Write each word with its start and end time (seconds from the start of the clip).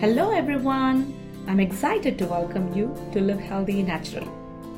Hello, 0.00 0.30
everyone. 0.30 1.14
I'm 1.46 1.60
excited 1.60 2.16
to 2.16 2.24
welcome 2.24 2.72
you 2.72 2.86
to 3.12 3.20
Live 3.20 3.38
Healthy 3.38 3.82
Naturally, 3.82 4.30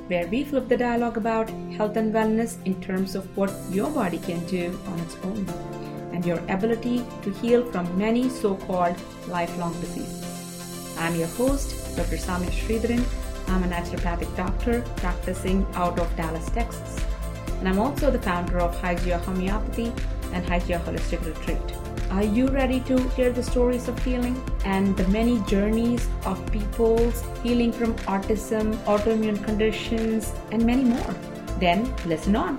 where 0.09 0.27
we 0.27 0.43
flip 0.43 0.67
the 0.67 0.77
dialogue 0.77 1.17
about 1.17 1.49
health 1.77 1.97
and 1.97 2.13
wellness 2.13 2.57
in 2.65 2.83
terms 2.83 3.15
of 3.15 3.37
what 3.37 3.55
your 3.71 3.89
body 3.89 4.19
can 4.19 4.45
do 4.47 4.77
on 4.89 4.99
its 4.99 5.15
own 5.23 5.47
and 6.13 6.27
your 6.27 6.41
ability 6.49 7.05
to 7.23 7.31
heal 7.35 7.65
from 7.71 7.97
many 7.97 8.29
so 8.29 8.57
called 8.57 8.97
lifelong 9.29 9.81
diseases. 9.81 10.97
I'm 10.99 11.15
your 11.15 11.29
host, 11.29 11.97
Dr. 11.97 12.17
Samya 12.17 12.51
Sridharan. 12.51 13.05
I'm 13.47 13.63
a 13.63 13.69
naturopathic 13.69 14.37
doctor 14.37 14.83
practicing 14.97 15.65
out 15.75 16.01
of 16.01 16.17
Dallas, 16.17 16.51
Texas. 16.51 16.99
And 17.61 17.69
I'm 17.69 17.79
also 17.79 18.11
the 18.11 18.23
founder 18.23 18.59
of 18.59 18.75
Hygia 18.75 19.21
Homeopathy 19.21 19.93
and 20.33 20.45
Hygia 20.45 20.81
Holistic 20.81 21.25
Retreat. 21.25 21.82
Are 22.13 22.23
you 22.23 22.47
ready 22.49 22.81
to 22.81 22.99
hear 23.17 23.33
the 23.33 23.43
stories 23.43 23.89
of 23.89 23.99
healing 24.05 24.37
and 24.67 24.95
the 24.99 25.09
many 25.09 25.41
journeys 25.49 26.07
of 26.27 26.37
people's 26.53 27.25
healing 27.43 27.73
from 27.73 27.95
autism, 28.05 28.75
autoimmune 28.85 29.43
conditions, 29.43 30.31
and 30.51 30.63
many 30.67 30.85
more? 30.85 31.15
Then 31.59 31.89
listen 32.05 32.37
on. 32.37 32.59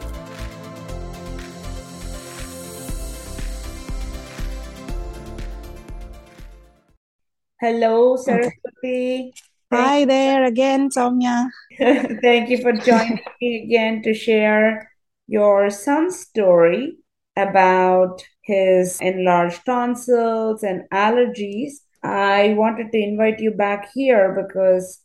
Hello, 7.62 8.16
Saraswati. 8.16 9.36
Hi 9.72 10.06
there 10.06 10.46
again, 10.46 10.90
Soumya. 10.90 11.48
Thank 12.24 12.50
you 12.50 12.58
for 12.58 12.74
joining 12.74 13.22
me 13.40 13.66
again 13.66 14.02
to 14.02 14.16
share 14.16 14.92
your 15.28 15.70
son's 15.70 16.20
story 16.20 16.98
about 17.36 18.24
his 18.44 19.00
enlarged 19.02 19.66
tonsils 19.66 20.64
and 20.64 20.84
allergies, 20.92 21.74
I 22.04 22.54
wanted 22.58 22.92
to 22.92 22.98
invite 22.98 23.40
you 23.40 23.52
back 23.52 23.90
here 23.94 24.36
because 24.36 25.02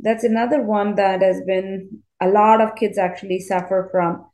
that's 0.00 0.24
another 0.24 0.62
one 0.62 0.96
that 0.96 1.22
has 1.22 1.40
been 1.46 2.02
a 2.20 2.28
lot 2.28 2.60
of 2.60 2.74
kids 2.74 2.98
actually 2.98 3.38
suffer 3.40 3.88
from. 3.90 4.24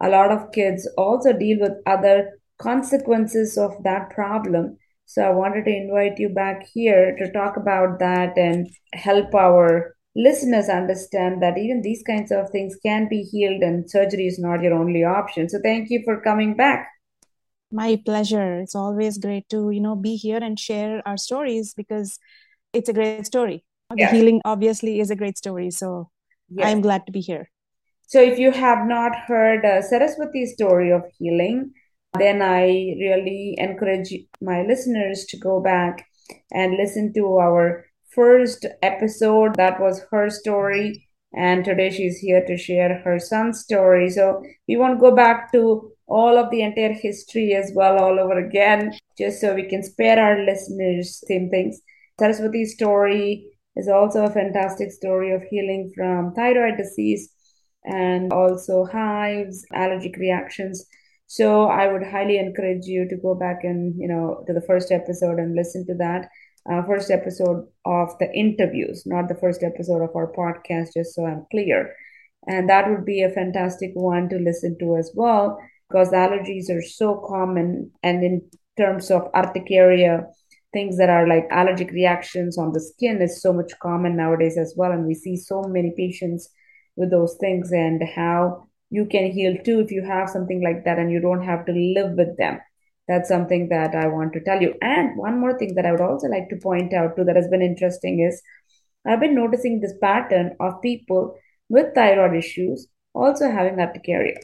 A 0.00 0.08
lot 0.08 0.30
of 0.30 0.52
kids 0.52 0.88
also 0.96 1.32
deal 1.32 1.58
with 1.60 1.72
other 1.86 2.38
consequences 2.58 3.58
of 3.58 3.82
that 3.82 4.10
problem. 4.10 4.78
So 5.06 5.22
I 5.22 5.30
wanted 5.30 5.64
to 5.64 5.76
invite 5.76 6.18
you 6.18 6.28
back 6.28 6.66
here 6.72 7.16
to 7.16 7.32
talk 7.32 7.56
about 7.56 7.98
that 7.98 8.36
and 8.36 8.68
help 8.92 9.34
our 9.34 9.94
listeners 10.14 10.68
understand 10.68 11.42
that 11.42 11.58
even 11.58 11.82
these 11.82 12.02
kinds 12.06 12.32
of 12.32 12.50
things 12.50 12.76
can 12.84 13.08
be 13.08 13.22
healed 13.22 13.62
and 13.62 13.88
surgery 13.90 14.26
is 14.26 14.38
not 14.38 14.62
your 14.62 14.74
only 14.74 15.04
option. 15.04 15.48
So 15.48 15.58
thank 15.62 15.90
you 15.90 16.02
for 16.04 16.20
coming 16.20 16.56
back. 16.56 16.88
My 17.70 18.00
pleasure. 18.04 18.60
It's 18.60 18.74
always 18.74 19.18
great 19.18 19.48
to, 19.50 19.70
you 19.70 19.80
know, 19.80 19.96
be 19.96 20.16
here 20.16 20.38
and 20.38 20.58
share 20.58 21.02
our 21.06 21.16
stories 21.16 21.74
because 21.74 22.18
it's 22.72 22.88
a 22.88 22.92
great 22.92 23.26
story. 23.26 23.64
The 23.90 24.06
healing 24.06 24.40
obviously 24.44 25.00
is 25.00 25.10
a 25.10 25.16
great 25.16 25.38
story. 25.38 25.70
So 25.70 26.10
yes. 26.48 26.66
I'm 26.66 26.80
glad 26.80 27.06
to 27.06 27.12
be 27.12 27.20
here. 27.20 27.50
So 28.06 28.20
if 28.20 28.38
you 28.38 28.52
have 28.52 28.86
not 28.86 29.16
heard 29.26 29.64
uh, 29.64 29.82
Saraswati's 29.82 30.52
story 30.54 30.92
of 30.92 31.02
healing, 31.18 31.72
then 32.18 32.40
I 32.40 32.66
really 33.00 33.54
encourage 33.58 34.14
my 34.40 34.62
listeners 34.62 35.24
to 35.26 35.36
go 35.36 35.60
back 35.60 36.06
and 36.52 36.76
listen 36.76 37.12
to 37.14 37.36
our 37.36 37.84
first 38.10 38.64
episode. 38.82 39.56
That 39.56 39.80
was 39.80 40.04
her 40.10 40.30
story. 40.30 41.08
And 41.34 41.64
today 41.64 41.90
she's 41.90 42.18
here 42.18 42.44
to 42.46 42.56
share 42.56 43.00
her 43.04 43.18
son's 43.18 43.60
story. 43.60 44.08
So 44.10 44.42
we 44.68 44.76
won't 44.76 45.00
go 45.00 45.14
back 45.14 45.52
to 45.52 45.92
all 46.08 46.38
of 46.38 46.50
the 46.50 46.62
entire 46.62 46.92
history 46.92 47.54
as 47.54 47.72
well 47.74 47.98
all 47.98 48.18
over 48.18 48.38
again, 48.38 48.96
just 49.18 49.40
so 49.40 49.54
we 49.54 49.68
can 49.68 49.82
spare 49.82 50.18
our 50.22 50.44
listeners 50.44 51.22
same 51.26 51.50
things. 51.50 51.80
Saraswati's 52.18 52.74
story 52.74 53.50
is 53.74 53.88
also 53.88 54.24
a 54.24 54.30
fantastic 54.30 54.90
story 54.90 55.32
of 55.32 55.42
healing 55.42 55.92
from 55.94 56.32
thyroid 56.34 56.78
disease 56.78 57.30
and 57.84 58.32
also 58.32 58.84
hives, 58.84 59.64
allergic 59.74 60.16
reactions. 60.16 60.86
So 61.26 61.66
I 61.66 61.92
would 61.92 62.04
highly 62.04 62.38
encourage 62.38 62.86
you 62.86 63.08
to 63.08 63.16
go 63.16 63.34
back 63.34 63.64
and, 63.64 63.94
you 63.98 64.08
know, 64.08 64.44
to 64.46 64.52
the 64.52 64.62
first 64.62 64.92
episode 64.92 65.38
and 65.38 65.54
listen 65.54 65.86
to 65.86 65.94
that. 65.94 66.28
Uh, 66.70 66.82
first 66.84 67.10
episode 67.12 67.64
of 67.84 68.18
the 68.18 68.32
interviews, 68.32 69.04
not 69.06 69.28
the 69.28 69.36
first 69.36 69.62
episode 69.62 70.02
of 70.02 70.10
our 70.16 70.32
podcast, 70.32 70.94
just 70.94 71.14
so 71.14 71.24
I'm 71.24 71.46
clear. 71.50 71.94
And 72.48 72.68
that 72.68 72.88
would 72.88 73.04
be 73.04 73.22
a 73.22 73.30
fantastic 73.30 73.90
one 73.94 74.28
to 74.30 74.36
listen 74.36 74.76
to 74.80 74.96
as 74.96 75.12
well 75.14 75.58
because 75.88 76.10
allergies 76.10 76.70
are 76.70 76.82
so 76.82 77.24
common. 77.28 77.90
And 78.02 78.24
in 78.24 78.42
terms 78.76 79.10
of 79.10 79.30
urticaria, 79.34 80.26
things 80.72 80.98
that 80.98 81.08
are 81.08 81.26
like 81.26 81.46
allergic 81.50 81.90
reactions 81.90 82.58
on 82.58 82.72
the 82.72 82.80
skin 82.80 83.22
is 83.22 83.40
so 83.40 83.52
much 83.52 83.72
common 83.80 84.16
nowadays 84.16 84.58
as 84.58 84.74
well. 84.76 84.92
And 84.92 85.06
we 85.06 85.14
see 85.14 85.36
so 85.36 85.62
many 85.62 85.92
patients 85.96 86.48
with 86.96 87.10
those 87.10 87.36
things 87.40 87.72
and 87.72 88.02
how 88.14 88.68
you 88.90 89.06
can 89.06 89.30
heal 89.30 89.56
too 89.64 89.80
if 89.80 89.90
you 89.90 90.02
have 90.02 90.28
something 90.28 90.62
like 90.62 90.84
that 90.84 90.98
and 90.98 91.10
you 91.10 91.20
don't 91.20 91.44
have 91.44 91.66
to 91.66 91.72
live 91.72 92.12
with 92.12 92.36
them. 92.36 92.58
That's 93.08 93.28
something 93.28 93.68
that 93.68 93.94
I 93.94 94.08
want 94.08 94.32
to 94.32 94.40
tell 94.40 94.60
you. 94.60 94.74
And 94.82 95.16
one 95.16 95.40
more 95.40 95.56
thing 95.58 95.74
that 95.76 95.86
I 95.86 95.92
would 95.92 96.00
also 96.00 96.26
like 96.28 96.48
to 96.50 96.56
point 96.56 96.92
out 96.92 97.16
too 97.16 97.24
that 97.24 97.36
has 97.36 97.48
been 97.48 97.62
interesting 97.62 98.20
is 98.20 98.42
I've 99.06 99.20
been 99.20 99.34
noticing 99.34 99.80
this 99.80 99.94
pattern 100.00 100.56
of 100.58 100.82
people 100.82 101.36
with 101.68 101.94
thyroid 101.94 102.36
issues 102.36 102.88
also 103.14 103.50
having 103.50 103.78
urticaria. 103.78 104.38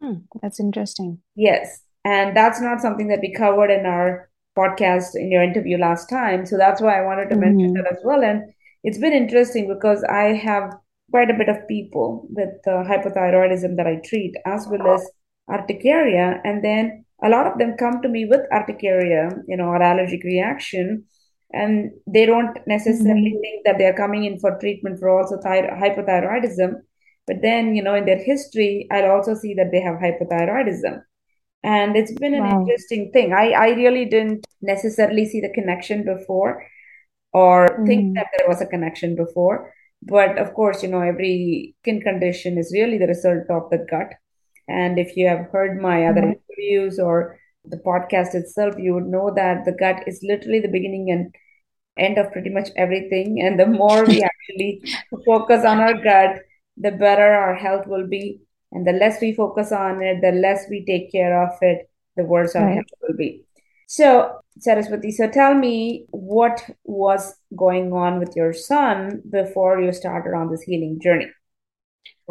Hmm, 0.00 0.18
that's 0.42 0.60
interesting. 0.60 1.18
Yes. 1.34 1.80
And 2.04 2.36
that's 2.36 2.60
not 2.60 2.80
something 2.80 3.08
that 3.08 3.20
we 3.20 3.32
covered 3.32 3.70
in 3.70 3.86
our 3.86 4.30
podcast 4.56 5.14
in 5.14 5.30
your 5.30 5.42
interview 5.42 5.76
last 5.78 6.08
time. 6.08 6.46
So 6.46 6.56
that's 6.56 6.80
why 6.80 6.98
I 6.98 7.04
wanted 7.04 7.28
to 7.30 7.36
mm-hmm. 7.36 7.56
mention 7.56 7.74
that 7.74 7.92
as 7.92 7.98
well. 8.04 8.22
And 8.22 8.42
it's 8.84 8.98
been 8.98 9.12
interesting 9.12 9.68
because 9.68 10.04
I 10.04 10.34
have 10.34 10.72
quite 11.10 11.30
a 11.30 11.34
bit 11.34 11.48
of 11.48 11.66
people 11.68 12.26
with 12.30 12.54
uh, 12.66 12.84
hypothyroidism 12.84 13.76
that 13.76 13.86
I 13.86 14.00
treat, 14.04 14.34
as 14.44 14.66
well 14.68 14.94
as 14.94 15.08
urticaria. 15.50 16.40
And 16.44 16.64
then 16.64 17.04
a 17.22 17.28
lot 17.28 17.46
of 17.46 17.58
them 17.58 17.76
come 17.78 18.02
to 18.02 18.08
me 18.08 18.26
with 18.26 18.40
urticaria, 18.52 19.30
you 19.46 19.56
know, 19.56 19.66
or 19.66 19.82
allergic 19.82 20.24
reaction. 20.24 21.04
And 21.52 21.90
they 22.06 22.26
don't 22.26 22.58
necessarily 22.66 23.30
mm-hmm. 23.30 23.40
think 23.40 23.64
that 23.64 23.78
they're 23.78 23.94
coming 23.96 24.24
in 24.24 24.38
for 24.38 24.58
treatment 24.58 24.98
for 24.98 25.08
also 25.08 25.40
thy- 25.42 25.62
hypothyroidism 25.62 26.82
but 27.26 27.42
then, 27.42 27.74
you 27.74 27.82
know, 27.82 27.94
in 27.94 28.06
their 28.06 28.22
history, 28.22 28.86
I'll 28.90 29.10
also 29.10 29.34
see 29.34 29.54
that 29.54 29.70
they 29.72 29.80
have 29.80 29.96
hypothyroidism. 29.96 31.02
And 31.62 31.96
it's 31.96 32.12
been 32.12 32.34
an 32.34 32.44
wow. 32.44 32.60
interesting 32.60 33.10
thing. 33.12 33.32
I, 33.32 33.50
I 33.50 33.68
really 33.70 34.04
didn't 34.04 34.46
necessarily 34.62 35.26
see 35.26 35.40
the 35.40 35.52
connection 35.52 36.04
before 36.04 36.64
or 37.32 37.66
mm. 37.66 37.86
think 37.86 38.14
that 38.14 38.28
there 38.36 38.48
was 38.48 38.60
a 38.60 38.66
connection 38.66 39.16
before. 39.16 39.72
But 40.02 40.38
of 40.38 40.54
course, 40.54 40.82
you 40.82 40.88
know, 40.88 41.00
every 41.00 41.74
skin 41.82 42.00
condition 42.00 42.58
is 42.58 42.70
really 42.72 42.98
the 42.98 43.08
result 43.08 43.50
of 43.50 43.70
the 43.70 43.84
gut. 43.90 44.12
And 44.68 44.98
if 44.98 45.16
you 45.16 45.26
have 45.26 45.50
heard 45.50 45.80
my 45.80 46.06
other 46.06 46.22
mm. 46.22 46.34
interviews 46.34 47.00
or 47.00 47.38
the 47.64 47.78
podcast 47.78 48.34
itself, 48.34 48.76
you 48.78 48.94
would 48.94 49.06
know 49.06 49.32
that 49.34 49.64
the 49.64 49.72
gut 49.72 50.04
is 50.06 50.20
literally 50.22 50.60
the 50.60 50.68
beginning 50.68 51.10
and 51.10 51.34
end 51.98 52.18
of 52.18 52.30
pretty 52.30 52.50
much 52.50 52.68
everything. 52.76 53.40
And 53.42 53.58
the 53.58 53.66
more 53.66 54.04
we 54.04 54.22
actually 54.30 54.82
focus 55.24 55.64
on 55.64 55.80
our 55.80 55.94
gut, 55.94 56.42
the 56.76 56.90
better 56.90 57.32
our 57.32 57.54
health 57.54 57.86
will 57.86 58.06
be. 58.06 58.40
And 58.72 58.86
the 58.86 58.92
less 58.92 59.20
we 59.20 59.32
focus 59.32 59.72
on 59.72 60.02
it, 60.02 60.20
the 60.20 60.32
less 60.32 60.66
we 60.68 60.84
take 60.84 61.12
care 61.12 61.42
of 61.42 61.56
it, 61.62 61.88
the 62.16 62.24
worse 62.24 62.54
our 62.54 62.66
right. 62.66 62.74
health 62.74 62.86
will 63.02 63.16
be. 63.16 63.44
So, 63.86 64.40
Saraswati, 64.58 65.12
so 65.12 65.28
tell 65.30 65.54
me 65.54 66.06
what 66.10 66.68
was 66.84 67.36
going 67.54 67.92
on 67.92 68.18
with 68.18 68.34
your 68.34 68.52
son 68.52 69.22
before 69.30 69.80
you 69.80 69.92
started 69.92 70.34
on 70.34 70.50
this 70.50 70.62
healing 70.62 70.98
journey? 71.00 71.30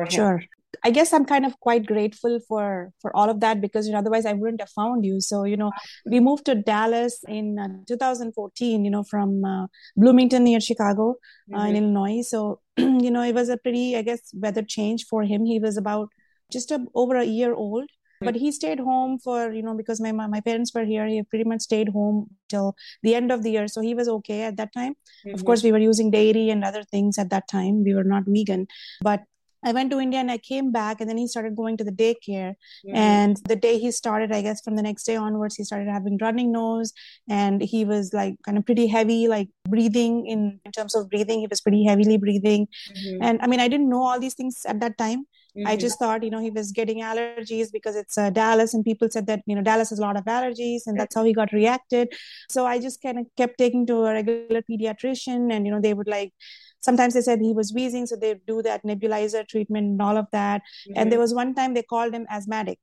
Sure. 0.09 0.43
I 0.85 0.91
guess 0.91 1.13
I'm 1.13 1.25
kind 1.25 1.45
of 1.45 1.59
quite 1.59 1.85
grateful 1.85 2.39
for 2.47 2.91
for 3.01 3.15
all 3.15 3.29
of 3.29 3.39
that 3.39 3.59
because 3.59 3.87
you 3.87 3.93
know 3.93 3.99
otherwise 3.99 4.25
I 4.25 4.33
wouldn't 4.33 4.61
have 4.61 4.69
found 4.69 5.03
you. 5.03 5.19
So 5.19 5.43
you 5.43 5.57
know 5.57 5.71
we 6.05 6.19
moved 6.19 6.45
to 6.45 6.55
Dallas 6.55 7.23
in 7.27 7.57
uh, 7.59 7.69
2014. 7.87 8.85
You 8.85 8.91
know 8.91 9.03
from 9.03 9.43
uh, 9.43 9.65
Bloomington 9.97 10.43
near 10.43 10.59
Chicago 10.59 11.15
mm-hmm. 11.49 11.55
uh, 11.55 11.65
in 11.65 11.73
mm-hmm. 11.73 11.83
Illinois. 11.83 12.21
So 12.21 12.61
you 12.77 13.09
know 13.09 13.23
it 13.23 13.33
was 13.33 13.49
a 13.49 13.57
pretty 13.57 13.97
I 13.97 14.03
guess 14.03 14.21
weather 14.33 14.63
change 14.77 15.05
for 15.09 15.23
him. 15.23 15.45
He 15.45 15.59
was 15.59 15.75
about 15.75 16.09
just 16.51 16.71
a, 16.71 16.85
over 16.93 17.15
a 17.15 17.25
year 17.25 17.53
old 17.53 17.89
but 18.21 18.35
he 18.35 18.51
stayed 18.51 18.79
home 18.79 19.17
for 19.19 19.51
you 19.51 19.61
know 19.61 19.75
because 19.75 19.99
my 19.99 20.11
my 20.11 20.39
parents 20.39 20.73
were 20.73 20.85
here 20.85 21.05
he 21.05 21.21
pretty 21.23 21.43
much 21.43 21.61
stayed 21.61 21.89
home 21.89 22.27
till 22.49 22.75
the 23.03 23.13
end 23.13 23.31
of 23.31 23.43
the 23.43 23.51
year 23.51 23.67
so 23.67 23.81
he 23.81 23.93
was 23.93 24.07
okay 24.07 24.43
at 24.43 24.57
that 24.57 24.73
time 24.73 24.93
mm-hmm. 24.93 25.33
of 25.35 25.43
course 25.45 25.63
we 25.63 25.71
were 25.71 25.85
using 25.85 26.11
dairy 26.11 26.49
and 26.49 26.63
other 26.63 26.83
things 26.83 27.17
at 27.17 27.29
that 27.29 27.47
time 27.47 27.83
we 27.83 27.93
were 27.93 28.03
not 28.03 28.23
vegan 28.27 28.67
but 29.01 29.23
I 29.65 29.73
went 29.73 29.91
to 29.91 29.99
India 29.99 30.19
and 30.19 30.31
I 30.31 30.37
came 30.37 30.71
back, 30.71 31.01
and 31.01 31.09
then 31.09 31.17
he 31.17 31.27
started 31.27 31.55
going 31.55 31.75
to 31.77 31.83
the 31.83 31.91
daycare. 31.91 32.53
Mm-hmm. 32.85 32.95
And 32.95 33.37
the 33.47 33.55
day 33.55 33.79
he 33.79 33.91
started, 33.91 34.31
I 34.31 34.41
guess 34.41 34.61
from 34.61 34.75
the 34.75 34.83
next 34.83 35.03
day 35.03 35.15
onwards, 35.15 35.55
he 35.55 35.63
started 35.63 35.89
having 35.89 36.17
running 36.21 36.51
nose, 36.51 36.93
and 37.29 37.61
he 37.61 37.83
was 37.83 38.13
like 38.13 38.35
kind 38.45 38.57
of 38.57 38.65
pretty 38.65 38.87
heavy, 38.87 39.27
like 39.27 39.49
breathing 39.67 40.27
in, 40.27 40.59
in 40.63 40.71
terms 40.71 40.95
of 40.95 41.09
breathing. 41.09 41.39
He 41.39 41.47
was 41.47 41.61
pretty 41.61 41.83
heavily 41.85 42.17
breathing, 42.17 42.67
mm-hmm. 42.67 43.23
and 43.23 43.41
I 43.41 43.47
mean, 43.47 43.59
I 43.59 43.67
didn't 43.67 43.89
know 43.89 44.03
all 44.03 44.19
these 44.19 44.35
things 44.35 44.61
at 44.65 44.79
that 44.81 44.97
time. 44.97 45.25
Mm-hmm. 45.57 45.67
I 45.67 45.77
just 45.77 45.97
thought, 45.97 46.21
you 46.21 46.29
know, 46.29 46.41
he 46.41 46.49
was 46.49 46.73
getting 46.73 46.99
allergies 46.99 47.71
because 47.71 47.95
it's 47.95 48.17
uh, 48.17 48.29
Dallas, 48.29 48.73
and 48.73 48.83
people 48.83 49.07
said 49.09 49.25
that, 49.27 49.41
you 49.45 49.55
know, 49.55 49.61
Dallas 49.61 49.89
has 49.89 49.99
a 49.99 50.01
lot 50.01 50.17
of 50.17 50.25
allergies, 50.25 50.81
and 50.85 50.99
that's 50.99 51.15
how 51.15 51.23
he 51.23 51.31
got 51.31 51.53
reacted. 51.53 52.09
So 52.49 52.65
I 52.65 52.77
just 52.77 53.01
kind 53.01 53.17
of 53.19 53.25
kept 53.37 53.57
taking 53.57 53.85
to 53.87 54.03
a 54.03 54.13
regular 54.13 54.61
pediatrician, 54.69 55.53
and, 55.53 55.65
you 55.65 55.71
know, 55.71 55.79
they 55.79 55.93
would 55.93 56.09
like, 56.09 56.33
sometimes 56.85 57.15
they 57.15 57.21
said 57.21 57.41
he 57.41 57.53
was 57.61 57.73
wheezing, 57.73 58.05
so 58.05 58.15
they 58.15 58.35
do 58.47 58.61
that 58.61 58.83
nebulizer 58.83 59.45
treatment 59.53 59.85
and 59.91 60.01
all 60.01 60.17
of 60.23 60.27
that. 60.31 60.61
Mm-hmm. 60.61 60.99
And 60.99 61.11
there 61.11 61.19
was 61.19 61.33
one 61.33 61.53
time 61.59 61.73
they 61.73 61.83
called 61.95 62.13
him 62.13 62.25
asthmatic. 62.29 62.79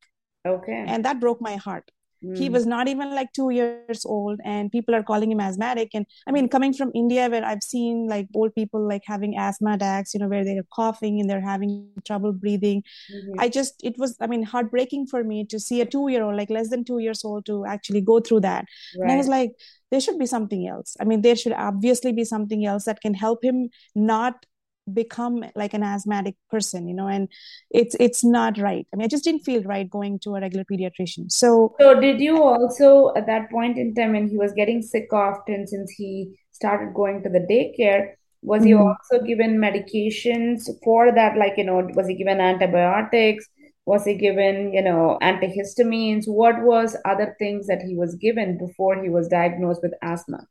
Okay. 0.47 0.85
And 0.87 1.05
that 1.05 1.21
broke 1.21 1.41
my 1.41 1.57
heart 1.57 1.91
Mm. 2.25 2.37
He 2.37 2.49
was 2.49 2.67
not 2.67 2.89
even 2.89 3.15
like 3.15 3.33
two 3.33 3.51
years 3.51 4.05
old, 4.05 4.41
and 4.45 4.71
people 4.71 4.95
are 4.95 5.03
calling 5.03 5.31
him 5.31 5.41
asthmatic. 5.41 5.91
And 5.95 6.07
I 6.27 6.33
mean, 6.33 6.49
coming 6.49 6.73
from 6.73 6.91
India, 6.95 7.29
where 7.29 7.45
I've 7.45 7.63
seen 7.63 8.09
like 8.09 8.29
old 8.35 8.55
people 8.55 8.87
like 8.89 9.03
having 9.07 9.37
asthma 9.37 9.75
attacks, 9.75 10.15
you 10.15 10.21
know, 10.21 10.29
where 10.29 10.45
they're 10.45 10.67
coughing 10.73 11.21
and 11.21 11.29
they're 11.29 11.41
having 11.41 11.89
trouble 12.07 12.33
breathing. 12.33 12.83
Mm-hmm. 13.15 13.41
I 13.41 13.49
just, 13.49 13.75
it 13.83 13.97
was, 13.99 14.17
I 14.21 14.27
mean, 14.27 14.43
heartbreaking 14.43 15.07
for 15.07 15.25
me 15.25 15.45
to 15.47 15.59
see 15.59 15.81
a 15.81 15.87
two 15.87 16.09
year 16.09 16.23
old, 16.23 16.37
like 16.37 16.51
less 16.51 16.71
than 16.71 16.85
two 16.85 16.99
years 16.99 17.25
old, 17.25 17.47
to 17.47 17.65
actually 17.67 18.01
go 18.01 18.21
through 18.21 18.41
that. 18.41 18.67
Right. 18.99 19.05
And 19.05 19.13
I 19.13 19.17
was 19.17 19.29
like, 19.29 19.53
there 19.91 20.01
should 20.01 20.19
be 20.19 20.27
something 20.27 20.67
else. 20.67 20.97
I 21.01 21.05
mean, 21.05 21.21
there 21.21 21.37
should 21.37 21.53
obviously 21.53 22.13
be 22.13 22.25
something 22.25 22.65
else 22.65 22.85
that 22.85 23.01
can 23.01 23.15
help 23.15 23.45
him 23.45 23.69
not 23.95 24.47
become 24.93 25.45
like 25.55 25.75
an 25.75 25.83
asthmatic 25.83 26.35
person 26.51 26.89
you 26.89 26.95
know 26.95 27.07
and 27.07 27.29
it's 27.71 27.95
it's 28.01 28.25
not 28.25 28.59
right. 28.59 28.87
I 28.93 28.97
mean 28.97 29.05
i 29.05 29.09
just 29.09 29.25
didn't 29.25 29.45
feel 29.45 29.63
right 29.63 29.89
going 29.89 30.19
to 30.21 30.35
a 30.37 30.41
regular 30.41 30.65
pediatrician. 30.65 31.31
So 31.31 31.75
so 31.81 32.01
did 32.01 32.21
you 32.21 32.43
also 32.43 33.13
at 33.15 33.27
that 33.27 33.51
point 33.51 33.79
in 33.79 33.95
time 33.95 34.13
when 34.13 34.29
he 34.29 34.37
was 34.37 34.53
getting 34.53 34.83
sick 34.83 35.13
often 35.13 35.67
since 35.67 35.91
he 35.91 36.35
started 36.51 36.95
going 36.95 37.23
to 37.23 37.29
the 37.29 37.41
daycare 37.41 38.15
was 38.43 38.63
mm-hmm. 38.63 38.69
he 38.69 38.75
also 38.75 39.25
given 39.25 39.59
medications 39.59 40.69
for 40.83 41.13
that? 41.13 41.37
Like 41.37 41.55
you 41.57 41.65
know 41.65 41.89
was 41.95 42.09
he 42.09 42.15
given 42.15 42.41
antibiotics? 42.41 43.49
Was 43.87 44.05
he 44.05 44.15
given 44.15 44.73
you 44.73 44.83
know 44.83 45.19
antihistamines? 45.23 46.25
What 46.27 46.61
was 46.63 46.97
other 47.05 47.37
things 47.39 47.67
that 47.69 47.83
he 47.83 47.95
was 47.95 48.17
given 48.17 48.59
before 48.59 49.01
he 49.01 49.09
was 49.09 49.29
diagnosed 49.29 49.83
with 49.83 49.95
asthma 50.03 50.47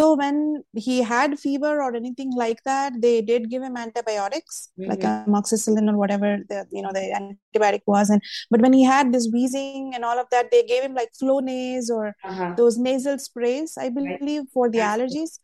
so 0.00 0.14
when 0.14 0.64
he 0.74 1.02
had 1.02 1.38
fever 1.38 1.82
or 1.82 1.94
anything 1.94 2.32
like 2.34 2.62
that, 2.64 3.00
they 3.00 3.20
did 3.20 3.50
give 3.50 3.62
him 3.62 3.76
antibiotics, 3.76 4.70
mm-hmm. 4.78 4.90
like 4.90 5.00
amoxicillin 5.00 5.90
or 5.92 5.96
whatever 5.96 6.38
the 6.48 6.66
you 6.70 6.82
know 6.82 6.92
the 6.92 7.04
antibiotic 7.20 7.82
was. 7.86 8.08
And 8.08 8.22
but 8.50 8.62
when 8.62 8.72
he 8.72 8.82
had 8.82 9.12
this 9.12 9.28
wheezing 9.32 9.92
and 9.94 10.04
all 10.04 10.18
of 10.18 10.26
that, 10.30 10.50
they 10.50 10.62
gave 10.62 10.82
him 10.82 10.94
like 10.94 11.10
Flonase 11.22 11.90
or 11.90 12.14
uh-huh. 12.24 12.54
those 12.56 12.78
nasal 12.78 13.18
sprays, 13.18 13.76
I 13.78 13.90
believe, 13.90 14.40
right. 14.40 14.54
for 14.54 14.70
the 14.70 14.78
allergies. 14.78 15.38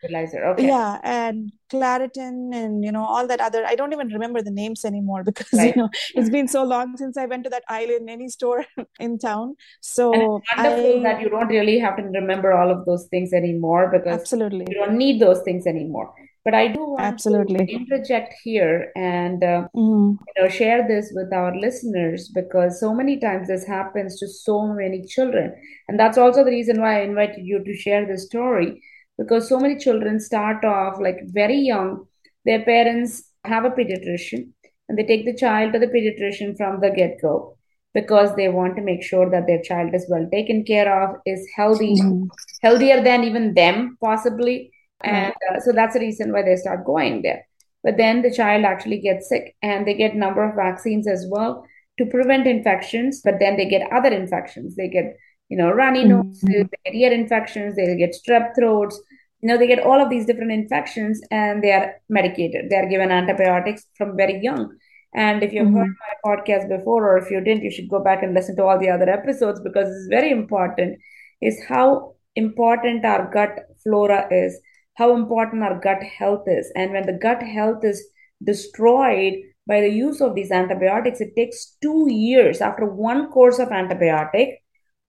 Okay. 0.52 0.66
Yeah, 0.68 1.00
and 1.02 1.52
Claritin 1.72 2.54
and 2.54 2.84
you 2.84 2.92
know 2.92 3.04
all 3.04 3.26
that 3.26 3.40
other. 3.40 3.64
I 3.66 3.74
don't 3.74 3.92
even 3.92 4.08
remember 4.08 4.42
the 4.42 4.50
names 4.50 4.84
anymore 4.84 5.24
because 5.30 5.52
right. 5.52 5.74
you 5.74 5.82
know 5.82 5.88
it's 6.14 6.30
been 6.30 6.48
so 6.48 6.64
long 6.64 6.96
since 6.96 7.16
I 7.16 7.26
went 7.26 7.44
to 7.44 7.50
that 7.50 7.64
island 7.68 8.08
any 8.10 8.28
store 8.28 8.64
in 9.00 9.18
town. 9.18 9.56
So 9.80 10.10
wonderful 10.56 11.00
I, 11.00 11.02
that 11.02 11.20
you 11.20 11.28
don't 11.28 11.48
really 11.48 11.78
have 11.78 11.96
to 11.96 12.02
remember 12.02 12.52
all 12.52 12.70
of 12.70 12.84
those 12.86 13.06
things 13.08 13.32
anymore 13.32 13.90
because 13.92 14.20
absolutely 14.20 14.66
you 14.68 14.74
don't 14.74 14.96
need 14.96 15.20
those 15.20 15.42
things 15.42 15.66
anymore 15.66 16.12
but 16.44 16.54
i 16.54 16.68
do 16.68 16.80
want 16.80 17.02
absolutely 17.02 17.66
to 17.66 17.72
interject 17.72 18.34
here 18.42 18.92
and 18.96 19.42
uh, 19.42 19.68
mm. 19.74 20.16
you 20.26 20.42
know 20.42 20.48
share 20.48 20.86
this 20.88 21.12
with 21.14 21.32
our 21.32 21.54
listeners 21.58 22.30
because 22.34 22.80
so 22.80 22.94
many 22.94 23.18
times 23.18 23.48
this 23.48 23.66
happens 23.66 24.18
to 24.18 24.28
so 24.28 24.66
many 24.68 25.04
children 25.04 25.54
and 25.88 25.98
that's 25.98 26.18
also 26.18 26.44
the 26.44 26.56
reason 26.58 26.80
why 26.80 26.98
i 26.98 27.02
invited 27.02 27.44
you 27.44 27.62
to 27.64 27.76
share 27.76 28.06
this 28.06 28.26
story 28.26 28.80
because 29.18 29.48
so 29.48 29.58
many 29.58 29.76
children 29.76 30.20
start 30.20 30.64
off 30.64 31.00
like 31.00 31.20
very 31.26 31.58
young 31.58 32.06
their 32.44 32.62
parents 32.64 33.32
have 33.44 33.64
a 33.64 33.70
pediatrician 33.70 34.48
and 34.88 34.98
they 34.98 35.04
take 35.04 35.24
the 35.24 35.36
child 35.36 35.72
to 35.72 35.78
the 35.78 35.86
pediatrician 35.86 36.56
from 36.56 36.80
the 36.80 36.90
get-go 36.90 37.56
because 37.96 38.34
they 38.36 38.48
want 38.48 38.76
to 38.76 38.82
make 38.82 39.02
sure 39.02 39.28
that 39.30 39.46
their 39.46 39.62
child 39.62 39.94
is 39.94 40.06
well 40.08 40.28
taken 40.30 40.64
care 40.70 40.88
of 41.02 41.16
is 41.24 41.46
healthy 41.56 41.94
mm-hmm. 41.94 42.24
healthier 42.62 43.02
than 43.02 43.24
even 43.24 43.54
them 43.54 43.96
possibly. 44.02 44.70
And 45.02 45.34
uh, 45.50 45.60
so 45.60 45.72
that's 45.72 45.94
the 45.94 46.00
reason 46.00 46.32
why 46.32 46.42
they 46.42 46.56
start 46.56 46.84
going 46.84 47.22
there. 47.22 47.46
But 47.82 47.96
then 47.96 48.22
the 48.22 48.34
child 48.34 48.64
actually 48.64 49.00
gets 49.00 49.28
sick 49.28 49.54
and 49.62 49.86
they 49.86 49.94
get 49.94 50.14
number 50.14 50.44
of 50.44 50.56
vaccines 50.56 51.06
as 51.06 51.26
well 51.30 51.64
to 51.98 52.06
prevent 52.06 52.46
infections 52.46 53.22
but 53.24 53.38
then 53.40 53.56
they 53.56 53.66
get 53.66 53.90
other 53.90 54.12
infections. 54.12 54.76
They 54.76 54.88
get 54.88 55.16
you 55.48 55.56
know 55.56 55.70
runny 55.70 56.04
mm-hmm. 56.04 56.28
noses 56.28 56.42
they 56.42 56.64
get 56.84 56.94
ear 56.94 57.12
infections 57.12 57.76
they 57.76 57.96
get 57.96 58.14
strep 58.14 58.54
throats 58.54 59.00
you 59.40 59.48
know 59.48 59.58
they 59.58 59.66
get 59.66 59.80
all 59.80 60.00
of 60.02 60.10
these 60.10 60.26
different 60.26 60.52
infections 60.52 61.20
and 61.30 61.62
they 61.62 61.72
are 61.72 61.94
medicated 62.08 62.70
they 62.70 62.76
are 62.76 62.88
given 62.88 63.10
antibiotics 63.10 63.86
from 63.96 64.16
very 64.16 64.40
young 64.42 64.76
and 65.16 65.42
if 65.42 65.52
you've 65.52 65.68
mm-hmm. 65.68 65.78
heard 65.78 65.94
my 66.24 66.30
podcast 66.30 66.68
before, 66.68 67.10
or 67.10 67.16
if 67.16 67.30
you 67.30 67.40
didn't, 67.40 67.64
you 67.64 67.70
should 67.70 67.88
go 67.88 68.04
back 68.04 68.22
and 68.22 68.34
listen 68.34 68.54
to 68.56 68.64
all 68.64 68.78
the 68.78 68.90
other 68.90 69.08
episodes 69.08 69.60
because 69.60 69.88
it's 69.88 70.08
very 70.10 70.30
important. 70.30 70.98
Is 71.40 71.58
how 71.66 72.14
important 72.34 73.04
our 73.04 73.30
gut 73.32 73.60
flora 73.82 74.28
is, 74.30 74.60
how 74.94 75.16
important 75.16 75.62
our 75.62 75.80
gut 75.80 76.02
health 76.02 76.44
is. 76.46 76.70
And 76.76 76.92
when 76.92 77.06
the 77.06 77.14
gut 77.14 77.42
health 77.42 77.82
is 77.82 78.06
destroyed 78.44 79.34
by 79.66 79.80
the 79.80 79.88
use 79.88 80.20
of 80.20 80.34
these 80.34 80.50
antibiotics, 80.50 81.20
it 81.22 81.34
takes 81.34 81.76
two 81.82 82.10
years 82.10 82.60
after 82.60 82.84
one 82.84 83.30
course 83.30 83.58
of 83.58 83.68
antibiotic 83.68 84.56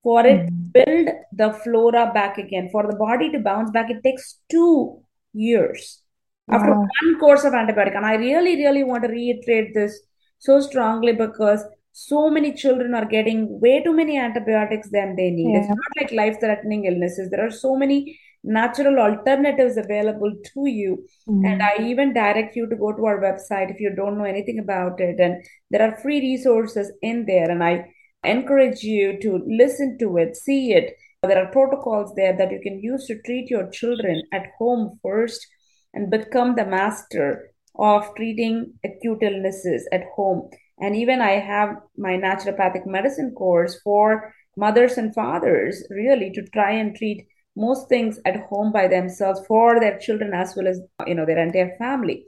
for 0.08 0.26
it 0.26 0.42
mm-hmm. 0.42 0.68
build 0.78 1.08
the 1.34 1.52
flora 1.62 2.10
back 2.14 2.38
again. 2.38 2.70
For 2.72 2.84
the 2.90 2.96
body 2.96 3.30
to 3.32 3.40
bounce 3.40 3.72
back, 3.72 3.90
it 3.90 4.04
takes 4.04 4.40
two 4.50 5.02
years 5.34 6.02
after 6.50 6.74
one 6.74 7.20
course 7.20 7.44
of 7.44 7.52
antibiotic. 7.52 7.98
And 7.98 8.06
I 8.06 8.14
really, 8.16 8.56
really 8.56 8.86
want 8.86 9.04
to 9.04 9.10
reiterate 9.10 9.74
this 9.74 10.00
so 10.40 10.62
strongly 10.62 11.12
because 11.12 11.66
so 11.92 12.30
many 12.30 12.54
children 12.54 12.94
are 12.94 13.04
getting 13.04 13.60
way 13.60 13.84
too 13.84 13.94
many 13.94 14.18
antibiotics 14.18 14.90
than 14.92 15.18
they 15.18 15.30
need. 15.30 15.52
Yeah. 15.52 15.60
It's 15.60 15.68
not 15.68 16.00
like 16.00 16.14
life 16.14 16.40
threatening 16.40 16.86
illnesses. 16.86 17.30
There 17.30 17.46
are 17.46 17.52
so 17.52 17.76
many 17.76 18.18
natural 18.46 19.00
alternatives 19.00 19.76
available 19.76 20.32
to 20.54 20.68
you. 20.68 21.06
Mm-hmm. 21.28 21.46
And 21.46 21.62
I 21.62 21.74
even 21.82 22.14
direct 22.14 22.56
you 22.56 22.70
to 22.70 22.78
go 22.78 22.94
to 22.94 23.06
our 23.08 23.20
website 23.20 23.72
if 23.76 23.82
you 23.82 23.94
don't 23.94 24.18
know 24.18 24.24
anything 24.24 24.60
about 24.60 25.02
it. 25.02 25.20
And 25.20 25.44
there 25.70 25.82
are 25.82 26.00
free 26.00 26.22
resources 26.22 26.94
in 27.02 27.26
there. 27.26 27.52
And 27.52 27.62
I 27.62 27.88
encourage 28.24 28.84
you 28.84 29.20
to 29.22 29.44
listen 29.48 29.98
to 30.00 30.18
it, 30.18 30.36
see 30.36 30.74
it. 30.74 30.96
There 31.24 31.44
are 31.44 31.52
protocols 31.52 32.14
there 32.16 32.38
that 32.38 32.52
you 32.52 32.60
can 32.62 32.80
use 32.80 33.06
to 33.08 33.22
treat 33.26 33.50
your 33.50 33.70
children 33.70 34.24
at 34.32 34.48
home 34.58 35.00
first 35.02 35.46
and 35.94 36.12
become 36.12 36.56
the 36.56 36.66
master 36.66 37.52
of 37.76 38.14
treating 38.16 38.74
acute 38.86 39.24
illnesses 39.24 39.88
at 39.92 40.04
home. 40.16 40.50
And 40.80 40.96
even 40.96 41.22
I 41.22 41.40
have 41.40 41.76
my 41.98 42.14
naturopathic 42.14 42.86
medicine 42.86 43.34
course 43.36 43.80
for 43.84 44.34
mothers 44.56 44.98
and 44.98 45.14
fathers, 45.14 45.86
really, 45.90 46.32
to 46.32 46.44
try 46.54 46.72
and 46.72 46.96
treat 46.96 47.26
most 47.56 47.90
things 47.90 48.20
at 48.26 48.40
home 48.50 48.72
by 48.72 48.88
themselves 48.88 49.42
for 49.48 49.80
their 49.80 49.98
children 49.98 50.34
as 50.34 50.54
well 50.56 50.68
as 50.68 50.80
you 51.08 51.16
know 51.16 51.26
their 51.26 51.40
entire 51.40 51.76
family. 51.78 52.26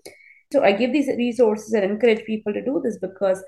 So 0.51 0.63
I 0.63 0.71
give 0.71 0.91
these 0.91 1.07
resources 1.07 1.73
and 1.73 1.83
encourage 1.83 2.25
people 2.25 2.51
to 2.53 2.65
do 2.65 2.81
this 2.83 2.97
because 2.99 3.43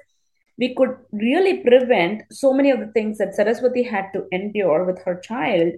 we 0.58 0.76
could 0.76 0.96
really 1.12 1.64
prevent 1.64 2.24
so 2.32 2.54
many 2.54 2.72
of 2.72 2.80
the 2.80 2.92
things 2.92 3.18
that 3.18 3.36
Saraswati 3.36 3.84
had 3.84 4.12
to 4.14 4.26
endure 4.32 4.86
with 4.86 5.02
her 5.04 5.20
child 5.20 5.74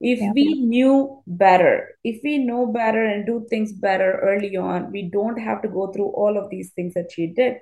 if 0.00 0.20
yeah. 0.20 0.32
we 0.32 0.54
knew 0.54 1.22
better. 1.26 1.88
If 2.04 2.20
we 2.22 2.38
know 2.38 2.66
better 2.66 3.04
and 3.04 3.26
do 3.26 3.46
things 3.50 3.72
better 3.72 4.20
early 4.22 4.56
on 4.56 4.92
we 4.92 5.10
don't 5.10 5.38
have 5.38 5.62
to 5.62 5.68
go 5.68 5.92
through 5.92 6.10
all 6.10 6.38
of 6.38 6.50
these 6.50 6.70
things 6.70 6.94
that 6.94 7.10
she 7.10 7.28
did. 7.28 7.56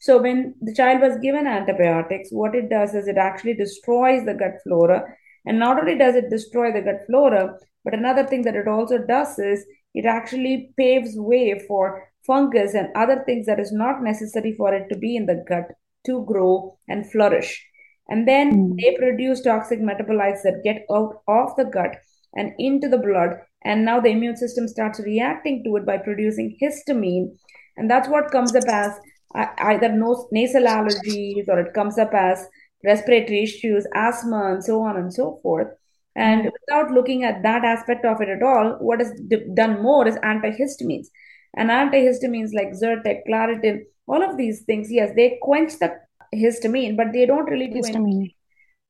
So 0.00 0.20
when 0.22 0.54
the 0.60 0.74
child 0.74 1.00
was 1.00 1.18
given 1.18 1.46
antibiotics 1.46 2.30
what 2.30 2.54
it 2.54 2.68
does 2.68 2.94
is 2.94 3.06
it 3.06 3.16
actually 3.16 3.54
destroys 3.54 4.24
the 4.24 4.34
gut 4.34 4.56
flora. 4.64 5.04
And 5.46 5.58
not 5.58 5.78
only 5.78 5.96
does 5.96 6.14
it 6.14 6.30
destroy 6.30 6.72
the 6.72 6.82
gut 6.82 7.02
flora 7.06 7.56
but 7.84 7.94
another 7.94 8.26
thing 8.26 8.42
that 8.42 8.56
it 8.56 8.68
also 8.68 8.98
does 8.98 9.38
is 9.38 9.64
it 9.94 10.04
actually 10.04 10.72
paves 10.76 11.16
way 11.16 11.64
for 11.66 12.08
fungus 12.26 12.74
and 12.74 12.88
other 12.94 13.22
things 13.24 13.46
that 13.46 13.58
is 13.58 13.72
not 13.72 14.02
necessary 14.02 14.54
for 14.56 14.74
it 14.74 14.88
to 14.90 14.98
be 14.98 15.16
in 15.16 15.26
the 15.26 15.42
gut 15.48 15.70
to 16.08 16.24
grow 16.24 16.76
and 16.88 17.10
flourish 17.12 17.64
and 18.08 18.26
then 18.26 18.52
mm. 18.52 18.80
they 18.80 18.96
produce 18.96 19.42
toxic 19.42 19.80
metabolites 19.80 20.42
that 20.42 20.62
get 20.64 20.86
out 20.90 21.22
of 21.28 21.54
the 21.56 21.64
gut 21.64 21.96
and 22.34 22.52
into 22.58 22.88
the 22.88 22.98
blood. 22.98 23.38
And 23.64 23.84
now 23.84 24.00
the 24.00 24.10
immune 24.10 24.36
system 24.36 24.66
starts 24.66 25.00
reacting 25.00 25.62
to 25.64 25.76
it 25.76 25.86
by 25.86 25.98
producing 25.98 26.56
histamine. 26.62 27.36
And 27.76 27.90
that's 27.90 28.08
what 28.08 28.30
comes 28.30 28.54
up 28.54 28.64
as 28.68 28.92
either 29.34 29.90
nasal 30.32 30.62
allergies 30.62 31.48
or 31.48 31.60
it 31.60 31.74
comes 31.74 31.98
up 31.98 32.14
as 32.14 32.46
respiratory 32.84 33.42
issues, 33.42 33.86
asthma, 33.94 34.52
and 34.54 34.64
so 34.64 34.80
on 34.82 34.96
and 34.96 35.12
so 35.12 35.38
forth. 35.42 35.68
And 36.16 36.42
hmm. 36.42 36.48
without 36.66 36.90
looking 36.90 37.24
at 37.24 37.42
that 37.42 37.64
aspect 37.64 38.04
of 38.04 38.20
it 38.20 38.28
at 38.28 38.42
all, 38.42 38.78
what 38.80 39.02
is 39.02 39.12
done 39.54 39.82
more 39.82 40.08
is 40.08 40.16
antihistamines. 40.16 41.08
And 41.56 41.70
antihistamines 41.70 42.50
like 42.54 42.72
Zyrtec, 42.72 43.22
Claritin, 43.28 43.82
all 44.08 44.22
of 44.22 44.36
these 44.36 44.62
things, 44.62 44.90
yes, 44.90 45.12
they 45.14 45.38
quench 45.42 45.78
the 45.78 45.92
histamine, 46.34 46.96
but 46.96 47.12
they 47.12 47.26
don't 47.26 47.50
really 47.50 47.68
do 47.68 47.80
histamine. 47.80 47.96
anything. 47.96 48.30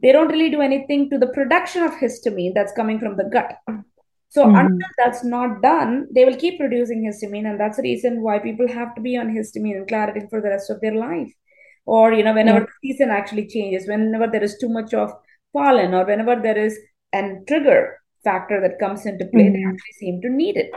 They 0.01 0.13
don't 0.13 0.29
really 0.29 0.51
do 0.51 0.61
anything 0.61 1.11
to 1.11 1.19
the 1.19 1.27
production 1.27 1.83
of 1.83 1.93
histamine 1.93 2.55
that's 2.55 2.73
coming 2.73 3.01
from 3.01 3.17
the 3.17 3.25
gut. 3.25 3.57
So 4.31 4.45
mm-hmm. 4.45 4.57
until 4.57 4.89
that's 4.99 5.25
not 5.25 5.63
done, 5.63 6.07
they 6.15 6.25
will 6.25 6.37
keep 6.37 6.59
producing 6.59 7.03
histamine, 7.03 7.49
and 7.51 7.59
that's 7.59 7.79
the 7.79 7.83
reason 7.83 8.23
why 8.23 8.39
people 8.39 8.69
have 8.69 8.95
to 8.95 9.01
be 9.01 9.17
on 9.17 9.35
histamine 9.35 9.77
and 9.77 9.89
claritin 9.89 10.29
for 10.31 10.41
the 10.41 10.51
rest 10.51 10.71
of 10.71 10.81
their 10.81 10.95
life. 10.95 11.33
Or 11.87 12.13
you 12.13 12.23
know, 12.23 12.35
whenever 12.35 12.61
yeah. 12.61 12.67
the 12.67 12.89
season 12.89 13.11
actually 13.11 13.47
changes, 13.49 13.89
whenever 13.89 14.27
there 14.27 14.43
is 14.43 14.59
too 14.59 14.69
much 14.69 14.93
of 14.93 15.13
pollen, 15.53 15.95
or 15.95 16.05
whenever 16.05 16.37
there 16.37 16.59
is 16.59 16.79
an 17.13 17.45
trigger 17.49 17.99
factor 18.23 18.61
that 18.61 18.79
comes 18.79 19.07
into 19.07 19.25
play, 19.27 19.45
mm-hmm. 19.45 19.55
they 19.55 19.65
actually 19.65 19.97
seem 19.99 20.21
to 20.21 20.29
need 20.29 20.57
it. 20.57 20.71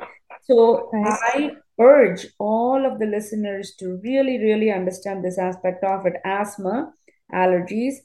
So 0.44 0.90
nice. 0.94 1.20
I 1.22 1.52
urge 1.82 2.28
all 2.40 2.86
of 2.86 3.00
the 3.00 3.06
listeners 3.06 3.74
to 3.80 4.00
really, 4.04 4.38
really 4.38 4.72
understand 4.72 5.24
this 5.24 5.40
aspect 5.40 5.84
of 5.84 6.06
it. 6.06 6.14
Asthma, 6.24 6.94
allergies, 7.34 7.96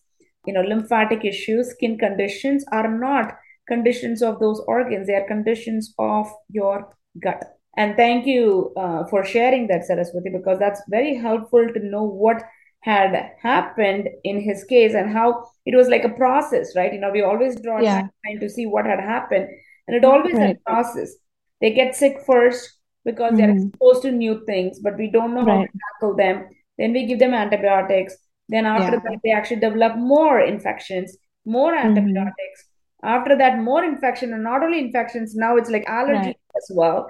you 0.46 0.52
know, 0.52 0.62
lymphatic 0.62 1.24
issues, 1.24 1.70
skin 1.70 1.98
conditions 1.98 2.64
are 2.72 2.88
not 2.88 3.36
conditions 3.68 4.22
of 4.22 4.38
those 4.38 4.60
organs, 4.66 5.06
they 5.06 5.14
are 5.14 5.26
conditions 5.26 5.92
of 5.98 6.26
your 6.48 6.94
gut. 7.22 7.42
And 7.76 7.94
thank 7.96 8.26
you 8.26 8.72
uh, 8.76 9.04
for 9.06 9.24
sharing 9.24 9.66
that, 9.66 9.84
Saraswati, 9.84 10.30
because 10.30 10.58
that's 10.58 10.80
very 10.88 11.16
helpful 11.16 11.66
to 11.74 11.80
know 11.80 12.04
what 12.04 12.42
had 12.80 13.32
happened 13.42 14.08
in 14.22 14.40
his 14.40 14.64
case 14.64 14.94
and 14.94 15.12
how 15.12 15.44
it 15.66 15.76
was 15.76 15.88
like 15.88 16.04
a 16.04 16.08
process, 16.10 16.74
right? 16.76 16.92
You 16.92 17.00
know, 17.00 17.10
we 17.10 17.22
always 17.22 17.60
draw 17.60 17.80
yeah. 17.80 18.02
time 18.24 18.40
to 18.40 18.48
see 18.48 18.64
what 18.64 18.86
had 18.86 19.00
happened, 19.00 19.48
and 19.86 19.96
it 19.96 20.04
always 20.04 20.34
right. 20.34 20.56
a 20.56 20.70
process. 20.70 21.14
They 21.60 21.72
get 21.72 21.96
sick 21.96 22.18
first 22.24 22.75
because 23.06 23.32
mm-hmm. 23.32 23.36
they're 23.38 23.56
exposed 23.56 24.02
to 24.02 24.12
new 24.12 24.44
things, 24.44 24.80
but 24.80 24.98
we 24.98 25.10
don't 25.10 25.34
know 25.34 25.44
right. 25.44 25.56
how 25.56 25.62
to 25.62 25.78
tackle 25.86 26.16
them. 26.16 26.48
Then 26.76 26.92
we 26.92 27.06
give 27.06 27.18
them 27.18 27.32
antibiotics. 27.32 28.14
Then 28.50 28.66
after 28.66 28.96
yeah. 28.96 29.00
that, 29.04 29.20
they 29.24 29.30
actually 29.30 29.60
develop 29.60 29.96
more 29.96 30.40
infections, 30.40 31.16
more 31.46 31.72
mm-hmm. 31.72 31.88
antibiotics. 31.88 32.60
Mm-hmm 32.60 32.72
after 33.02 33.36
that, 33.36 33.58
more 33.58 33.84
infection, 33.84 34.32
and 34.32 34.42
not 34.42 34.62
only 34.62 34.80
infections, 34.80 35.34
now 35.34 35.56
it's 35.56 35.70
like 35.70 35.84
allergy 35.86 36.26
right. 36.26 36.36
as 36.56 36.70
well, 36.74 37.06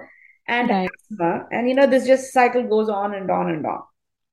and 0.47 0.69
right. 0.69 0.89
asthma. 1.11 1.47
And 1.51 1.67
you 1.67 1.75
know, 1.75 1.87
this 1.87 2.05
just 2.05 2.31
cycle 2.33 2.63
goes 2.63 2.89
on 2.89 3.13
and 3.13 3.29
on 3.31 3.49
and 3.49 3.65
on. 3.65 3.81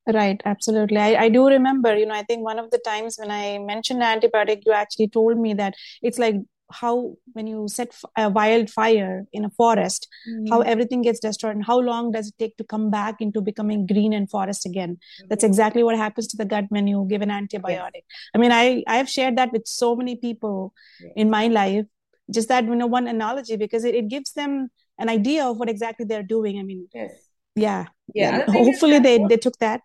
Right, 0.07 0.41
absolutely. 0.45 0.99
I, 0.99 1.25
I 1.25 1.29
do 1.31 1.47
remember, 1.49 1.97
you 1.97 2.05
know, 2.05 2.15
I 2.15 2.25
think 2.25 2.45
one 2.45 2.59
of 2.59 2.71
the 2.71 2.79
times 2.85 3.17
when 3.19 3.31
I 3.31 3.59
mentioned 3.59 4.03
antibiotic, 4.03 4.63
you 4.67 4.73
actually 4.73 5.09
told 5.09 5.39
me 5.39 5.55
that 5.55 5.75
it's 6.03 6.19
like 6.19 6.35
how 6.81 7.15
when 7.33 7.47
you 7.47 7.67
set 7.69 7.95
a 8.17 8.29
wildfire 8.29 9.25
in 9.33 9.45
a 9.45 9.51
forest 9.51 10.09
mm. 10.29 10.49
how 10.49 10.61
everything 10.61 11.03
gets 11.03 11.21
destroyed 11.21 11.55
and 11.55 11.65
how 11.65 11.79
long 11.79 12.11
does 12.11 12.29
it 12.29 12.35
take 12.39 12.57
to 12.57 12.65
come 12.65 12.91
back 12.91 13.21
into 13.21 13.41
becoming 13.41 13.87
green 13.87 14.13
and 14.13 14.31
forest 14.31 14.67
again 14.67 14.97
mm. 14.97 15.29
that's 15.29 15.45
exactly 15.45 15.83
what 15.83 15.97
happens 15.97 16.27
to 16.27 16.37
the 16.37 16.45
gut 16.45 16.65
when 16.69 16.87
you 16.87 17.07
give 17.09 17.23
an 17.23 17.31
antibiotic 17.31 18.05
yes. 18.05 18.31
i 18.35 18.39
mean 18.39 18.53
i 18.53 18.83
i 18.87 18.97
have 18.97 19.09
shared 19.09 19.37
that 19.39 19.53
with 19.53 19.67
so 19.67 19.95
many 19.97 20.17
people 20.17 20.73
yes. 21.01 21.13
in 21.17 21.31
my 21.31 21.47
life 21.47 21.87
just 22.31 22.49
that 22.49 22.65
you 22.65 22.75
know 22.75 22.87
one 22.87 23.07
analogy 23.07 23.57
because 23.57 23.85
it, 23.85 23.95
it 23.95 24.09
gives 24.09 24.33
them 24.33 24.69
an 24.99 25.09
idea 25.09 25.45
of 25.45 25.59
what 25.59 25.69
exactly 25.69 26.05
they're 26.05 26.31
doing 26.37 26.59
i 26.59 26.63
mean 26.63 26.87
yes 26.93 27.13
yeah 27.55 27.85
yeah, 28.15 28.45
hopefully 28.51 28.99
they 28.99 29.19
they 29.29 29.37
took 29.37 29.57
that 29.59 29.81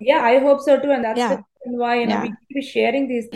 yeah 0.00 0.22
i 0.22 0.38
hope 0.38 0.60
so 0.60 0.78
too 0.80 0.90
and 0.90 1.04
that's 1.04 1.18
yeah. 1.18 1.40
why 1.64 2.00
you 2.00 2.06
know 2.06 2.16
yeah. 2.16 2.22
we 2.22 2.32
keep 2.52 2.64
sharing 2.64 3.08
these 3.08 3.28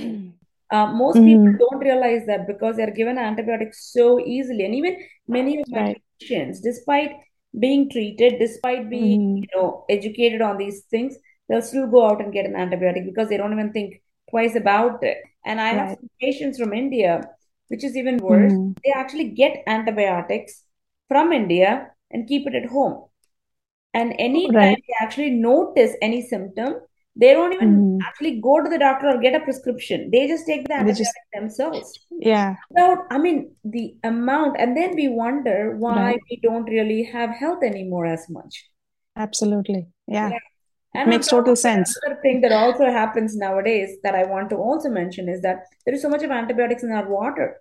Uh, 0.70 0.86
most 0.86 1.16
mm-hmm. 1.16 1.26
people 1.26 1.66
don't 1.70 1.80
realize 1.80 2.26
that 2.26 2.46
because 2.46 2.76
they're 2.76 2.90
given 2.90 3.16
antibiotics 3.18 3.90
so 3.92 4.20
easily. 4.20 4.64
And 4.64 4.74
even 4.74 4.98
many 5.26 5.60
of 5.60 5.68
my 5.68 5.80
right. 5.80 6.02
patients, 6.20 6.60
despite 6.60 7.12
being 7.58 7.90
treated, 7.90 8.38
despite 8.38 8.90
being 8.90 9.20
mm-hmm. 9.20 9.36
you 9.36 9.48
know 9.54 9.84
educated 9.88 10.42
on 10.42 10.58
these 10.58 10.82
things, 10.90 11.16
they'll 11.48 11.62
still 11.62 11.86
go 11.86 12.06
out 12.06 12.20
and 12.20 12.32
get 12.32 12.44
an 12.44 12.52
antibiotic 12.52 13.06
because 13.06 13.28
they 13.28 13.36
don't 13.36 13.52
even 13.52 13.72
think 13.72 14.02
twice 14.30 14.54
about 14.56 15.02
it. 15.02 15.18
And 15.44 15.60
I 15.60 15.74
right. 15.74 15.88
have 15.88 15.98
patients 16.20 16.58
from 16.58 16.74
India, 16.74 17.22
which 17.68 17.84
is 17.84 17.96
even 17.96 18.18
worse. 18.18 18.52
Mm-hmm. 18.52 18.72
They 18.84 18.92
actually 18.92 19.30
get 19.30 19.62
antibiotics 19.66 20.64
from 21.08 21.32
India 21.32 21.90
and 22.10 22.28
keep 22.28 22.46
it 22.46 22.54
at 22.54 22.68
home. 22.68 23.04
And 23.94 24.14
anytime 24.18 24.54
right. 24.54 24.84
they 24.86 24.94
actually 25.04 25.30
notice 25.30 25.92
any 26.02 26.26
symptom, 26.26 26.74
they 27.18 27.32
don't 27.32 27.52
even 27.52 27.76
mm-hmm. 27.76 28.06
actually 28.06 28.40
go 28.40 28.62
to 28.62 28.70
the 28.70 28.78
doctor 28.78 29.08
or 29.08 29.18
get 29.18 29.34
a 29.34 29.40
prescription. 29.40 30.08
They 30.12 30.28
just 30.28 30.46
take 30.46 30.68
the 30.68 30.74
antibiotic 30.74 30.98
just, 30.98 31.12
themselves. 31.34 32.06
Yeah. 32.12 32.54
Without, 32.70 32.98
I 33.10 33.18
mean, 33.18 33.54
the 33.64 33.96
amount, 34.04 34.56
and 34.58 34.76
then 34.76 34.94
we 34.94 35.08
wonder 35.08 35.76
why 35.76 35.96
right. 35.96 36.20
we 36.30 36.38
don't 36.42 36.64
really 36.64 37.02
have 37.02 37.30
health 37.30 37.64
anymore 37.64 38.06
as 38.06 38.26
much. 38.30 38.64
Absolutely. 39.16 39.88
Yeah. 40.06 40.30
yeah. 40.30 40.38
And 40.94 41.10
makes 41.10 41.26
total 41.26 41.56
sense. 41.56 41.98
Another 42.04 42.20
thing 42.22 42.40
that 42.42 42.52
also 42.52 42.84
happens 42.86 43.36
nowadays 43.36 43.96
that 44.04 44.14
I 44.14 44.24
want 44.24 44.48
to 44.50 44.56
also 44.56 44.88
mention 44.88 45.28
is 45.28 45.42
that 45.42 45.64
there 45.84 45.94
is 45.94 46.02
so 46.02 46.08
much 46.08 46.22
of 46.22 46.30
antibiotics 46.30 46.82
in 46.82 46.92
our 46.92 47.08
water, 47.08 47.60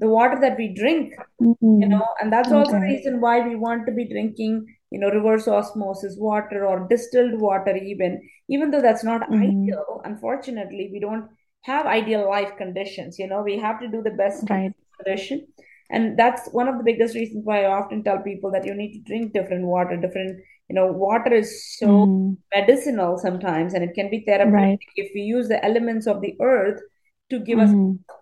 the 0.00 0.08
water 0.08 0.38
that 0.40 0.58
we 0.58 0.74
drink, 0.74 1.14
mm-hmm. 1.40 1.82
you 1.82 1.88
know, 1.88 2.06
and 2.20 2.32
that's 2.32 2.48
okay. 2.48 2.56
also 2.56 2.72
the 2.72 2.80
reason 2.80 3.20
why 3.20 3.40
we 3.46 3.54
want 3.54 3.86
to 3.86 3.92
be 3.92 4.08
drinking 4.08 4.66
you 4.90 4.98
know 4.98 5.10
reverse 5.10 5.46
osmosis 5.48 6.16
water 6.18 6.66
or 6.66 6.86
distilled 6.88 7.40
water 7.40 7.76
even 7.76 8.20
even 8.48 8.70
though 8.70 8.80
that's 8.80 9.04
not 9.04 9.22
mm-hmm. 9.22 9.42
ideal 9.42 10.00
unfortunately 10.04 10.90
we 10.92 11.00
don't 11.00 11.28
have 11.62 11.86
ideal 11.86 12.28
life 12.28 12.52
conditions 12.56 13.18
you 13.18 13.26
know 13.26 13.42
we 13.42 13.58
have 13.58 13.80
to 13.80 13.88
do 13.88 14.02
the 14.02 14.10
best 14.10 14.48
right. 14.48 14.72
condition 14.96 15.46
and 15.90 16.18
that's 16.18 16.48
one 16.52 16.68
of 16.68 16.78
the 16.78 16.84
biggest 16.84 17.14
reasons 17.14 17.44
why 17.44 17.64
i 17.64 17.70
often 17.70 18.02
tell 18.02 18.18
people 18.18 18.50
that 18.50 18.64
you 18.64 18.74
need 18.74 18.92
to 18.92 19.00
drink 19.00 19.32
different 19.32 19.64
water 19.64 19.96
different 19.96 20.38
you 20.68 20.74
know 20.74 20.86
water 20.86 21.32
is 21.32 21.76
so 21.76 21.86
mm. 21.86 22.36
medicinal 22.54 23.18
sometimes 23.18 23.74
and 23.74 23.84
it 23.84 23.94
can 23.94 24.10
be 24.10 24.24
therapeutic 24.26 24.52
right. 24.52 24.78
if 24.96 25.10
we 25.14 25.22
use 25.22 25.48
the 25.48 25.62
elements 25.64 26.06
of 26.06 26.20
the 26.20 26.34
earth 26.40 26.80
to 27.30 27.38
give 27.38 27.58
mm-hmm. 27.58 27.92
us 27.92 28.17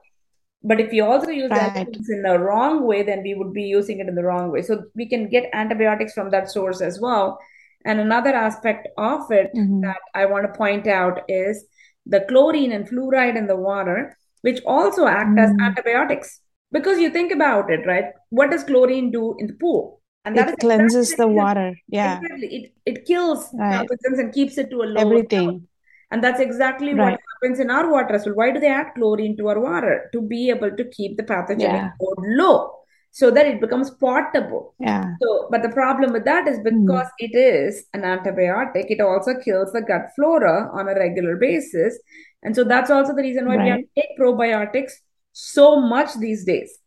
but 0.67 0.81
if 0.81 0.91
we 0.91 1.01
also 1.01 1.31
use 1.31 1.51
right. 1.51 1.75
that 1.75 1.97
in 2.09 2.23
the 2.23 2.39
wrong 2.39 2.87
way, 2.87 3.05
then 3.05 3.23
we 3.23 3.35
would 3.35 3.53
be 3.53 3.63
using 3.63 4.01
it 4.01 4.09
in 4.09 4.17
the 4.17 4.25
wrong 4.25 4.51
way. 4.51 4.63
So 4.63 4.83
we 4.97 5.09
can 5.09 5.29
get 5.29 5.49
antibiotics 5.53 6.13
from 6.13 6.31
that 6.31 6.51
source 6.51 6.81
as 6.81 6.99
well. 7.01 7.39
And 7.85 8.01
another 8.01 8.35
aspect 8.35 8.89
of 8.99 9.31
it 9.31 9.53
mm-hmm. 9.55 9.83
that 9.83 10.01
I 10.13 10.27
want 10.27 10.45
to 10.45 10.59
point 10.59 10.89
out 10.89 11.21
is 11.29 11.65
the 12.05 12.23
chlorine 12.29 12.73
and 12.73 12.89
fluoride 12.89 13.37
in 13.37 13.47
the 13.47 13.55
water, 13.55 14.17
which 14.43 14.61
also 14.67 15.07
act 15.07 15.31
mm. 15.31 15.41
as 15.41 15.51
antibiotics. 15.61 16.41
Because 16.73 16.99
you 16.99 17.11
think 17.11 17.31
about 17.31 17.71
it, 17.71 17.87
right? 17.87 18.07
What 18.31 18.51
does 18.51 18.65
chlorine 18.65 19.13
do 19.13 19.37
in 19.39 19.47
the 19.47 19.53
pool? 19.53 20.03
And 20.25 20.37
that 20.37 20.49
it 20.49 20.59
cleanses 20.59 21.13
exactly 21.13 21.25
the 21.25 21.29
water. 21.29 21.79
Yeah. 21.87 22.19
Exactly. 22.21 22.49
It, 22.57 22.73
it 22.85 23.07
kills 23.07 23.49
right. 23.55 23.87
pathogens 23.87 24.19
and 24.19 24.35
keeps 24.35 24.59
it 24.59 24.69
to 24.71 24.83
a 24.83 24.87
low 24.87 25.01
everything. 25.01 25.47
Level. 25.47 25.61
And 26.11 26.23
that's 26.23 26.41
exactly 26.41 26.95
right. 26.95 27.13
what 27.13 27.21
happens 27.43 27.61
in 27.61 27.71
our 27.71 27.91
water 27.91 28.15
as 28.15 28.27
well. 28.27 28.37
Why 28.37 28.51
do 28.53 28.61
they 28.61 28.69
add 28.69 28.95
chlorine 28.95 29.37
to 29.39 29.49
our 29.49 29.61
water? 29.61 30.09
To 30.13 30.23
be 30.23 30.51
able 30.51 30.71
to 30.71 30.85
keep 30.91 31.17
the 31.17 31.25
pathogenic 31.25 31.73
yeah. 31.73 31.91
load 32.01 32.19
low 32.19 32.73
so 33.11 33.31
that 33.31 33.47
it 33.47 33.63
becomes 33.63 33.91
portable. 33.91 34.75
Yeah. 34.79 35.15
So, 35.23 35.49
but 35.51 35.63
the 35.63 35.71
problem 35.71 36.13
with 36.13 36.27
that 36.27 36.47
is 36.47 36.59
hmm. 36.59 36.87
because 36.87 37.07
mm. 37.07 37.21
it 37.21 37.35
is 37.35 37.87
an 37.95 38.03
antibiotic, 38.03 38.91
it 38.91 39.01
also 39.01 39.41
kills 39.43 39.73
the 39.73 39.81
gut 39.81 40.11
flora 40.15 40.71
on 40.75 40.87
a 40.89 40.95
regular 40.95 41.37
basis. 41.37 41.99
And 42.43 42.55
so 42.55 42.63
that's 42.63 42.91
also 42.91 43.15
the 43.15 43.23
reason 43.23 43.47
why 43.47 43.57
right. 43.57 43.65
we 43.65 43.71
have 43.71 43.81
to 43.81 43.87
take 43.97 44.19
probiotics 44.21 44.93
so 45.33 45.81
much 45.81 46.15
these 46.19 46.45
days. 46.45 46.79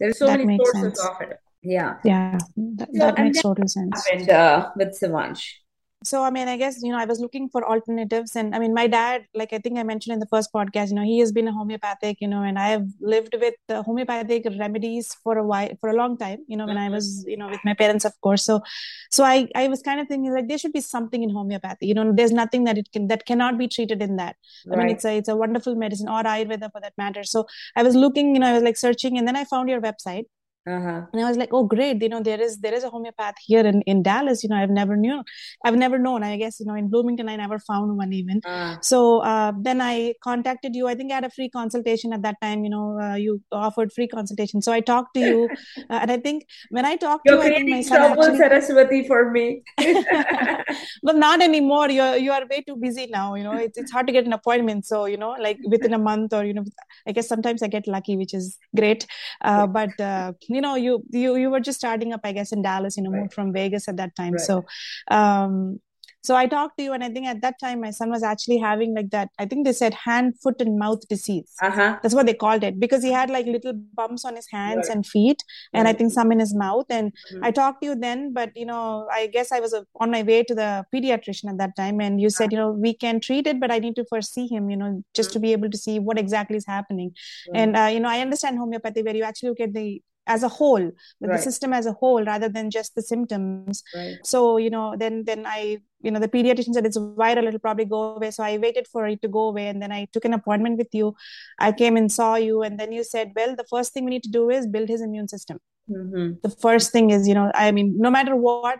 There 0.00 0.10
are 0.10 0.12
so 0.12 0.26
that 0.26 0.40
many 0.40 0.58
sources 0.58 0.82
sense. 0.82 1.06
of 1.06 1.20
it. 1.20 1.38
Yeah. 1.62 1.98
Yeah. 2.04 2.38
That, 2.56 2.88
so, 2.92 2.98
that 2.98 3.18
makes 3.18 3.40
total 3.40 3.68
sense. 3.68 4.08
Happened 4.08 4.30
uh, 4.30 4.70
with 4.74 5.00
Sivansh 5.00 5.44
so 6.02 6.22
i 6.24 6.30
mean 6.30 6.48
i 6.48 6.56
guess 6.56 6.82
you 6.82 6.90
know 6.90 6.98
i 6.98 7.04
was 7.04 7.20
looking 7.20 7.46
for 7.48 7.62
alternatives 7.68 8.34
and 8.34 8.54
i 8.54 8.58
mean 8.58 8.72
my 8.72 8.86
dad 8.86 9.24
like 9.34 9.52
i 9.52 9.58
think 9.58 9.78
i 9.78 9.82
mentioned 9.82 10.14
in 10.14 10.18
the 10.18 10.26
first 10.26 10.50
podcast 10.50 10.88
you 10.88 10.94
know 10.94 11.02
he 11.02 11.18
has 11.18 11.30
been 11.30 11.46
a 11.46 11.52
homeopathic 11.52 12.18
you 12.22 12.28
know 12.28 12.42
and 12.42 12.58
i 12.58 12.68
have 12.68 12.86
lived 13.00 13.34
with 13.38 13.54
the 13.68 13.82
homeopathic 13.82 14.46
remedies 14.58 15.14
for 15.22 15.36
a 15.36 15.44
while 15.44 15.68
for 15.78 15.90
a 15.90 15.94
long 15.94 16.16
time 16.16 16.38
you 16.46 16.56
know 16.56 16.64
when 16.64 16.78
i 16.78 16.88
was 16.88 17.20
mm-hmm. 17.20 17.30
you 17.30 17.36
know 17.36 17.48
with 17.48 17.60
my 17.66 17.74
parents 17.74 18.06
of 18.06 18.18
course 18.22 18.42
so 18.42 18.62
so 19.10 19.24
i 19.24 19.46
i 19.54 19.68
was 19.68 19.82
kind 19.82 20.00
of 20.00 20.08
thinking 20.08 20.32
like 20.32 20.48
there 20.48 20.56
should 20.56 20.72
be 20.72 20.80
something 20.80 21.22
in 21.22 21.28
homeopathy 21.28 21.86
you 21.86 21.92
know 21.92 22.10
there's 22.12 22.32
nothing 22.32 22.64
that 22.64 22.78
it 22.78 22.90
can 22.92 23.06
that 23.08 23.26
cannot 23.26 23.58
be 23.58 23.68
treated 23.68 24.00
in 24.00 24.16
that 24.16 24.36
right. 24.66 24.78
i 24.78 24.82
mean 24.82 24.94
it's 24.94 25.04
a 25.04 25.18
it's 25.18 25.28
a 25.28 25.36
wonderful 25.36 25.74
medicine 25.74 26.08
or 26.08 26.22
ayurveda 26.22 26.72
for 26.72 26.80
that 26.80 26.94
matter 26.96 27.22
so 27.22 27.46
i 27.76 27.82
was 27.82 27.94
looking 27.94 28.34
you 28.34 28.40
know 28.40 28.46
i 28.46 28.54
was 28.54 28.62
like 28.62 28.78
searching 28.78 29.18
and 29.18 29.28
then 29.28 29.36
i 29.36 29.44
found 29.44 29.68
your 29.68 29.82
website 29.82 30.24
uh-huh. 30.66 31.06
And 31.12 31.22
I 31.22 31.26
was 31.26 31.38
like, 31.38 31.48
oh, 31.52 31.64
great! 31.64 32.02
You 32.02 32.10
know, 32.10 32.22
there 32.22 32.40
is 32.40 32.58
there 32.58 32.74
is 32.74 32.84
a 32.84 32.90
homeopath 32.90 33.36
here 33.40 33.64
in, 33.64 33.80
in 33.82 34.02
Dallas. 34.02 34.42
You 34.42 34.50
know, 34.50 34.56
I've 34.56 34.68
never 34.70 34.94
knew, 34.94 35.22
I've 35.64 35.76
never 35.76 35.98
known. 35.98 36.22
I 36.22 36.36
guess 36.36 36.60
you 36.60 36.66
know, 36.66 36.74
in 36.74 36.88
Bloomington, 36.88 37.30
I 37.30 37.36
never 37.36 37.58
found 37.58 37.96
one 37.96 38.12
even. 38.12 38.42
Uh-huh. 38.44 38.76
So 38.82 39.20
uh, 39.20 39.52
then 39.58 39.80
I 39.80 40.14
contacted 40.22 40.76
you. 40.76 40.86
I 40.86 40.94
think 40.94 41.12
I 41.12 41.14
had 41.14 41.24
a 41.24 41.30
free 41.30 41.48
consultation 41.48 42.12
at 42.12 42.20
that 42.22 42.36
time. 42.42 42.64
You 42.64 42.70
know, 42.70 43.00
uh, 43.00 43.14
you 43.14 43.40
offered 43.50 43.90
free 43.90 44.06
consultation. 44.06 44.60
So 44.60 44.70
I 44.70 44.80
talked 44.80 45.14
to 45.14 45.20
you, 45.20 45.48
uh, 45.90 46.00
and 46.02 46.12
I 46.12 46.18
think 46.18 46.44
when 46.68 46.84
I 46.84 46.96
talked 46.96 47.22
You're 47.24 47.38
to 47.38 47.48
you, 47.48 47.52
I 47.52 47.56
think 47.56 47.70
my 47.70 47.80
son 47.80 48.02
actually... 48.02 48.36
Saraswati 48.36 49.06
for 49.06 49.30
me. 49.30 49.62
but 51.02 51.16
not 51.16 51.40
anymore. 51.40 51.88
You're 51.88 52.16
you 52.16 52.32
are 52.32 52.46
way 52.50 52.60
too 52.60 52.76
busy 52.76 53.06
now. 53.06 53.34
You 53.34 53.44
know, 53.44 53.54
it's 53.54 53.78
it's 53.78 53.90
hard 53.90 54.06
to 54.08 54.12
get 54.12 54.26
an 54.26 54.34
appointment. 54.34 54.84
So 54.84 55.06
you 55.06 55.16
know, 55.16 55.30
like 55.40 55.58
within 55.66 55.94
a 55.94 55.98
month 55.98 56.34
or 56.34 56.44
you 56.44 56.52
know, 56.52 56.64
I 57.06 57.12
guess 57.12 57.28
sometimes 57.28 57.62
I 57.62 57.68
get 57.68 57.88
lucky, 57.88 58.18
which 58.18 58.34
is 58.34 58.58
great. 58.76 59.06
Uh, 59.40 59.66
but 59.66 59.98
uh, 59.98 60.32
you 60.50 60.60
know 60.60 60.74
you 60.74 61.02
you 61.10 61.36
you 61.36 61.50
were 61.50 61.60
just 61.60 61.78
starting 61.78 62.12
up 62.12 62.20
i 62.24 62.32
guess 62.32 62.52
in 62.52 62.62
dallas 62.62 62.96
you 62.96 63.02
know 63.02 63.10
right. 63.10 63.20
moved 63.20 63.32
from 63.32 63.52
vegas 63.52 63.88
at 63.88 63.96
that 63.96 64.14
time 64.16 64.32
right. 64.32 64.40
so 64.40 64.64
um 65.10 65.80
So 66.22 66.36
I 66.36 66.46
talked 66.46 66.76
to 66.78 66.84
you, 66.84 66.92
and 66.92 67.02
I 67.02 67.08
think 67.08 67.26
at 67.26 67.40
that 67.42 67.58
time 67.60 67.80
my 67.80 67.90
son 67.90 68.10
was 68.10 68.22
actually 68.22 68.58
having 68.58 68.94
like 68.94 69.10
that. 69.10 69.30
I 69.38 69.46
think 69.46 69.64
they 69.64 69.72
said 69.72 69.94
hand, 69.94 70.34
foot, 70.42 70.60
and 70.60 70.78
mouth 70.78 71.06
disease. 71.08 71.54
Uh-huh. 71.62 71.98
That's 72.02 72.14
what 72.14 72.26
they 72.26 72.34
called 72.34 72.62
it 72.62 72.78
because 72.78 73.02
he 73.02 73.12
had 73.12 73.30
like 73.30 73.46
little 73.46 73.72
bumps 73.94 74.24
on 74.24 74.36
his 74.36 74.48
hands 74.50 74.88
right. 74.88 74.96
and 74.96 75.06
feet, 75.06 75.42
and 75.72 75.86
right. 75.86 75.94
I 75.94 75.98
think 75.98 76.12
some 76.12 76.30
in 76.32 76.38
his 76.38 76.54
mouth. 76.54 76.84
And 76.90 77.12
mm-hmm. 77.12 77.44
I 77.44 77.50
talked 77.50 77.80
to 77.82 77.88
you 77.88 77.94
then, 77.94 78.34
but 78.34 78.50
you 78.54 78.66
know, 78.66 79.08
I 79.10 79.28
guess 79.28 79.50
I 79.50 79.60
was 79.60 79.72
uh, 79.72 79.82
on 79.96 80.10
my 80.10 80.22
way 80.22 80.42
to 80.42 80.54
the 80.54 80.84
pediatrician 80.94 81.48
at 81.48 81.58
that 81.58 81.74
time, 81.76 82.00
and 82.00 82.20
you 82.20 82.28
said, 82.28 82.52
you 82.52 82.58
know, 82.58 82.70
we 82.70 82.92
can 82.92 83.20
treat 83.20 83.46
it, 83.46 83.58
but 83.58 83.70
I 83.70 83.78
need 83.78 83.96
to 83.96 84.04
first 84.12 84.34
see 84.34 84.46
him, 84.46 84.68
you 84.68 84.76
know, 84.76 85.02
just 85.14 85.30
mm-hmm. 85.30 85.40
to 85.40 85.40
be 85.40 85.52
able 85.52 85.70
to 85.70 85.78
see 85.78 85.98
what 85.98 86.18
exactly 86.18 86.58
is 86.58 86.66
happening. 86.66 87.10
Mm-hmm. 87.10 87.56
And 87.56 87.76
uh, 87.76 87.88
you 87.94 88.00
know, 88.00 88.10
I 88.10 88.20
understand 88.20 88.58
homeopathy 88.58 89.02
where 89.02 89.16
you 89.16 89.24
actually 89.24 89.50
look 89.50 89.60
at 89.60 89.72
the 89.72 90.02
as 90.26 90.42
a 90.42 90.48
whole 90.48 90.80
right. 90.80 90.92
the 91.20 91.38
system 91.38 91.72
as 91.72 91.86
a 91.86 91.92
whole 91.92 92.24
rather 92.24 92.48
than 92.48 92.70
just 92.70 92.94
the 92.94 93.02
symptoms 93.02 93.82
right. 93.94 94.16
so 94.22 94.56
you 94.58 94.70
know 94.70 94.94
then 94.96 95.24
then 95.24 95.44
i 95.46 95.78
you 96.02 96.10
know 96.10 96.20
the 96.20 96.28
pediatrician 96.28 96.74
said 96.74 96.86
it's 96.86 96.98
viral 96.98 97.46
it'll 97.46 97.58
probably 97.58 97.84
go 97.84 98.16
away 98.16 98.30
so 98.30 98.42
i 98.42 98.56
waited 98.58 98.86
for 98.86 99.06
it 99.06 99.20
to 99.22 99.28
go 99.28 99.48
away 99.48 99.66
and 99.68 99.82
then 99.82 99.92
i 99.92 100.06
took 100.12 100.24
an 100.24 100.34
appointment 100.34 100.78
with 100.78 100.92
you 100.92 101.14
i 101.58 101.72
came 101.72 101.96
and 101.96 102.12
saw 102.12 102.34
you 102.36 102.62
and 102.62 102.78
then 102.78 102.92
you 102.92 103.02
said 103.02 103.32
well 103.34 103.56
the 103.56 103.68
first 103.70 103.92
thing 103.92 104.04
we 104.04 104.10
need 104.10 104.22
to 104.22 104.30
do 104.30 104.50
is 104.50 104.66
build 104.66 104.88
his 104.88 105.00
immune 105.00 105.28
system 105.28 105.58
mm-hmm. 105.90 106.32
the 106.42 106.50
first 106.50 106.92
thing 106.92 107.10
is 107.10 107.26
you 107.26 107.34
know 107.34 107.50
i 107.54 107.70
mean 107.72 107.94
no 107.98 108.10
matter 108.10 108.36
what 108.36 108.78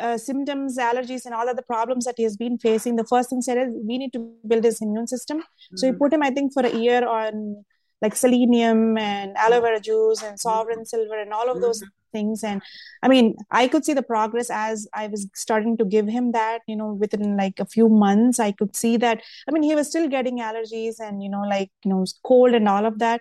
uh, 0.00 0.16
symptoms, 0.16 0.78
allergies, 0.78 1.24
and 1.24 1.34
all 1.34 1.48
of 1.48 1.56
the 1.56 1.62
problems 1.62 2.04
that 2.04 2.14
he 2.16 2.22
has 2.22 2.36
been 2.36 2.56
facing, 2.56 2.94
the 2.94 3.04
first 3.04 3.30
thing 3.30 3.42
said 3.42 3.58
is 3.58 3.74
we 3.84 3.98
need 3.98 4.12
to 4.12 4.32
build 4.46 4.62
his 4.62 4.80
immune 4.80 5.08
system. 5.08 5.38
Mm-hmm. 5.38 5.76
So 5.76 5.90
we 5.90 5.96
put 5.96 6.12
him, 6.12 6.22
I 6.22 6.30
think, 6.30 6.52
for 6.52 6.64
a 6.64 6.72
year 6.72 7.06
on 7.06 7.64
like 8.00 8.14
selenium 8.14 8.96
and 8.96 9.36
aloe 9.36 9.60
vera 9.60 9.80
juice 9.80 10.22
and 10.22 10.38
sovereign 10.38 10.84
silver 10.84 11.18
and 11.18 11.32
all 11.32 11.50
of 11.50 11.60
those 11.60 11.80
mm-hmm. 11.82 11.88
things. 12.12 12.44
And 12.44 12.62
i 13.02 13.08
mean 13.08 13.36
i 13.50 13.68
could 13.68 13.84
see 13.84 13.94
the 13.94 14.02
progress 14.02 14.50
as 14.50 14.86
i 14.94 15.06
was 15.06 15.26
starting 15.34 15.76
to 15.76 15.84
give 15.84 16.08
him 16.08 16.32
that 16.32 16.62
you 16.66 16.76
know 16.76 16.92
within 16.92 17.36
like 17.36 17.60
a 17.60 17.66
few 17.66 17.88
months 17.88 18.40
i 18.40 18.52
could 18.52 18.74
see 18.76 18.96
that. 18.98 19.22
I 19.48 19.52
mean 19.52 19.62
he 19.62 19.74
was 19.74 19.88
still 19.88 20.08
getting 20.08 20.38
allergies 20.38 21.00
and 21.00 21.22
you 21.22 21.28
know 21.28 21.42
like 21.42 21.70
you 21.84 21.90
know 21.90 22.04
cold 22.24 22.54
and 22.54 22.68
all 22.68 22.86
of 22.86 22.98
that 22.98 23.20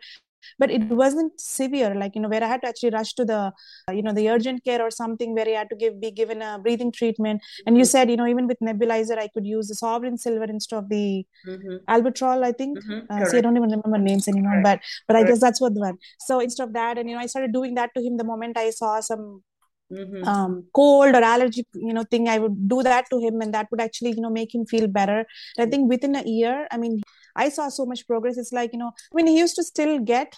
but 0.60 0.72
it 0.72 0.84
wasn't 1.01 1.39
severe 1.39 1.94
like 1.96 2.16
you 2.16 2.22
know 2.22 2.30
where 2.30 2.44
i 2.44 2.48
had 2.48 2.62
to 2.62 2.68
actually 2.68 2.89
rush 2.89 3.13
to 3.13 3.25
the 3.25 3.51
you 3.92 4.01
know 4.01 4.13
the 4.13 4.30
urgent 4.30 4.63
care 4.63 4.82
or 4.82 4.92
something 4.92 5.34
where 5.34 5.48
i 5.48 5.58
had 5.62 5.70
to 5.70 5.75
give 5.75 6.00
be 6.00 6.12
given 6.12 6.42
a 6.42 6.60
breathing 6.60 6.92
treatment 6.92 7.42
and 7.66 7.77
you 7.77 7.84
mm-hmm. 7.84 7.88
said 7.88 8.10
you 8.10 8.18
know 8.18 8.27
even 8.27 8.48
with 8.48 8.60
nebulizer 8.60 9.18
i 9.18 9.27
could 9.34 9.46
use 9.46 9.68
the 9.68 9.75
sovereign 9.75 10.18
silver 10.18 10.46
instead 10.46 10.77
of 10.77 10.89
the 10.89 11.25
mm-hmm. 11.48 11.77
albuterol 11.96 12.44
i 12.44 12.51
think 12.51 12.77
mm-hmm. 12.80 13.00
uh, 13.10 13.25
see 13.25 13.38
i 13.38 13.42
don't 13.42 13.58
even 13.58 13.70
remember 13.70 13.98
names 13.98 14.27
anymore 14.27 14.62
but 14.63 14.80
but 15.08 15.16
i 15.16 15.24
guess 15.24 15.39
that's 15.39 15.62
what 15.62 15.74
the 15.74 15.80
one 15.80 15.98
so 16.20 16.39
instead 16.39 16.68
of 16.68 16.74
that 16.74 16.98
and 16.98 17.10
you 17.10 17.16
know 17.16 17.22
i 17.22 17.25
started 17.25 17.54
doing 17.54 17.75
that 17.75 17.94
to 17.96 18.01
him 18.01 18.18
the 18.18 18.24
moment 18.24 18.58
i 18.58 18.70
saw 18.70 19.00
some 19.00 19.42
Mm-hmm. 19.89 20.24
um, 20.25 20.65
cold 20.74 21.15
or 21.15 21.24
allergic 21.24 21.65
you 21.74 21.94
know 21.94 22.03
thing 22.03 22.27
i 22.27 22.38
would 22.38 22.67
do 22.67 22.84
that 22.84 23.06
to 23.10 23.20
him 23.20 23.39
and 23.39 23.53
that 23.53 23.72
would 23.72 23.79
actually 23.79 24.12
you 24.12 24.20
know 24.20 24.29
make 24.29 24.53
him 24.53 24.65
feel 24.65 24.86
better 24.86 25.25
i 25.58 25.65
think 25.65 25.89
within 25.89 26.13
a 26.13 26.24
year 26.24 26.67
i 26.72 26.77
mean 26.77 27.01
I 27.38 27.50
saw 27.50 27.70
so 27.70 27.86
much 27.86 28.06
progress. 28.08 28.38
It's 28.38 28.51
like, 28.51 28.74
you 28.74 28.79
know, 28.79 28.91
I 29.12 29.15
mean, 29.15 29.27
he 29.27 29.38
used 29.38 29.56
to 29.58 29.63
still 29.63 30.00
get 30.00 30.36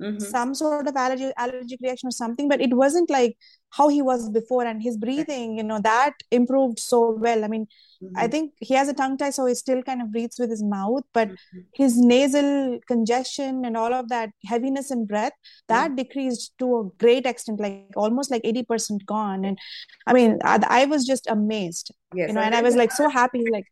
mm-hmm. 0.00 0.18
some 0.18 0.54
sort 0.54 0.86
of 0.86 0.96
allergy, 0.96 1.30
allergic 1.38 1.80
reaction 1.82 2.08
or 2.08 2.12
something, 2.12 2.48
but 2.48 2.60
it 2.60 2.74
wasn't 2.74 3.10
like 3.10 3.36
how 3.70 3.88
he 3.88 4.02
was 4.02 4.30
before. 4.30 4.64
And 4.64 4.82
his 4.82 4.96
breathing, 4.96 5.58
you 5.58 5.64
know, 5.64 5.80
that 5.80 6.14
improved 6.30 6.78
so 6.78 7.10
well. 7.10 7.44
I 7.44 7.48
mean, 7.48 7.66
mm-hmm. 8.02 8.16
I 8.16 8.28
think 8.28 8.52
he 8.60 8.74
has 8.74 8.88
a 8.88 8.94
tongue 8.94 9.18
tie, 9.18 9.30
so 9.30 9.46
he 9.46 9.54
still 9.54 9.82
kind 9.82 10.00
of 10.00 10.12
breathes 10.12 10.38
with 10.38 10.50
his 10.50 10.62
mouth, 10.62 11.02
but 11.12 11.28
mm-hmm. 11.28 11.60
his 11.74 11.98
nasal 11.98 12.78
congestion 12.86 13.64
and 13.64 13.76
all 13.76 13.92
of 13.92 14.08
that 14.08 14.30
heaviness 14.44 14.90
in 14.90 15.06
breath, 15.06 15.32
that 15.68 15.88
mm-hmm. 15.88 15.96
decreased 15.96 16.52
to 16.58 16.78
a 16.78 16.84
great 16.98 17.26
extent, 17.26 17.60
like 17.60 17.88
almost 17.96 18.30
like 18.30 18.42
80% 18.42 19.04
gone. 19.04 19.44
And 19.44 19.58
I 20.06 20.12
mean, 20.12 20.38
I, 20.44 20.60
I 20.68 20.84
was 20.86 21.06
just 21.06 21.26
amazed, 21.28 21.92
yes, 22.14 22.28
you 22.28 22.34
know, 22.34 22.40
and 22.40 22.54
I 22.54 22.62
was 22.62 22.76
like 22.76 22.92
so 22.92 23.08
happy, 23.08 23.44
like, 23.50 23.66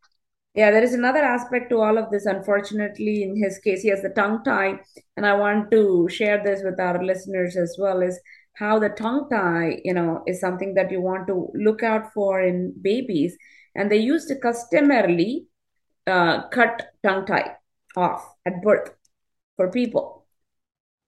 yeah, 0.54 0.70
there 0.70 0.82
is 0.84 0.94
another 0.94 1.20
aspect 1.20 1.70
to 1.70 1.80
all 1.80 1.98
of 1.98 2.10
this. 2.10 2.26
Unfortunately, 2.26 3.24
in 3.24 3.36
his 3.36 3.58
case, 3.58 3.82
he 3.82 3.88
has 3.88 4.02
the 4.02 4.10
tongue 4.10 4.42
tie, 4.44 4.78
and 5.16 5.26
I 5.26 5.34
want 5.34 5.70
to 5.72 6.08
share 6.08 6.42
this 6.44 6.62
with 6.62 6.78
our 6.78 7.02
listeners 7.02 7.56
as 7.56 7.76
well. 7.78 8.02
Is 8.02 8.20
how 8.54 8.78
the 8.78 8.90
tongue 8.90 9.28
tie, 9.30 9.80
you 9.84 9.92
know, 9.92 10.22
is 10.26 10.40
something 10.40 10.74
that 10.74 10.92
you 10.92 11.00
want 11.00 11.26
to 11.26 11.50
look 11.54 11.82
out 11.82 12.12
for 12.12 12.40
in 12.40 12.72
babies, 12.80 13.36
and 13.74 13.90
they 13.90 13.98
used 13.98 14.28
to 14.28 14.36
customarily 14.36 15.46
uh, 16.06 16.48
cut 16.48 16.92
tongue 17.02 17.26
tie 17.26 17.56
off 17.96 18.34
at 18.46 18.62
birth 18.62 18.94
for 19.56 19.70
people. 19.70 20.26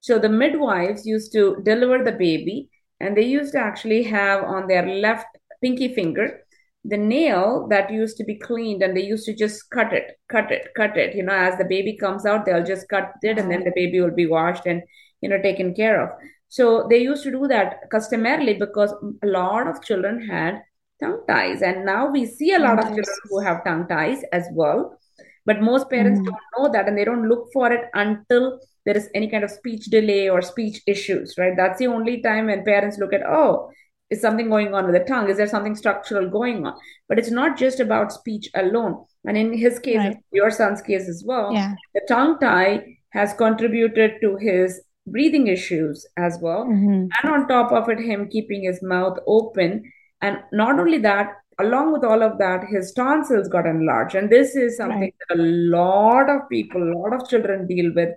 So 0.01 0.19
the 0.19 0.29
midwives 0.29 1.07
used 1.07 1.33
to 1.35 1.63
deliver 1.63 2.03
the 2.03 2.13
baby, 2.13 2.69
and 2.99 3.17
they 3.17 3.23
used 3.23 3.53
to 3.53 3.61
actually 3.61 4.03
have 4.05 4.43
on 4.43 4.67
their 4.67 4.87
left 4.87 5.27
pinky 5.63 5.95
finger 5.95 6.46
the 6.89 6.97
nail 6.97 7.67
that 7.71 7.91
used 7.91 8.17
to 8.17 8.25
be 8.25 8.37
cleaned 8.37 8.83
and 8.83 8.97
they 8.97 9.03
used 9.03 9.27
to 9.27 9.35
just 9.35 9.71
cut 9.71 9.93
it 9.93 10.13
cut 10.29 10.51
it 10.51 10.69
cut 10.77 10.97
it. 10.97 11.15
You 11.15 11.23
know 11.23 11.35
as 11.35 11.59
the 11.59 11.65
baby 11.65 11.97
comes 11.97 12.27
out 12.27 12.45
they'll 12.45 12.65
just 12.65 12.89
cut 12.89 13.13
it 13.23 13.39
and 13.39 13.51
then 13.51 13.65
the 13.65 13.73
baby 13.75 14.01
will 14.01 14.15
be 14.15 14.27
washed 14.27 14.67
and 14.67 14.83
you 15.21 15.29
know 15.29 15.41
taken 15.41 15.75
care 15.75 16.03
of. 16.03 16.11
So 16.49 16.87
they 16.89 16.99
used 16.99 17.25
to 17.25 17.31
do 17.31 17.47
that 17.49 17.91
customarily 17.91 18.55
because 18.55 18.93
a 19.23 19.27
lot 19.27 19.67
of 19.67 19.83
children 19.83 20.27
had 20.27 20.63
tongue 21.03 21.23
ties. 21.29 21.63
And 21.63 21.85
now 21.85 22.11
we 22.11 22.27
see 22.27 22.55
a 22.55 22.59
lot 22.59 22.79
of 22.79 22.87
children 22.87 23.17
who 23.29 23.41
have 23.41 23.65
tongue 23.65 23.87
ties 23.89 24.23
as 24.33 24.47
well. 24.53 24.99
But 25.45 25.61
most 25.61 25.91
parents 25.91 26.21
mm. 26.21 26.25
don't 26.25 26.37
know 26.59 26.73
that 26.73 26.89
and 26.89 26.97
they 26.97 27.05
don't 27.05 27.29
look 27.29 27.49
for 27.53 27.73
it 27.73 27.89
until 27.95 28.59
there 28.85 28.97
is 28.97 29.09
any 29.15 29.29
kind 29.29 29.45
of 29.45 29.51
speech 29.51 29.87
delay 29.87 30.29
or 30.29 30.41
speech 30.43 30.83
issues 30.87 31.35
right? 31.39 31.55
That's 31.57 31.79
the 31.79 31.89
only 31.89 32.23
time 32.23 32.47
when 32.47 32.65
parents 32.65 32.99
look 32.99 33.13
at 33.13 33.23
oh 33.27 33.71
is 34.11 34.21
something 34.21 34.49
going 34.49 34.75
on 34.75 34.87
with 34.87 34.95
the 34.95 35.05
tongue 35.05 35.29
is 35.29 35.37
there 35.37 35.47
something 35.47 35.75
structural 35.75 36.29
going 36.29 36.67
on 36.67 36.75
but 37.09 37.19
it's 37.19 37.31
not 37.31 37.57
just 37.59 37.81
about 37.81 38.13
speech 38.13 38.49
alone 38.55 39.05
and 39.25 39.37
in 39.37 39.53
his 39.53 39.79
case 39.79 39.99
right. 39.99 40.17
your 40.33 40.51
son's 40.51 40.83
case 40.83 41.09
as 41.09 41.25
well 41.27 41.53
yeah. 41.53 41.75
the 41.95 42.01
tongue 42.09 42.39
tie 42.39 42.85
has 43.11 43.33
contributed 43.35 44.13
to 44.21 44.37
his 44.37 44.81
breathing 45.07 45.47
issues 45.47 46.07
as 46.17 46.39
well 46.41 46.65
mm-hmm. 46.65 47.07
and 47.23 47.33
on 47.33 47.49
top 47.49 47.73
of 47.73 47.89
it 47.89 47.99
him 47.99 48.29
keeping 48.29 48.65
his 48.65 48.83
mouth 48.83 49.19
open 49.27 49.83
and 50.21 50.39
not 50.53 50.79
only 50.79 50.99
that 50.99 51.33
along 51.59 51.93
with 51.93 52.05
all 52.05 52.23
of 52.23 52.39
that 52.39 52.65
his 52.69 52.93
tonsils 52.93 53.49
got 53.49 53.67
enlarged 53.67 54.15
and 54.15 54.31
this 54.31 54.55
is 54.55 54.77
something 54.77 55.01
right. 55.01 55.15
that 55.29 55.39
a 55.39 55.43
lot 55.43 56.29
of 56.29 56.49
people 56.49 56.83
a 56.83 56.93
lot 56.99 57.15
of 57.15 57.29
children 57.29 57.67
deal 57.67 57.93
with 57.95 58.11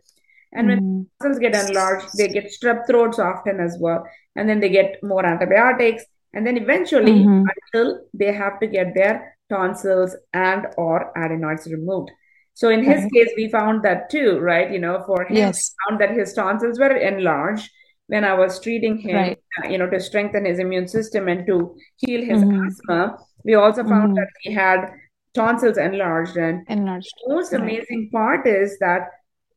and 0.52 0.68
when 0.68 0.80
mm. 0.80 1.06
tonsils 1.22 1.40
get 1.40 1.70
enlarged, 1.70 2.08
they 2.18 2.28
get 2.28 2.52
strep 2.52 2.88
throats 2.88 3.20
often 3.20 3.60
as 3.60 3.78
well. 3.80 4.04
And 4.36 4.48
then 4.48 4.60
they 4.60 4.70
get 4.70 5.04
more 5.04 5.26
antibiotics. 5.26 6.04
And 6.34 6.46
then 6.46 6.58
eventually, 6.58 7.24
mm-hmm. 7.24 7.46
until 7.74 8.02
they 8.14 8.32
have 8.34 8.60
to 8.60 8.68
get 8.68 8.94
their 8.94 9.36
tonsils 9.50 10.16
and 10.34 10.68
or 10.78 11.12
adenoids 11.18 11.68
removed. 11.68 12.12
So 12.54 12.70
in 12.70 12.84
his 12.84 13.10
case, 13.14 13.30
we 13.38 13.50
found 13.50 13.84
that 13.84 14.10
too, 14.10 14.38
right? 14.40 14.70
You 14.70 14.80
know, 14.80 15.02
for 15.06 15.26
him, 15.26 15.38
yes. 15.38 15.74
found 15.88 16.02
that 16.02 16.12
his 16.12 16.34
tonsils 16.34 16.78
were 16.78 16.96
enlarged 16.96 17.72
when 18.08 18.26
I 18.26 18.34
was 18.34 18.60
treating 18.60 18.98
him, 18.98 19.16
right. 19.16 19.38
uh, 19.64 19.70
you 19.70 19.78
know, 19.78 19.90
to 19.90 20.00
strengthen 20.00 20.44
his 20.44 20.60
immune 20.60 20.88
system 20.88 21.28
and 21.30 21.48
to 21.48 21.76
heal 21.98 22.22
his 22.22 22.44
mm-hmm. 22.44 22.68
asthma. 22.68 23.18
We 23.46 23.56
also 23.56 23.84
found 23.84 24.10
mm-hmm. 24.10 24.16
that 24.16 24.28
he 24.42 24.52
had 24.52 24.92
tonsils 25.34 25.78
enlarged. 25.78 26.36
And 26.36 26.68
enlarged. 26.68 27.14
the 27.26 27.34
most 27.34 27.54
right. 27.54 27.62
amazing 27.62 28.10
part 28.12 28.46
is 28.46 28.78
that 28.80 29.04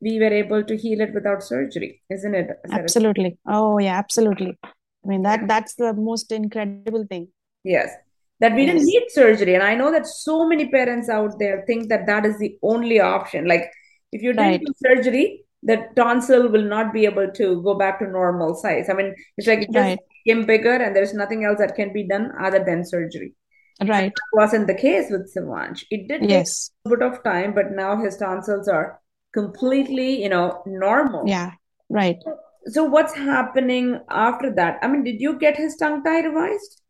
we 0.03 0.19
were 0.19 0.33
able 0.43 0.63
to 0.63 0.77
heal 0.77 1.01
it 1.01 1.13
without 1.13 1.43
surgery, 1.43 2.01
isn't 2.09 2.35
it? 2.35 2.47
Absolutely. 2.71 3.37
Oh 3.47 3.77
yeah, 3.77 3.97
absolutely. 3.97 4.57
I 4.63 5.07
mean 5.07 5.23
that 5.23 5.47
that's 5.47 5.75
the 5.75 5.93
most 5.93 6.31
incredible 6.31 7.05
thing. 7.09 7.27
Yes, 7.63 7.89
that 8.39 8.53
we 8.53 8.65
yes. 8.65 8.73
didn't 8.73 8.87
need 8.87 9.03
surgery, 9.09 9.55
and 9.55 9.63
I 9.63 9.75
know 9.75 9.91
that 9.91 10.07
so 10.07 10.47
many 10.47 10.69
parents 10.69 11.09
out 11.09 11.39
there 11.39 11.63
think 11.67 11.89
that 11.89 12.05
that 12.07 12.25
is 12.25 12.37
the 12.39 12.57
only 12.61 12.99
option. 12.99 13.47
Like 13.47 13.71
if 14.11 14.21
doing 14.21 14.37
right. 14.37 14.61
surgery, 14.85 15.45
the 15.63 15.87
tonsil 15.95 16.49
will 16.49 16.63
not 16.63 16.93
be 16.93 17.05
able 17.05 17.31
to 17.31 17.61
go 17.61 17.75
back 17.75 17.99
to 17.99 18.07
normal 18.07 18.55
size. 18.55 18.89
I 18.89 18.93
mean, 18.93 19.15
it's 19.37 19.47
like 19.47 19.59
it 19.59 19.71
just 19.71 19.75
right. 19.75 19.99
became 20.25 20.45
bigger, 20.45 20.73
and 20.73 20.95
there's 20.95 21.13
nothing 21.13 21.45
else 21.45 21.59
that 21.59 21.75
can 21.75 21.93
be 21.93 22.03
done 22.03 22.31
other 22.39 22.63
than 22.63 22.85
surgery. 22.85 23.33
Right. 23.81 24.13
That 24.15 24.39
wasn't 24.39 24.67
the 24.67 24.75
case 24.75 25.09
with 25.09 25.33
Sivansh. 25.33 25.83
It 25.89 26.07
did 26.07 26.29
yes. 26.29 26.69
take 26.85 26.93
a 26.93 26.97
bit 26.97 27.07
of 27.07 27.23
time, 27.23 27.53
but 27.53 27.71
now 27.71 28.01
his 28.01 28.17
tonsils 28.17 28.67
are 28.67 28.99
completely 29.33 30.21
you 30.21 30.29
know 30.29 30.61
normal 30.65 31.23
yeah 31.25 31.51
right 31.89 32.17
so 32.65 32.83
what's 32.83 33.15
happening 33.15 33.99
after 34.09 34.53
that 34.53 34.77
i 34.81 34.87
mean 34.87 35.03
did 35.03 35.19
you 35.19 35.37
get 35.37 35.57
his 35.57 35.75
tongue 35.75 36.03
tie 36.03 36.21
revised 36.21 36.81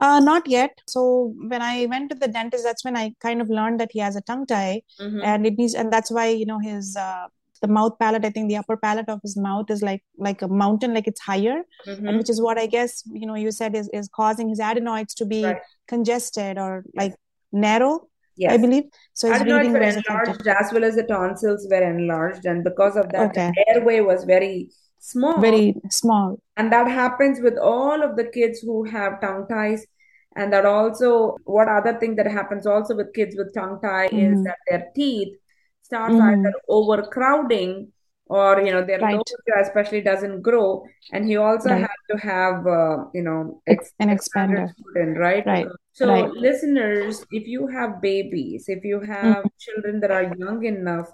uh, 0.00 0.20
not 0.20 0.48
yet. 0.48 0.80
So 0.86 1.34
when 1.48 1.62
I 1.62 1.86
went 1.86 2.10
to 2.10 2.16
the 2.16 2.28
dentist, 2.28 2.64
that's 2.64 2.84
when 2.84 2.96
I 2.96 3.14
kind 3.20 3.40
of 3.40 3.48
learned 3.48 3.80
that 3.80 3.90
he 3.92 3.98
has 4.00 4.16
a 4.16 4.20
tongue 4.22 4.46
tie, 4.46 4.82
mm-hmm. 5.00 5.20
and 5.22 5.46
it 5.46 5.58
needs, 5.58 5.74
and 5.74 5.92
that's 5.92 6.10
why 6.10 6.28
you 6.28 6.46
know 6.46 6.58
his 6.58 6.96
uh, 6.96 7.26
the 7.60 7.68
mouth 7.68 7.98
palate. 7.98 8.24
I 8.24 8.30
think 8.30 8.48
the 8.48 8.56
upper 8.56 8.76
palate 8.76 9.08
of 9.08 9.20
his 9.22 9.36
mouth 9.36 9.70
is 9.70 9.82
like 9.82 10.02
like 10.16 10.42
a 10.42 10.48
mountain, 10.48 10.94
like 10.94 11.06
it's 11.06 11.20
higher, 11.20 11.62
mm-hmm. 11.86 12.06
and 12.06 12.18
which 12.18 12.30
is 12.30 12.40
what 12.40 12.58
I 12.58 12.66
guess 12.66 13.02
you 13.06 13.26
know 13.26 13.34
you 13.34 13.50
said 13.50 13.74
is 13.74 13.88
is 13.92 14.08
causing 14.08 14.48
his 14.48 14.60
adenoids 14.60 15.14
to 15.14 15.26
be 15.26 15.44
right. 15.44 15.60
congested 15.86 16.58
or 16.58 16.84
like 16.94 17.14
narrow. 17.52 18.08
Yes. 18.38 18.52
I 18.52 18.56
believe. 18.56 18.84
So 19.14 19.32
his 19.32 19.42
breathing 19.42 19.72
were 19.72 19.80
was 19.80 19.96
enlarged 19.96 20.30
affected. 20.30 20.56
as 20.60 20.72
well 20.72 20.84
as 20.84 20.94
the 20.94 21.02
tonsils 21.02 21.66
were 21.68 21.82
enlarged, 21.82 22.44
and 22.46 22.62
because 22.62 22.96
of 22.96 23.10
that, 23.10 23.30
Okay. 23.30 23.50
the 23.54 23.64
airway 23.74 24.00
was 24.00 24.24
very 24.24 24.70
small. 25.00 25.40
Very 25.40 25.74
small. 25.90 26.40
and 26.56 26.72
that 26.72 26.88
happens 26.88 27.40
with 27.40 27.56
all 27.58 28.02
of 28.02 28.16
the 28.16 28.24
kids 28.24 28.60
who 28.60 28.84
have 28.84 29.20
tongue 29.20 29.46
ties. 29.48 29.86
and 30.40 30.52
that 30.52 30.66
also 30.70 31.36
what 31.44 31.68
other 31.68 31.92
thing 32.00 32.14
that 32.16 32.26
happens 32.30 32.66
also 32.72 32.94
with 32.98 33.12
kids 33.14 33.36
with 33.38 33.52
tongue 33.54 33.78
tie 33.84 34.08
mm-hmm. 34.08 34.34
is 34.34 34.44
that 34.44 34.58
their 34.68 34.82
teeth 34.94 35.32
starts 35.82 36.14
mm-hmm. 36.14 36.40
either 36.40 36.52
overcrowding 36.68 37.72
or 38.28 38.60
you 38.60 38.72
know 38.72 38.84
their 38.84 38.98
right. 39.00 39.16
jaw 39.16 39.60
especially 39.60 40.00
doesn't 40.00 40.42
grow 40.42 40.84
and 41.12 41.26
he 41.26 41.36
also 41.36 41.70
right. 41.70 41.80
had 41.80 42.00
to 42.10 42.16
have 42.18 42.66
uh, 42.66 43.04
you 43.14 43.22
know 43.22 43.60
ex- 43.66 43.92
an 44.00 44.08
expander 44.08 44.68
student, 44.74 45.18
right 45.18 45.46
right 45.46 45.66
so 45.92 46.08
right. 46.08 46.30
listeners 46.30 47.24
if 47.30 47.46
you 47.46 47.66
have 47.66 48.00
babies 48.02 48.64
if 48.68 48.84
you 48.84 49.00
have 49.00 49.36
mm-hmm. 49.36 49.48
children 49.58 50.00
that 50.00 50.10
are 50.10 50.34
young 50.36 50.64
enough 50.64 51.08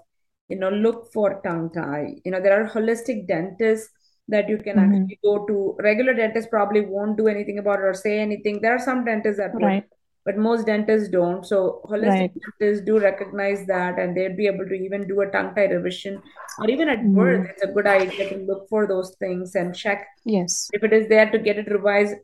you 0.49 0.57
know 0.57 0.69
look 0.69 1.11
for 1.13 1.41
tongue 1.43 1.69
tie 1.73 2.13
you 2.23 2.31
know 2.31 2.41
there 2.41 2.61
are 2.61 2.69
holistic 2.69 3.27
dentists 3.27 3.89
that 4.27 4.49
you 4.49 4.57
can 4.57 4.75
mm-hmm. 4.75 5.01
actually 5.01 5.19
go 5.23 5.45
to 5.45 5.75
regular 5.79 6.13
dentists 6.13 6.49
probably 6.49 6.81
won't 6.81 7.17
do 7.17 7.27
anything 7.27 7.59
about 7.59 7.79
it 7.79 7.85
or 7.85 7.93
say 7.93 8.19
anything 8.19 8.59
there 8.61 8.75
are 8.75 8.85
some 8.89 9.05
dentists 9.05 9.39
that 9.39 9.53
right 9.61 9.85
but 10.25 10.37
most 10.37 10.65
dentists 10.65 11.09
don't. 11.09 11.45
So 11.45 11.81
holistic 11.85 12.09
right. 12.09 12.31
dentists 12.59 12.85
do 12.85 12.99
recognize 12.99 13.65
that, 13.67 13.99
and 13.99 14.17
they'd 14.17 14.35
be 14.35 14.47
able 14.47 14.65
to 14.65 14.73
even 14.73 15.07
do 15.07 15.21
a 15.21 15.27
tongue 15.27 15.53
tie 15.55 15.65
revision, 15.65 16.21
or 16.59 16.69
even 16.69 16.89
at 16.89 16.99
mm. 16.99 17.15
birth, 17.15 17.47
it's 17.51 17.63
a 17.63 17.67
good 17.67 17.85
idea 17.85 18.29
to 18.29 18.37
look 18.37 18.67
for 18.67 18.87
those 18.87 19.15
things 19.19 19.55
and 19.55 19.75
check. 19.75 20.07
Yes, 20.25 20.69
if 20.73 20.83
it 20.83 20.91
is 20.91 21.07
there 21.07 21.29
to 21.29 21.37
get 21.37 21.57
it 21.57 21.71
revised 21.71 22.15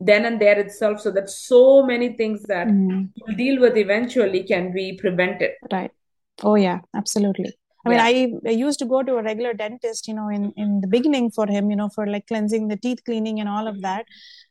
then 0.00 0.24
and 0.24 0.40
there 0.40 0.58
itself, 0.58 1.00
so 1.00 1.12
that 1.12 1.30
so 1.30 1.82
many 1.84 2.14
things 2.14 2.42
that 2.44 2.66
mm. 2.66 3.08
you 3.14 3.36
deal 3.36 3.60
with 3.60 3.76
eventually 3.76 4.42
can 4.42 4.72
be 4.72 4.98
prevented. 5.00 5.52
Right. 5.70 5.92
Oh 6.42 6.56
yeah, 6.56 6.80
absolutely. 6.94 7.54
I 7.86 7.90
mean, 7.90 8.00
I, 8.00 8.48
I, 8.48 8.52
used 8.52 8.78
to 8.78 8.86
go 8.86 9.02
to 9.02 9.16
a 9.16 9.22
regular 9.22 9.52
dentist, 9.52 10.08
you 10.08 10.14
know, 10.14 10.28
in, 10.30 10.54
in 10.56 10.80
the 10.80 10.86
beginning 10.86 11.30
for 11.30 11.46
him, 11.46 11.68
you 11.68 11.76
know, 11.76 11.90
for 11.90 12.06
like 12.06 12.26
cleansing 12.26 12.68
the 12.68 12.78
teeth 12.78 13.00
cleaning 13.04 13.40
and 13.40 13.48
all 13.48 13.68
of 13.68 13.82
that. 13.82 14.06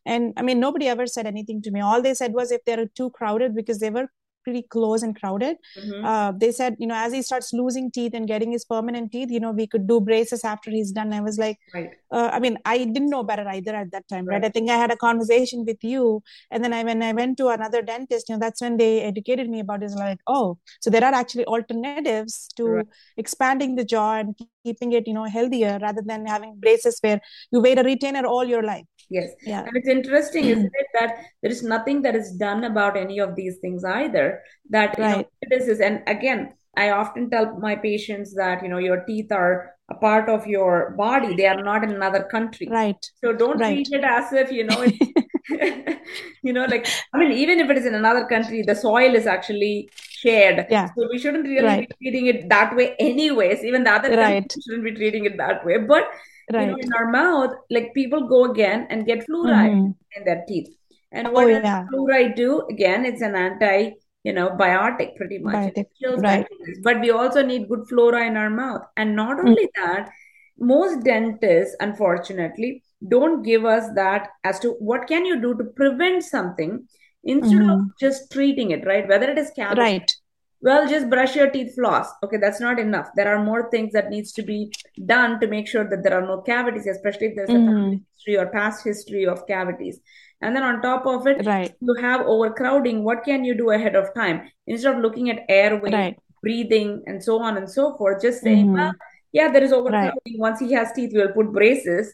And 0.06 0.34
I 0.38 0.42
mean, 0.42 0.60
nobody 0.60 0.88
ever 0.88 1.08
said 1.08 1.26
anything 1.26 1.62
to 1.64 1.72
me. 1.72 1.82
All 1.82 2.02
they 2.02 2.14
said 2.14 2.34
was 2.34 2.52
if 2.52 2.64
they're 2.66 2.88
too 2.88 3.10
crowded 3.12 3.56
because 3.56 3.80
they 3.80 3.90
were 3.90 4.10
pretty 4.44 4.62
close 4.62 5.04
and 5.04 5.20
crowded. 5.20 5.58
Mm-hmm. 5.78 6.06
Uh, 6.06 6.32
they 6.34 6.52
said, 6.52 6.76
you 6.80 6.88
know, 6.88 6.96
as 6.96 7.14
he 7.14 7.22
starts 7.22 7.54
losing 7.54 7.90
teeth 7.92 8.14
and 8.14 8.28
getting 8.28 8.52
his 8.52 8.66
permanent 8.66 9.12
teeth, 9.12 9.32
you 9.32 9.40
know, 9.40 9.52
we 9.52 9.68
could 9.68 9.88
do 9.88 10.00
braces 10.00 10.44
after 10.44 10.70
he's 10.70 10.92
done. 10.92 11.14
I 11.14 11.22
was 11.22 11.38
like, 11.38 11.58
right. 11.74 11.92
uh, 12.12 12.30
I 12.34 12.40
mean, 12.40 12.58
I 12.66 12.78
didn't 12.80 13.10
know 13.10 13.24
better 13.24 13.48
either 13.48 13.76
at 13.76 13.92
that 13.92 14.08
time, 14.08 14.26
right. 14.26 14.36
right. 14.36 14.46
I 14.46 14.50
think 14.50 14.70
I 14.70 14.76
had 14.76 14.92
a 14.92 14.98
conversation 14.98 15.66
with 15.66 15.84
you, 15.84 16.22
and 16.52 16.64
then 16.64 16.74
I 16.74 16.84
when 16.84 17.02
I 17.02 17.14
went 17.14 17.38
to 17.38 17.48
another 17.50 17.82
dentist, 17.82 18.30
you 18.30 18.36
know, 18.36 18.40
that's 18.40 18.62
when 18.62 18.78
they 18.78 19.02
educated 19.02 19.50
me 19.50 19.60
about 19.60 19.84
it. 19.84 19.92
Like, 19.92 20.20
oh, 20.28 20.58
so 20.82 20.90
there 20.90 21.04
are 21.04 21.14
actually 21.14 21.46
alternatives 21.46 22.50
to 22.58 22.66
right. 22.66 22.86
expanding 23.18 23.76
the 23.76 23.86
jaw 23.86 24.16
and 24.16 24.36
keeping 24.64 24.94
it, 24.94 25.08
you 25.08 25.14
know, 25.14 25.26
healthier 25.26 25.80
rather 25.82 26.02
than 26.06 26.26
having 26.26 26.60
braces 26.60 26.98
where 27.02 27.22
you 27.52 27.62
wear 27.62 27.80
a 27.80 27.84
retainer 27.84 28.26
all 28.26 28.44
your 28.44 28.64
life. 28.64 28.86
Yes. 29.10 29.32
Yeah. 29.46 29.64
And 29.64 29.76
it's 29.76 29.88
interesting, 29.88 30.46
isn't 30.46 30.66
it, 30.74 30.88
that 31.00 31.18
there 31.42 31.52
is 31.52 31.64
nothing 31.64 32.02
that 32.04 32.16
is 32.16 32.32
done 32.32 32.64
about 32.64 32.98
any 32.98 33.20
of 33.20 33.36
these 33.36 33.58
things 33.58 33.84
either. 33.84 34.42
That 34.70 34.98
you 34.98 35.04
know, 35.04 35.28
this 35.50 35.68
is, 35.68 35.80
and 35.80 36.04
again, 36.08 36.54
I 36.76 36.90
often 36.90 37.30
tell 37.30 37.58
my 37.60 37.76
patients 37.76 38.34
that 38.36 38.64
you 38.64 38.70
know 38.70 38.80
your 38.80 39.04
teeth 39.06 39.32
are 39.32 39.72
a 39.90 39.96
part 39.96 40.30
of 40.30 40.48
your 40.48 40.96
body; 40.98 41.36
they 41.36 41.46
are 41.46 41.62
not 41.62 41.84
in 41.84 41.92
another 41.92 42.24
country. 42.24 42.68
Right. 42.70 43.06
So 43.24 43.34
don't 43.34 43.60
right. 43.60 43.86
treat 43.86 43.92
it 43.92 44.04
as 44.04 44.34
if 44.34 44.52
you 44.52 44.64
know. 44.66 44.86
you 46.44 46.54
know, 46.54 46.66
like 46.66 46.88
I 47.14 47.18
mean, 47.18 47.32
even 47.32 47.60
if 47.60 47.70
it 47.70 47.78
is 47.78 47.86
in 47.86 47.96
another 47.96 48.26
country, 48.26 48.62
the 48.62 48.76
soil 48.76 49.14
is 49.16 49.28
actually 49.28 49.90
shared. 49.94 50.66
Yeah. 50.70 50.88
So 50.88 51.08
we 51.12 51.20
shouldn't 51.20 51.46
really 51.46 51.66
right. 51.66 51.90
be 51.90 51.96
treating 52.12 52.28
it 52.28 52.50
that 52.50 52.76
way, 52.76 52.96
anyways. 52.98 53.64
Even 53.64 53.84
the 53.84 53.92
other 53.92 54.16
right. 54.16 54.52
shouldn't 54.64 54.84
be 54.84 54.92
treating 54.92 55.26
it 55.26 55.38
that 55.38 55.66
way, 55.66 55.78
but 55.78 56.06
right. 56.52 56.68
you 56.68 56.72
know, 56.72 56.78
in 56.78 56.94
our 56.94 57.10
mouth, 57.10 57.56
like 57.70 57.94
people 57.94 58.28
go 58.28 58.52
again 58.52 58.88
and 58.90 59.06
get 59.06 59.28
fluoride 59.28 59.72
mm-hmm. 59.72 59.92
in 60.18 60.26
their 60.26 60.44
teeth. 60.48 60.70
And 61.12 61.32
what 61.32 61.46
oh, 61.46 61.50
does 61.50 61.64
yeah. 61.64 61.86
fluoride 61.94 62.36
do? 62.36 62.66
Again, 62.70 63.06
it's 63.06 63.22
an 63.22 63.36
anti, 63.36 63.92
you 64.24 64.34
know, 64.34 64.50
biotic 64.50 65.16
pretty 65.16 65.38
much. 65.38 65.74
Biotic. 65.74 65.86
Right. 66.22 66.48
But 66.82 67.02
we 67.02 67.12
also 67.12 67.46
need 67.46 67.70
good 67.70 67.88
flora 67.88 68.26
in 68.26 68.36
our 68.36 68.50
mouth. 68.50 68.82
And 68.98 69.16
not 69.16 69.38
mm. 69.38 69.50
only 69.50 69.68
mm-hmm. 69.68 69.86
that, 69.86 70.10
most 70.58 71.04
dentists, 71.04 71.76
unfortunately, 71.80 72.84
don't 73.08 73.44
give 73.44 73.66
us 73.66 73.90
that 73.96 74.30
as 74.44 74.60
to 74.62 74.72
what 74.80 75.08
can 75.08 75.26
you 75.26 75.42
do 75.42 75.56
to 75.58 75.64
prevent 75.64 76.24
something 76.24 76.88
instead 77.24 77.60
mm-hmm. 77.60 77.70
of 77.70 77.82
just 78.00 78.32
treating 78.32 78.72
it, 78.72 78.86
right? 78.86 79.08
Whether 79.08 79.30
it 79.30 79.38
is 79.38 79.52
cavity, 79.52 79.82
right 79.82 80.16
well 80.64 80.88
just 80.88 81.10
brush 81.10 81.36
your 81.36 81.50
teeth 81.52 81.76
floss 81.76 82.08
okay 82.24 82.38
that's 82.38 82.60
not 82.60 82.80
enough 82.80 83.10
there 83.16 83.34
are 83.34 83.44
more 83.44 83.70
things 83.70 83.92
that 83.94 84.10
needs 84.10 84.32
to 84.32 84.42
be 84.42 84.72
done 85.06 85.40
to 85.40 85.48
make 85.48 85.68
sure 85.68 85.88
that 85.88 86.04
there 86.04 86.18
are 86.18 86.26
no 86.26 86.42
cavities 86.42 86.88
especially 86.88 87.28
if 87.28 87.36
there's 87.36 87.50
a 87.50 87.54
mm-hmm. 87.54 87.98
history 88.14 88.38
or 88.38 88.48
past 88.48 88.84
history 88.84 89.26
of 89.26 89.46
cavities 89.46 90.00
and 90.42 90.56
then 90.56 90.64
on 90.64 90.82
top 90.82 91.06
of 91.06 91.28
it 91.28 91.46
right. 91.46 91.74
you 91.82 91.96
have 92.02 92.22
overcrowding 92.22 93.04
what 93.04 93.24
can 93.24 93.44
you 93.44 93.56
do 93.56 93.72
ahead 93.72 93.96
of 93.96 94.14
time 94.14 94.42
instead 94.66 94.96
of 94.96 95.02
looking 95.02 95.30
at 95.30 95.46
airway 95.50 95.92
right. 95.92 96.20
breathing 96.42 97.04
and 97.08 97.22
so 97.22 97.40
on 97.42 97.58
and 97.58 97.70
so 97.70 97.96
forth 97.98 98.22
just 98.22 98.42
saying 98.42 98.68
mm-hmm. 98.68 98.76
well 98.78 98.94
yeah 99.34 99.52
there 99.52 99.64
is 99.64 99.74
overcrowding 99.74 100.38
right. 100.38 100.48
once 100.48 100.60
he 100.60 100.72
has 100.72 100.92
teeth 100.94 101.12
we'll 101.14 101.34
put 101.34 101.52
braces 101.52 102.14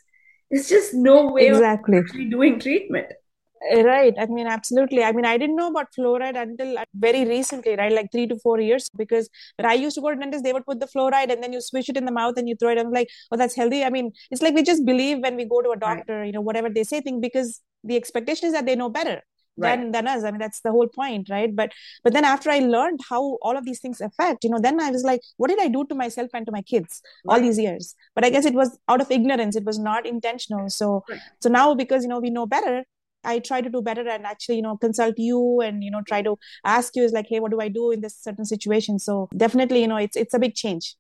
it's 0.50 0.68
just 0.68 0.96
no 0.96 1.32
way 1.32 1.48
exactly. 1.48 1.98
of 1.98 2.04
actually 2.04 2.26
doing 2.26 2.60
treatment 2.60 3.12
right. 3.84 4.14
I 4.18 4.26
mean, 4.26 4.48
absolutely. 4.48 5.04
I 5.04 5.12
mean, 5.12 5.26
I 5.26 5.38
didn't 5.38 5.56
know 5.56 5.68
about 5.68 5.88
fluoride 5.98 6.42
until 6.42 6.78
uh, 6.78 6.86
very 6.94 7.26
recently, 7.26 7.76
right? 7.76 7.92
Like 7.92 8.12
three 8.12 8.28
to 8.28 8.38
four 8.40 8.60
years, 8.60 8.90
because 8.98 9.30
when 9.58 9.66
I 9.66 9.74
used 9.74 9.96
to 9.96 10.02
go 10.02 10.10
to 10.10 10.16
dentist, 10.16 10.44
they 10.44 10.54
would 10.54 10.66
put 10.66 10.80
the 10.80 10.88
fluoride 10.88 11.32
and 11.32 11.44
then 11.44 11.54
you 11.54 11.62
swish 11.62 11.90
it 11.90 11.98
in 11.98 12.06
the 12.06 12.12
mouth 12.12 12.38
and 12.38 12.48
you 12.48 12.56
throw 12.56 12.72
it. 12.72 12.78
I'm 12.78 12.92
like, 12.92 13.10
oh, 13.32 13.38
that's 13.38 13.56
healthy. 13.56 13.84
I 13.84 13.90
mean, 13.90 14.12
it's 14.32 14.42
like 14.42 14.56
we 14.56 14.64
just 14.64 14.86
believe 14.86 15.20
when 15.20 15.36
we 15.36 15.46
go 15.46 15.62
to 15.62 15.72
a 15.72 15.78
doctor, 15.78 16.24
you 16.24 16.32
know, 16.32 16.42
whatever 16.42 16.70
they 16.70 16.84
say, 16.84 17.02
thing 17.02 17.22
because 17.22 17.62
the 17.84 17.96
expectation 17.96 18.48
is 18.48 18.54
that 18.54 18.66
they 18.66 18.76
know 18.76 18.90
better. 18.90 19.22
Right. 19.58 19.78
Than, 19.78 19.92
than 19.92 20.08
us 20.08 20.24
i 20.24 20.32
mean 20.32 20.40
that's 20.40 20.62
the 20.62 20.72
whole 20.72 20.88
point 20.88 21.30
right 21.30 21.54
but 21.54 21.74
but 22.06 22.14
then 22.14 22.24
after 22.24 22.50
i 22.50 22.60
learned 22.60 23.02
how 23.10 23.38
all 23.42 23.58
of 23.58 23.66
these 23.66 23.82
things 23.82 24.00
affect 24.00 24.46
you 24.46 24.50
know 24.50 24.58
then 24.58 24.80
i 24.80 24.90
was 24.90 25.04
like 25.04 25.20
what 25.36 25.50
did 25.50 25.60
i 25.60 25.68
do 25.68 25.84
to 25.88 25.96
myself 25.96 26.30
and 26.34 26.46
to 26.46 26.52
my 26.54 26.62
kids 26.62 27.02
right. 27.26 27.34
all 27.34 27.42
these 27.42 27.60
years 27.60 27.94
but 28.16 28.24
i 28.24 28.30
guess 28.30 28.46
it 28.46 28.54
was 28.54 28.80
out 28.88 29.02
of 29.02 29.12
ignorance 29.12 29.58
it 29.58 29.66
was 29.66 29.78
not 29.78 30.06
intentional 30.06 30.70
so 30.70 31.04
right. 31.10 31.20
so 31.42 31.50
now 31.50 31.74
because 31.74 32.04
you 32.04 32.08
know 32.08 32.20
we 32.20 32.30
know 32.30 32.46
better 32.46 32.86
I 33.24 33.40
try 33.40 33.62
to 33.62 33.70
do 33.70 33.82
better 33.82 34.08
and 34.08 34.26
actually, 34.26 34.56
you 34.58 34.62
know, 34.62 34.78
consult 34.78 35.16
you 35.18 35.62
and, 35.62 35.84
you 35.84 35.92
know, 35.92 36.02
try 36.08 36.22
to 36.22 36.38
ask 36.66 36.96
you 36.96 37.04
is 37.04 37.12
like, 37.12 37.28
hey, 37.28 37.40
what 37.40 37.52
do 37.52 37.60
I 37.60 37.68
do 37.68 37.92
in 37.92 38.02
this 38.02 38.18
certain 38.18 38.46
situation? 38.46 39.00
So 39.00 39.30
definitely, 39.36 39.82
you 39.82 39.88
know, 39.88 39.98
it's 39.98 40.16
it's 40.16 40.34
a 40.34 40.40
big 40.40 40.56
change. 40.56 40.96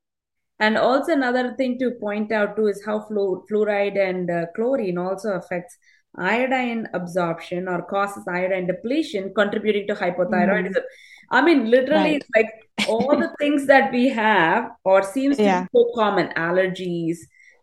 And 0.59 0.77
also 0.77 1.13
another 1.13 1.55
thing 1.55 1.79
to 1.79 1.91
point 1.91 2.31
out 2.31 2.57
too 2.57 2.67
is 2.67 2.83
how 2.85 3.05
flu- 3.07 3.45
fluoride 3.49 3.97
and 3.97 4.29
uh, 4.29 4.45
chlorine 4.55 4.97
also 4.97 5.31
affects 5.31 5.77
iodine 6.17 6.87
absorption 6.93 7.67
or 7.67 7.83
causes 7.83 8.25
iodine 8.27 8.67
depletion, 8.67 9.33
contributing 9.33 9.87
to 9.87 9.95
hypothyroidism. 9.95 10.73
Mm. 10.75 11.31
I 11.31 11.41
mean, 11.41 11.69
literally, 11.69 12.13
right. 12.13 12.25
like 12.35 12.89
all 12.89 13.17
the 13.17 13.33
things 13.39 13.67
that 13.67 13.91
we 13.91 14.09
have 14.09 14.69
or 14.83 15.03
seems 15.03 15.39
yeah. 15.39 15.61
be 15.61 15.67
so 15.73 15.91
common 15.95 16.29
allergies, 16.35 17.17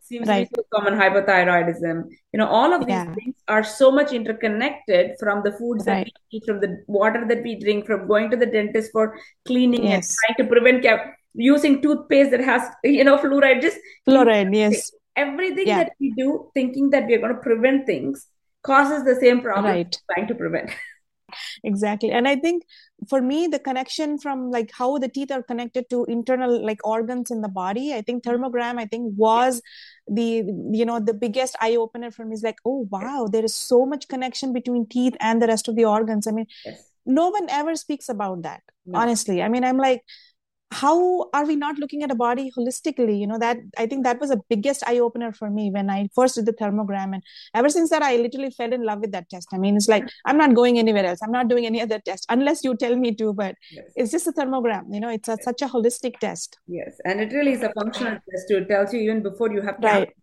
seems 0.07 0.29
right. 0.29 0.49
to 0.49 0.51
be 0.51 0.63
so 0.63 0.67
common 0.75 0.99
hypothyroidism 1.01 2.05
you 2.33 2.39
know 2.41 2.47
all 2.47 2.73
of 2.73 2.81
these 2.87 2.97
yeah. 2.97 3.15
things 3.15 3.35
are 3.49 3.65
so 3.65 3.91
much 3.91 4.13
interconnected 4.13 5.13
from 5.21 5.43
the 5.45 5.53
foods 5.53 5.87
right. 5.87 6.05
that 6.05 6.13
we 6.33 6.39
eat 6.39 6.45
from 6.47 6.61
the 6.61 6.71
water 6.87 7.25
that 7.31 7.43
we 7.43 7.59
drink 7.59 7.87
from 7.87 8.07
going 8.07 8.31
to 8.31 8.37
the 8.37 8.47
dentist 8.47 8.93
for 8.93 9.19
cleaning 9.47 9.85
yes. 9.85 9.95
and 9.95 10.05
trying 10.19 10.37
to 10.47 10.53
prevent 10.53 10.83
cap- 10.83 11.15
using 11.35 11.81
toothpaste 11.83 12.31
that 12.31 12.45
has 12.53 12.63
you 12.85 13.05
know 13.05 13.19
fluoride 13.19 13.61
just 13.61 13.79
fluoride 14.09 14.55
yes 14.55 14.91
everything 15.17 15.67
yeah. 15.67 15.85
that 15.85 15.93
we 16.01 16.13
do 16.17 16.51
thinking 16.55 16.91
that 16.91 17.07
we're 17.07 17.19
going 17.19 17.35
to 17.35 17.41
prevent 17.41 17.87
things 17.87 18.29
causes 18.63 19.05
the 19.05 19.17
same 19.17 19.41
problem 19.41 19.73
right. 19.73 19.99
trying 20.13 20.27
to 20.27 20.35
prevent 20.35 20.71
exactly. 21.65 22.11
And 22.11 22.29
i 22.29 22.37
think 22.37 22.65
for 23.09 23.21
me 23.21 23.47
the 23.47 23.59
connection 23.59 24.19
from 24.19 24.51
like 24.51 24.71
how 24.73 24.99
the 24.99 25.09
teeth 25.09 25.31
are 25.31 25.43
connected 25.43 25.89
to 25.91 26.05
internal 26.07 26.65
like 26.65 26.87
organs 26.87 27.31
in 27.31 27.43
the 27.43 27.49
body 27.49 27.93
i 27.93 28.01
think 28.01 28.25
thermogram 28.25 28.79
i 28.79 28.87
think 28.87 29.13
was 29.17 29.61
the 30.09 30.43
you 30.73 30.85
know 30.85 30.99
the 30.99 31.13
biggest 31.13 31.57
eye 31.61 31.77
opener 31.77 32.11
for 32.11 32.25
me. 32.25 32.35
Is 32.35 32.43
like 32.43 32.59
oh 32.65 32.89
wow 32.91 33.29
there 33.31 33.45
is 33.45 33.55
so 33.55 33.85
much 33.85 34.09
connection 34.09 34.53
between 34.53 34.87
teeth 34.87 35.15
and 35.21 35.43
the 35.43 35.47
rest 35.47 35.69
of 35.69 35.77
the 35.77 35.85
organs. 35.85 36.27
I 36.27 36.31
mean 36.31 36.47
yes. 36.65 36.91
no 37.05 37.29
one 37.29 37.49
ever 37.51 37.77
speaks 37.77 38.09
about 38.09 38.43
that 38.43 38.63
no. 38.87 38.99
honestly. 38.99 39.43
I 39.43 39.49
mean 39.49 39.65
i'm 39.65 39.79
like 39.79 40.03
how 40.73 41.29
are 41.33 41.47
we 41.47 41.55
not 41.55 41.79
looking 41.79 42.03
at 42.03 42.11
a 42.11 42.15
body 42.15 42.51
holistically? 42.57 43.19
You 43.21 43.27
know 43.27 43.39
that 43.39 43.59
i 43.79 43.87
think 43.87 44.05
that 44.05 44.21
was 44.21 44.31
the 44.31 44.41
biggest 44.49 44.83
eye 44.87 44.99
opener 44.99 45.33
for 45.33 45.49
me 45.49 45.71
when 45.71 45.89
i 45.89 46.09
first 46.15 46.35
did 46.35 46.47
the 46.47 46.53
thermogram. 46.53 47.15
And 47.15 47.23
ever 47.55 47.69
since 47.69 47.91
that 47.91 48.03
i 48.03 48.17
literally 48.17 48.51
fell 48.51 48.73
in 48.73 48.85
love 48.85 49.01
with 49.01 49.13
that 49.13 49.29
test. 49.29 49.49
I 49.53 49.59
mean 49.59 49.77
it's 49.77 49.89
like 49.89 50.09
i'm 50.25 50.37
not 50.37 50.55
going 50.55 50.79
anywhere 50.79 51.07
else. 51.07 51.21
I'm 51.23 51.31
not 51.31 51.49
doing 51.49 51.67
any 51.67 51.81
other 51.81 52.01
test 52.01 52.27
unless 52.29 52.65
you 52.65 52.77
tell 52.77 52.97
me 52.97 53.15
to 53.15 53.33
but 53.33 53.55
yes. 53.71 53.85
it's 53.95 54.11
just 54.11 54.27
a 54.27 54.33
thermogram. 54.33 54.93
You 54.93 55.01
know 55.01 55.09
it's 55.09 55.29
a, 55.29 55.37
such 55.41 55.63
a 55.63 55.67
holistic 55.67 56.19
test. 56.19 56.59
Yes 56.67 56.97
and 57.05 57.21
it 57.21 57.33
really 57.33 57.53
is 57.53 57.63
a 57.63 57.73
functional 57.73 58.19
test. 58.31 58.49
Too 58.49 58.59
it 58.59 58.69
tells 58.69 58.93
you 58.93 59.01
even 59.01 59.23
before 59.23 59.53
you 59.53 59.63
have 59.63 59.81
cavities. 59.81 60.15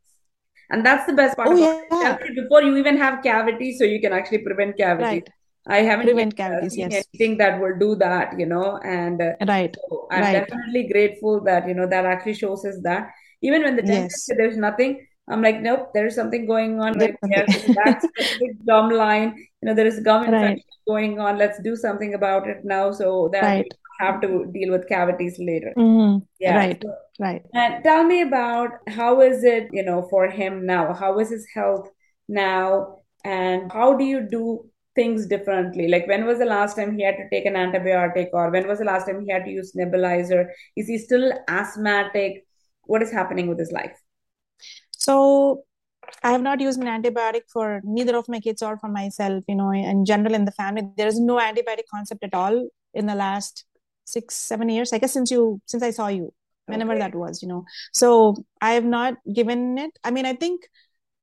and 0.69 0.85
that's 0.85 1.05
the 1.05 1.13
best 1.13 1.37
part 1.37 1.49
oh, 1.49 1.55
yeah. 1.55 2.17
it. 2.21 2.35
Before 2.35 2.63
you 2.63 2.75
even 2.77 2.97
have 2.97 3.23
cavities 3.23 3.79
so 3.79 3.85
you 3.85 4.01
can 4.01 4.11
actually 4.11 4.39
prevent 4.39 4.77
cavities. 4.77 5.21
Right 5.21 5.29
I 5.67 5.77
haven't 5.77 6.07
prevent 6.07 6.35
cavities. 6.35 6.77
Yes, 6.77 7.05
anything 7.13 7.37
that 7.37 7.59
will 7.59 7.77
do 7.79 7.95
that, 7.95 8.37
you 8.37 8.45
know, 8.45 8.79
and 8.83 9.21
uh, 9.21 9.31
right. 9.47 9.75
So 9.89 10.07
I'm 10.11 10.21
right. 10.21 10.33
definitely 10.33 10.89
grateful 10.91 11.41
that 11.45 11.67
you 11.67 11.73
know 11.73 11.87
that 11.87 12.05
actually 12.05 12.33
shows 12.33 12.65
us 12.65 12.75
that 12.83 13.11
even 13.41 13.63
when 13.63 13.75
the 13.75 13.81
dentist 13.81 14.27
yes. 14.27 14.37
there's 14.37 14.57
nothing, 14.57 15.05
I'm 15.29 15.41
like, 15.41 15.61
nope, 15.61 15.91
there's 15.93 16.15
something 16.15 16.45
going 16.45 16.81
on 16.81 16.97
right 16.99 17.15
there. 17.23 17.45
That's 17.47 18.05
a 18.05 18.53
dumb 18.65 18.89
line. 18.89 19.35
You 19.61 19.69
know, 19.69 19.73
there 19.73 19.87
is 19.87 19.99
gum 20.01 20.25
infection 20.25 20.49
right. 20.49 20.63
going 20.87 21.19
on. 21.19 21.37
Let's 21.37 21.61
do 21.61 21.75
something 21.75 22.13
about 22.13 22.47
it 22.47 22.65
now 22.65 22.91
so 22.91 23.29
that 23.31 23.43
right. 23.43 23.65
we 23.65 24.05
have 24.05 24.21
to 24.21 24.45
deal 24.51 24.71
with 24.71 24.87
cavities 24.89 25.37
later. 25.39 25.73
Mm-hmm. 25.77 26.25
Yeah. 26.39 26.57
Right. 26.57 26.83
So, 26.83 26.93
right. 27.19 27.41
And 27.53 27.83
tell 27.83 28.03
me 28.03 28.21
about 28.21 28.71
how 28.87 29.21
is 29.21 29.45
it, 29.45 29.69
you 29.71 29.83
know, 29.83 30.07
for 30.09 30.29
him 30.29 30.65
now? 30.65 30.93
How 30.93 31.19
is 31.19 31.29
his 31.29 31.47
health 31.53 31.89
now? 32.27 32.99
And 33.23 33.71
how 33.71 33.95
do 33.95 34.03
you 34.03 34.27
do 34.29 34.69
things 34.95 35.25
differently? 35.25 35.87
Like 35.87 36.07
when 36.07 36.25
was 36.25 36.39
the 36.39 36.45
last 36.45 36.75
time 36.75 36.97
he 36.97 37.03
had 37.03 37.17
to 37.17 37.29
take 37.29 37.45
an 37.45 37.53
antibiotic 37.53 38.29
or 38.33 38.49
when 38.49 38.67
was 38.67 38.79
the 38.79 38.85
last 38.85 39.05
time 39.07 39.21
he 39.25 39.31
had 39.31 39.45
to 39.45 39.51
use 39.51 39.73
nebulizer? 39.73 40.47
Is 40.75 40.87
he 40.87 40.97
still 40.97 41.33
asthmatic? 41.47 42.45
What 42.83 43.01
is 43.01 43.11
happening 43.11 43.47
with 43.47 43.59
his 43.59 43.71
life? 43.71 43.97
So 44.91 45.63
I 46.21 46.31
have 46.31 46.41
not 46.41 46.59
used 46.59 46.79
an 46.81 46.87
antibiotic 46.87 47.43
for 47.51 47.81
neither 47.83 48.15
of 48.17 48.29
my 48.29 48.39
kids 48.39 48.61
or 48.61 48.77
for 48.77 48.89
myself. 48.89 49.43
You 49.47 49.55
know, 49.55 49.71
in 49.71 50.05
general, 50.05 50.33
in 50.33 50.45
the 50.45 50.51
family, 50.51 50.83
there 50.97 51.07
is 51.07 51.19
no 51.19 51.37
antibiotic 51.37 51.87
concept 51.93 52.23
at 52.23 52.33
all 52.33 52.67
in 52.93 53.05
the 53.05 53.15
last 53.15 53.65
six, 54.05 54.35
seven 54.35 54.69
years. 54.69 54.93
I 54.93 54.97
guess 54.99 55.13
since 55.13 55.31
you, 55.31 55.61
since 55.65 55.83
I 55.83 55.91
saw 55.91 56.07
you, 56.07 56.33
whenever 56.65 56.91
okay. 56.91 56.99
that 56.99 57.15
was, 57.15 57.41
you 57.41 57.47
know. 57.47 57.65
So 57.91 58.35
I 58.61 58.71
have 58.71 58.85
not 58.85 59.15
given 59.33 59.77
it. 59.77 59.91
I 60.03 60.11
mean, 60.11 60.25
I 60.25 60.33
think 60.33 60.67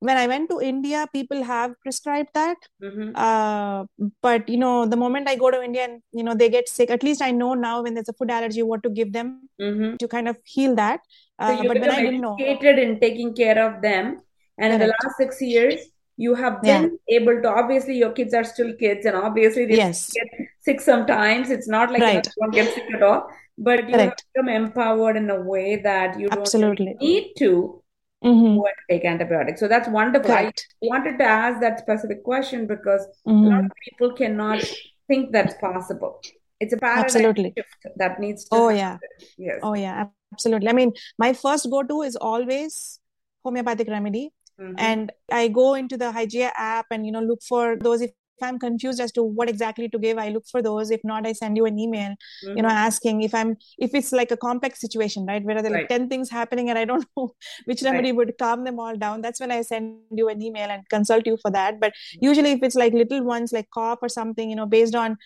when 0.00 0.16
I 0.16 0.26
went 0.26 0.48
to 0.50 0.60
India, 0.60 1.06
people 1.12 1.42
have 1.42 1.74
prescribed 1.82 2.30
that. 2.34 2.56
Mm-hmm. 2.82 3.10
Uh, 3.14 3.84
but 4.22 4.48
you 4.48 4.56
know, 4.56 4.86
the 4.86 4.96
moment 4.96 5.28
I 5.28 5.36
go 5.36 5.50
to 5.50 5.62
India 5.62 5.84
and 5.84 6.02
you 6.12 6.24
know 6.24 6.34
they 6.34 6.48
get 6.48 6.68
sick, 6.68 6.90
at 6.90 7.02
least 7.02 7.22
I 7.22 7.30
know 7.30 7.54
now 7.54 7.82
when 7.82 7.94
there's 7.94 8.08
a 8.08 8.14
food 8.14 8.30
allergy, 8.30 8.62
what 8.62 8.82
to 8.82 8.90
give 8.90 9.12
them 9.12 9.48
mm-hmm. 9.60 9.96
to 9.96 10.08
kind 10.08 10.28
of 10.28 10.36
heal 10.44 10.74
that. 10.76 11.00
Uh, 11.38 11.56
so 11.58 11.68
but 11.68 11.80
when 11.80 11.90
I 11.90 12.02
didn't 12.02 12.20
know, 12.20 12.36
in 12.38 12.98
taking 13.00 13.34
care 13.34 13.58
of 13.66 13.82
them, 13.82 14.22
and 14.58 14.72
Correct. 14.72 14.72
in 14.72 14.80
the 14.80 14.86
last 14.86 15.16
six 15.18 15.40
years, 15.40 15.80
you 16.16 16.34
have 16.34 16.62
been 16.62 16.98
yeah. 17.06 17.20
able 17.20 17.42
to. 17.42 17.48
Obviously, 17.50 17.98
your 17.98 18.12
kids 18.12 18.32
are 18.32 18.44
still 18.44 18.72
kids, 18.74 19.04
and 19.04 19.16
obviously 19.16 19.66
they 19.66 19.76
yes. 19.76 20.10
get 20.12 20.48
sick 20.60 20.80
sometimes. 20.80 21.50
It's 21.50 21.68
not 21.68 21.90
like 21.90 22.02
right. 22.02 22.26
you 22.26 22.32
don't 22.40 22.54
get 22.54 22.74
sick 22.74 22.90
at 22.94 23.02
all, 23.02 23.28
but 23.58 23.86
you 23.86 23.94
Correct. 23.94 24.24
have 24.36 24.44
become 24.46 24.48
empowered 24.48 25.16
in 25.16 25.28
a 25.28 25.40
way 25.40 25.76
that 25.76 26.18
you 26.18 26.28
don't 26.28 26.40
Absolutely. 26.40 26.96
need 27.00 27.34
to 27.38 27.82
mm-hmm. 28.24 28.56
go 28.56 28.66
and 28.66 28.74
take 28.90 29.04
antibiotics. 29.04 29.61
So 29.61 29.68
that's 29.68 29.88
wonderful. 29.88 30.33
I 30.33 30.52
wanted 30.83 31.18
to 31.18 31.24
ask 31.24 31.61
that 31.61 31.78
specific 31.78 32.22
question 32.24 32.66
because 32.66 33.06
mm-hmm. 33.26 33.46
a 33.46 33.48
lot 33.48 33.64
of 33.64 33.72
people 33.88 34.12
cannot 34.12 34.64
think 35.09 35.33
that's 35.33 35.54
possible. 35.61 36.20
It's 36.61 36.72
a 36.74 36.76
paradigm 36.76 37.04
absolutely. 37.04 37.52
shift 37.56 37.96
that 37.96 38.20
needs 38.20 38.44
to. 38.44 38.48
Oh 38.52 38.68
happen. 38.68 39.09
yeah. 39.18 39.26
Yes. 39.38 39.61
Oh 39.62 39.74
yeah. 39.74 40.06
Absolutely. 40.33 40.68
I 40.68 40.72
mean, 40.72 40.92
my 41.18 41.33
first 41.33 41.68
go-to 41.70 42.02
is 42.02 42.16
always 42.16 43.00
homeopathic 43.42 43.88
remedy. 43.88 44.30
Mm-hmm. 44.61 44.74
And 44.78 45.12
I 45.33 45.48
go 45.48 45.74
into 45.74 45.96
the 45.96 46.12
Hygia 46.12 46.50
app 46.54 46.87
and 46.90 47.06
you 47.06 47.12
know 47.12 47.20
look 47.20 47.42
for 47.42 47.76
those 47.76 48.02
if 48.02 48.11
i'm 48.42 48.59
confused 48.59 49.00
as 49.00 49.12
to 49.12 49.22
what 49.22 49.48
exactly 49.48 49.88
to 49.88 49.98
give 49.98 50.18
i 50.18 50.29
look 50.29 50.44
for 50.50 50.62
those 50.62 50.90
if 50.90 51.00
not 51.05 51.26
i 51.26 51.33
send 51.33 51.57
you 51.57 51.66
an 51.66 51.79
email 51.79 52.11
mm-hmm. 52.11 52.57
you 52.57 52.62
know 52.62 52.68
mm-hmm. 52.68 52.87
asking 52.88 53.22
if 53.22 53.35
i'm 53.35 53.57
if 53.79 53.94
it's 53.94 54.12
like 54.12 54.31
a 54.31 54.37
complex 54.37 54.81
situation 54.81 55.26
right 55.26 55.44
where 55.44 55.62
there 55.62 55.72
are 55.72 55.74
right. 55.74 55.90
like 55.90 56.00
10 56.00 56.09
things 56.09 56.31
happening 56.31 56.70
and 56.70 56.79
i 56.79 56.85
don't 56.85 57.07
know 57.16 57.35
which 57.64 57.83
remedy 57.83 58.11
right. 58.11 58.16
would 58.16 58.38
calm 58.38 58.64
them 58.64 58.79
all 58.79 58.96
down 58.96 59.20
that's 59.20 59.40
when 59.40 59.50
i 59.50 59.61
send 59.62 59.98
you 60.11 60.29
an 60.29 60.42
email 60.42 60.70
and 60.70 60.88
consult 60.88 61.26
you 61.26 61.37
for 61.42 61.50
that 61.50 61.81
but 61.81 61.92
mm-hmm. 61.92 62.24
usually 62.24 62.53
if 62.53 62.62
it's 62.62 62.76
like 62.76 62.92
little 62.92 63.22
ones 63.22 63.53
like 63.53 63.68
cough 63.70 63.98
or 64.03 64.09
something 64.09 64.50
you 64.50 64.57
know 64.57 64.66
based 64.66 64.94
on 64.94 65.16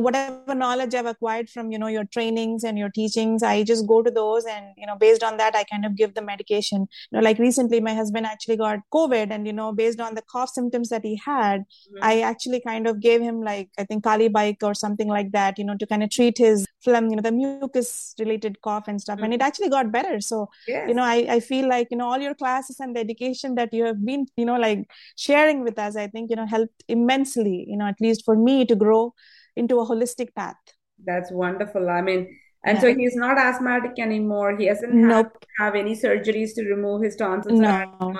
whatever 0.00 0.54
knowledge 0.54 0.94
i've 0.94 1.06
acquired 1.06 1.48
from 1.48 1.70
you 1.70 1.78
know 1.78 1.86
your 1.86 2.04
trainings 2.04 2.64
and 2.64 2.78
your 2.78 2.90
teachings 2.90 3.42
i 3.42 3.62
just 3.62 3.86
go 3.86 4.02
to 4.02 4.10
those 4.10 4.44
and 4.44 4.66
you 4.76 4.86
know 4.86 4.96
based 4.96 5.22
on 5.22 5.36
that 5.36 5.54
i 5.54 5.64
kind 5.64 5.84
of 5.84 5.96
give 5.96 6.14
the 6.14 6.22
medication 6.22 6.80
you 6.80 7.12
know 7.12 7.20
like 7.20 7.38
recently 7.38 7.80
my 7.80 7.94
husband 7.94 8.26
actually 8.26 8.56
got 8.56 8.78
covid 8.92 9.30
and 9.30 9.46
you 9.46 9.52
know 9.52 9.72
based 9.72 10.00
on 10.00 10.14
the 10.14 10.22
cough 10.30 10.50
symptoms 10.50 10.88
that 10.88 11.04
he 11.04 11.20
had 11.24 11.60
mm-hmm. 11.60 11.98
i 12.02 12.20
actually 12.20 12.60
kind 12.60 12.86
of 12.86 13.00
gave 13.00 13.20
him 13.20 13.42
like 13.42 13.68
i 13.78 13.84
think 13.84 14.04
kali 14.04 14.28
bic 14.28 14.62
or 14.62 14.74
something 14.74 15.08
like 15.08 15.32
that 15.32 15.58
you 15.58 15.64
know 15.64 15.76
to 15.76 15.86
kind 15.86 16.02
of 16.02 16.10
treat 16.10 16.38
his 16.38 16.66
phlegm 16.84 17.10
you 17.10 17.16
know 17.16 17.22
the 17.22 17.32
mucus 17.32 18.14
related 18.18 18.60
cough 18.62 18.88
and 18.88 19.00
stuff 19.00 19.16
mm-hmm. 19.16 19.24
and 19.24 19.34
it 19.34 19.42
actually 19.42 19.68
got 19.68 19.92
better 19.92 20.20
so 20.20 20.48
yes. 20.66 20.88
you 20.88 20.94
know 20.94 21.02
I, 21.02 21.26
I 21.36 21.40
feel 21.40 21.68
like 21.68 21.88
you 21.90 21.96
know 21.96 22.08
all 22.10 22.18
your 22.18 22.34
classes 22.34 22.80
and 22.80 22.96
the 22.96 23.00
education 23.00 23.54
that 23.56 23.72
you 23.72 23.84
have 23.84 24.04
been 24.04 24.26
you 24.36 24.44
know 24.44 24.56
like 24.56 24.88
sharing 25.16 25.62
with 25.62 25.78
us 25.78 25.96
i 25.96 26.06
think 26.06 26.30
you 26.30 26.36
know 26.36 26.46
helped 26.46 26.84
immensely 26.88 27.66
you 27.68 27.76
know 27.76 27.86
at 27.86 28.00
least 28.00 28.24
for 28.24 28.36
me 28.36 28.64
to 28.64 28.74
grow 28.74 29.14
into 29.60 29.78
a 29.80 29.86
holistic 29.86 30.34
path. 30.34 30.56
That's 31.04 31.30
wonderful. 31.30 31.88
I 31.88 32.02
mean, 32.02 32.22
and 32.64 32.76
yeah. 32.76 32.82
so 32.82 32.94
he's 32.94 33.16
not 33.16 33.38
asthmatic 33.38 33.98
anymore. 33.98 34.56
He 34.56 34.66
hasn't 34.66 34.92
nope. 34.92 35.32
had 35.58 35.64
have 35.64 35.74
any 35.74 35.94
surgeries 35.96 36.54
to 36.56 36.64
remove 36.64 37.02
his 37.02 37.16
tonsils. 37.16 37.58
No. 37.58 38.14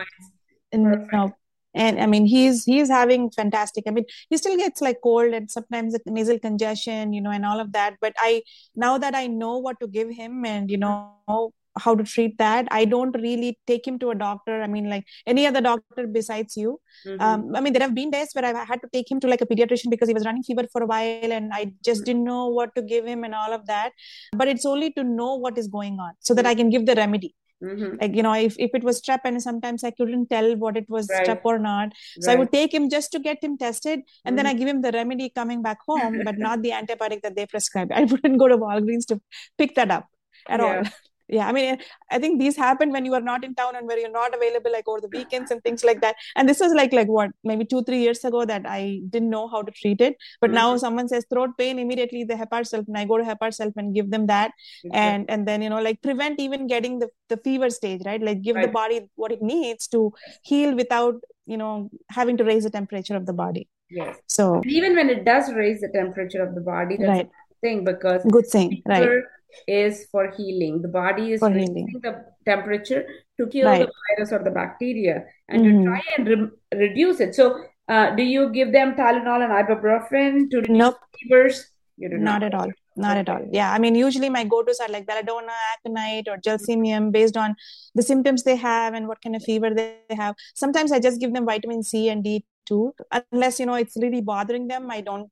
No. 0.72 1.35
And 1.72 2.00
I 2.00 2.07
mean, 2.07 2.26
he's 2.26 2.64
he's 2.64 2.88
having 2.88 3.31
fantastic. 3.31 3.85
I 3.87 3.90
mean, 3.92 4.05
he 4.29 4.37
still 4.37 4.57
gets 4.57 4.81
like 4.81 4.98
cold 5.03 5.33
and 5.33 5.50
sometimes 5.50 5.96
nasal 6.07 6.38
congestion, 6.38 7.12
you 7.12 7.20
know, 7.20 7.31
and 7.31 7.46
all 7.46 7.61
of 7.61 7.72
that. 7.72 7.94
But 8.00 8.14
I 8.18 8.42
now 8.74 8.98
that 8.98 9.14
I 9.14 9.29
know 9.29 9.59
what 9.59 9.79
to 9.81 9.87
give 9.87 10.11
him, 10.11 10.44
and 10.44 10.70
you 10.70 10.79
know, 10.79 11.53
how 11.78 11.94
to 11.94 12.04
treat 12.04 12.37
that 12.38 12.66
i 12.70 12.85
don't 12.85 13.16
really 13.20 13.59
take 13.66 13.87
him 13.87 13.98
to 13.98 14.11
a 14.11 14.14
doctor 14.14 14.62
i 14.62 14.66
mean 14.66 14.88
like 14.88 15.04
any 15.26 15.46
other 15.46 15.61
doctor 15.61 16.06
besides 16.06 16.56
you 16.56 16.80
mm-hmm. 17.06 17.20
um, 17.20 17.54
i 17.54 17.61
mean 17.61 17.72
there 17.72 17.83
have 17.83 17.94
been 17.94 18.11
days 18.11 18.30
where 18.33 18.44
i 18.44 18.64
had 18.64 18.80
to 18.80 18.88
take 18.92 19.11
him 19.11 19.20
to 19.20 19.28
like 19.28 19.40
a 19.40 19.46
pediatrician 19.46 19.90
because 19.90 20.09
he 20.09 20.14
was 20.14 20.24
running 20.24 20.42
fever 20.42 20.64
for 20.72 20.83
a 20.83 20.87
while 20.87 21.33
and 21.33 21.52
i 21.52 21.72
just 21.85 22.04
didn't 22.04 22.24
know 22.24 22.48
what 22.48 22.74
to 22.74 22.83
give 22.83 23.06
him 23.06 23.24
and 23.24 23.35
all 23.35 23.52
of 23.52 23.66
that 23.66 23.92
but 24.33 24.48
it's 24.48 24.66
only 24.66 24.90
to 24.92 25.04
know 25.04 25.35
what 25.37 25.56
is 25.56 25.68
going 25.68 25.98
on 25.98 26.12
so 26.20 26.35
that 26.35 26.46
i 26.46 26.54
can 26.54 26.70
give 26.70 26.87
the 26.87 26.94
remedy 26.94 27.35
Mm-hmm. 27.62 27.96
Like, 28.00 28.16
you 28.16 28.22
know, 28.22 28.33
if, 28.33 28.56
if 28.59 28.70
it 28.74 28.83
was 28.83 29.00
strep 29.00 29.20
and 29.24 29.42
sometimes 29.42 29.85
I 29.85 29.90
couldn't 29.90 30.30
tell 30.30 30.56
what 30.56 30.76
it 30.76 30.88
was 30.88 31.09
right. 31.11 31.26
strep 31.26 31.40
or 31.44 31.59
not. 31.59 31.92
So 32.20 32.28
right. 32.28 32.37
I 32.37 32.38
would 32.38 32.52
take 32.52 32.72
him 32.72 32.88
just 32.88 33.12
to 33.12 33.18
get 33.18 33.42
him 33.42 33.59
tested 33.59 34.00
and 34.00 34.04
mm-hmm. 34.04 34.37
then 34.37 34.46
I 34.46 34.50
mm-hmm. 34.50 34.59
give 34.59 34.68
him 34.68 34.83
the 34.83 34.92
remedy 34.92 35.28
coming 35.28 35.62
back 35.62 35.78
home, 35.87 36.22
but 36.24 36.38
not 36.38 36.62
the 36.62 36.70
antibiotic 36.70 37.22
that 37.22 37.37
they 37.37 37.46
prescribed. 37.46 37.92
I 37.92 38.04
wouldn't 38.04 38.38
go 38.38 38.48
to 38.48 38.56
Walgreens 38.56 39.06
to 39.09 39.20
pick 39.59 39.74
that 39.74 39.90
up 39.90 40.06
at 40.48 40.61
yeah. 40.61 40.66
all 40.66 40.83
yeah 41.30 41.46
i 41.46 41.52
mean 41.52 41.78
i 42.10 42.18
think 42.18 42.38
these 42.40 42.56
happen 42.56 42.90
when 42.90 43.04
you 43.04 43.14
are 43.14 43.26
not 43.28 43.44
in 43.44 43.54
town 43.54 43.76
and 43.76 43.86
where 43.86 43.98
you're 43.98 44.16
not 44.16 44.34
available 44.34 44.72
like 44.72 44.88
over 44.88 45.00
the 45.00 45.12
weekends 45.16 45.50
and 45.50 45.62
things 45.62 45.84
like 45.84 46.00
that 46.00 46.16
and 46.36 46.48
this 46.48 46.60
was 46.60 46.74
like 46.74 46.92
like 46.92 47.08
what 47.08 47.30
maybe 47.44 47.64
two 47.64 47.82
three 47.84 48.00
years 48.00 48.24
ago 48.24 48.44
that 48.44 48.66
i 48.66 49.00
didn't 49.10 49.30
know 49.30 49.46
how 49.48 49.62
to 49.62 49.72
treat 49.72 50.00
it 50.00 50.16
but 50.40 50.48
mm-hmm. 50.48 50.56
now 50.56 50.76
someone 50.76 51.08
says 51.08 51.26
throat 51.30 51.50
pain 51.58 51.78
immediately 51.78 52.24
the 52.24 52.38
hepar 52.42 52.62
sulph 52.72 52.86
and 52.88 52.98
i 52.98 53.04
go 53.04 53.18
to 53.18 53.24
hepar 53.30 53.50
sulph 53.58 53.82
and 53.82 53.94
give 53.94 54.10
them 54.10 54.26
that 54.26 54.52
exactly. 54.84 55.00
and 55.00 55.30
and 55.30 55.48
then 55.48 55.62
you 55.62 55.70
know 55.70 55.82
like 55.88 56.00
prevent 56.02 56.40
even 56.40 56.66
getting 56.66 56.98
the, 56.98 57.08
the 57.28 57.36
fever 57.48 57.70
stage 57.70 58.02
right 58.04 58.22
like 58.22 58.42
give 58.42 58.56
right. 58.56 58.66
the 58.66 58.72
body 58.72 59.00
what 59.14 59.32
it 59.32 59.42
needs 59.42 59.86
to 59.86 60.12
heal 60.42 60.74
without 60.74 61.14
you 61.46 61.56
know 61.56 61.90
having 62.10 62.36
to 62.36 62.44
raise 62.44 62.64
the 62.64 62.70
temperature 62.78 63.16
of 63.16 63.26
the 63.26 63.32
body 63.32 63.68
yes 63.90 64.16
so 64.26 64.62
even 64.64 64.94
when 64.94 65.10
it 65.10 65.24
does 65.24 65.52
raise 65.52 65.80
the 65.80 65.92
temperature 66.00 66.42
of 66.42 66.54
the 66.54 66.60
body 66.60 66.96
that's 66.96 67.08
right. 67.08 67.26
a 67.26 67.60
thing 67.66 67.84
because 67.84 68.24
good 68.38 68.46
thing 68.46 68.82
right 68.86 69.22
is 69.66 70.06
for 70.10 70.30
healing. 70.36 70.82
The 70.82 70.88
body 70.88 71.32
is 71.32 71.40
for 71.40 71.50
raising 71.50 71.88
healing. 71.88 72.00
the 72.02 72.24
temperature 72.44 73.06
to 73.38 73.46
kill 73.46 73.66
right. 73.66 73.86
the 73.86 73.92
virus 74.16 74.32
or 74.32 74.42
the 74.42 74.50
bacteria 74.50 75.24
and 75.48 75.64
mm-hmm. 75.64 75.78
to 75.78 75.84
try 75.86 76.02
and 76.16 76.28
re- 76.28 76.78
reduce 76.86 77.20
it. 77.20 77.34
So, 77.34 77.64
uh, 77.88 78.14
do 78.14 78.22
you 78.22 78.50
give 78.50 78.72
them 78.72 78.94
Tylenol 78.94 79.42
and 79.42 79.52
ibuprofen 79.52 80.50
to 80.50 80.58
reduce 80.58 80.76
nope. 80.76 80.96
fevers? 81.20 81.66
You 81.96 82.08
do 82.08 82.18
not. 82.18 82.40
not 82.40 82.42
at 82.42 82.54
all. 82.54 82.70
Not 82.96 83.16
okay. 83.16 83.20
at 83.20 83.28
all. 83.28 83.48
Yeah, 83.52 83.72
I 83.72 83.78
mean, 83.78 83.94
usually 83.94 84.28
my 84.28 84.44
go-tos 84.44 84.80
are 84.80 84.88
like 84.88 85.06
belladonna, 85.06 85.52
aconite, 85.74 86.28
or 86.28 86.38
gelsemium, 86.38 87.12
based 87.12 87.36
on 87.36 87.54
the 87.94 88.02
symptoms 88.02 88.42
they 88.42 88.56
have 88.56 88.94
and 88.94 89.06
what 89.06 89.22
kind 89.22 89.36
of 89.36 89.42
fever 89.42 89.70
they 89.74 89.96
have. 90.10 90.34
Sometimes 90.54 90.92
I 90.92 90.98
just 90.98 91.20
give 91.20 91.32
them 91.32 91.46
vitamin 91.46 91.82
C 91.82 92.08
and 92.08 92.24
D 92.24 92.44
too, 92.66 92.92
unless 93.32 93.60
you 93.60 93.66
know 93.66 93.74
it's 93.74 93.96
really 93.96 94.20
bothering 94.20 94.68
them. 94.68 94.90
I 94.90 95.00
don't 95.00 95.30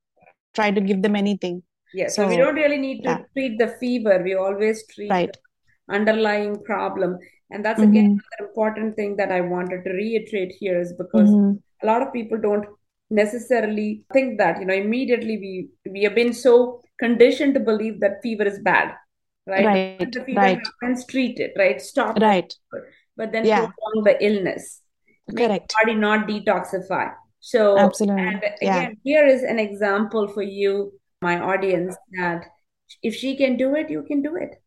try 0.55 0.71
to 0.71 0.81
give 0.81 1.03
them 1.03 1.17
anything 1.17 1.63
Yes, 1.95 2.17
so, 2.17 2.23
so 2.23 2.29
we 2.29 2.37
don't 2.37 2.55
really 2.55 2.79
need 2.79 3.03
to 3.03 3.11
yeah. 3.11 3.19
treat 3.33 3.59
the 3.59 3.69
fever. 3.81 4.21
We 4.23 4.35
always 4.35 4.87
treat 4.87 5.11
right. 5.11 5.33
the 5.33 5.95
underlying 5.95 6.63
problem. 6.65 7.19
And 7.51 7.65
that's 7.65 7.81
mm-hmm. 7.81 7.91
again 7.91 8.05
another 8.05 8.49
important 8.49 8.97
thing 8.97 9.17
that 9.17 9.33
I 9.33 9.41
wanted 9.41 9.85
to 9.85 9.91
reiterate 9.91 10.53
here 10.59 10.81
is 10.81 10.93
because 10.93 11.31
mm-hmm. 11.31 11.57
a 11.83 11.87
lot 11.87 12.03
of 12.03 12.13
people 12.13 12.39
don't 12.39 12.67
necessarily 13.11 14.05
think 14.13 14.39
that, 14.39 14.61
you 14.61 14.67
know, 14.67 14.75
immediately 14.75 15.39
we 15.39 15.69
we 15.91 16.03
have 16.03 16.15
been 16.15 16.35
so 16.35 16.83
conditioned 16.99 17.55
to 17.55 17.61
believe 17.61 18.01
that 18.01 18.21
fever 18.23 18.45
is 18.45 18.59
bad. 18.59 18.95
Right. 19.47 19.65
Right. 19.65 20.13
The 20.13 20.25
fever 20.25 20.41
right. 20.41 20.59
happens, 20.59 21.07
treat 21.07 21.39
it, 21.41 21.53
right? 21.57 21.81
Stop 21.81 22.19
right. 22.19 22.53
But 23.17 23.33
then 23.33 23.47
yeah. 23.47 23.61
prolong 23.61 24.05
the 24.05 24.23
illness. 24.25 24.83
Correct. 25.35 25.75
body 25.79 25.95
not 25.95 26.27
detoxify. 26.27 27.13
So 27.41 27.79
Absolutely. 27.79 28.23
and 28.23 28.37
again, 28.37 28.51
yeah. 28.61 28.91
here 29.05 29.27
is 29.27 29.43
an 29.43 29.59
example 29.59 30.29
for 30.29 30.43
you 30.43 30.93
my 31.21 31.41
audience 31.41 31.97
that 32.13 32.45
if 33.03 33.15
she 33.15 33.37
can 33.37 33.57
do 33.57 33.75
it, 33.75 33.91
you 33.91 34.03
can 34.03 34.23
do 34.23 34.37
it. 34.37 34.63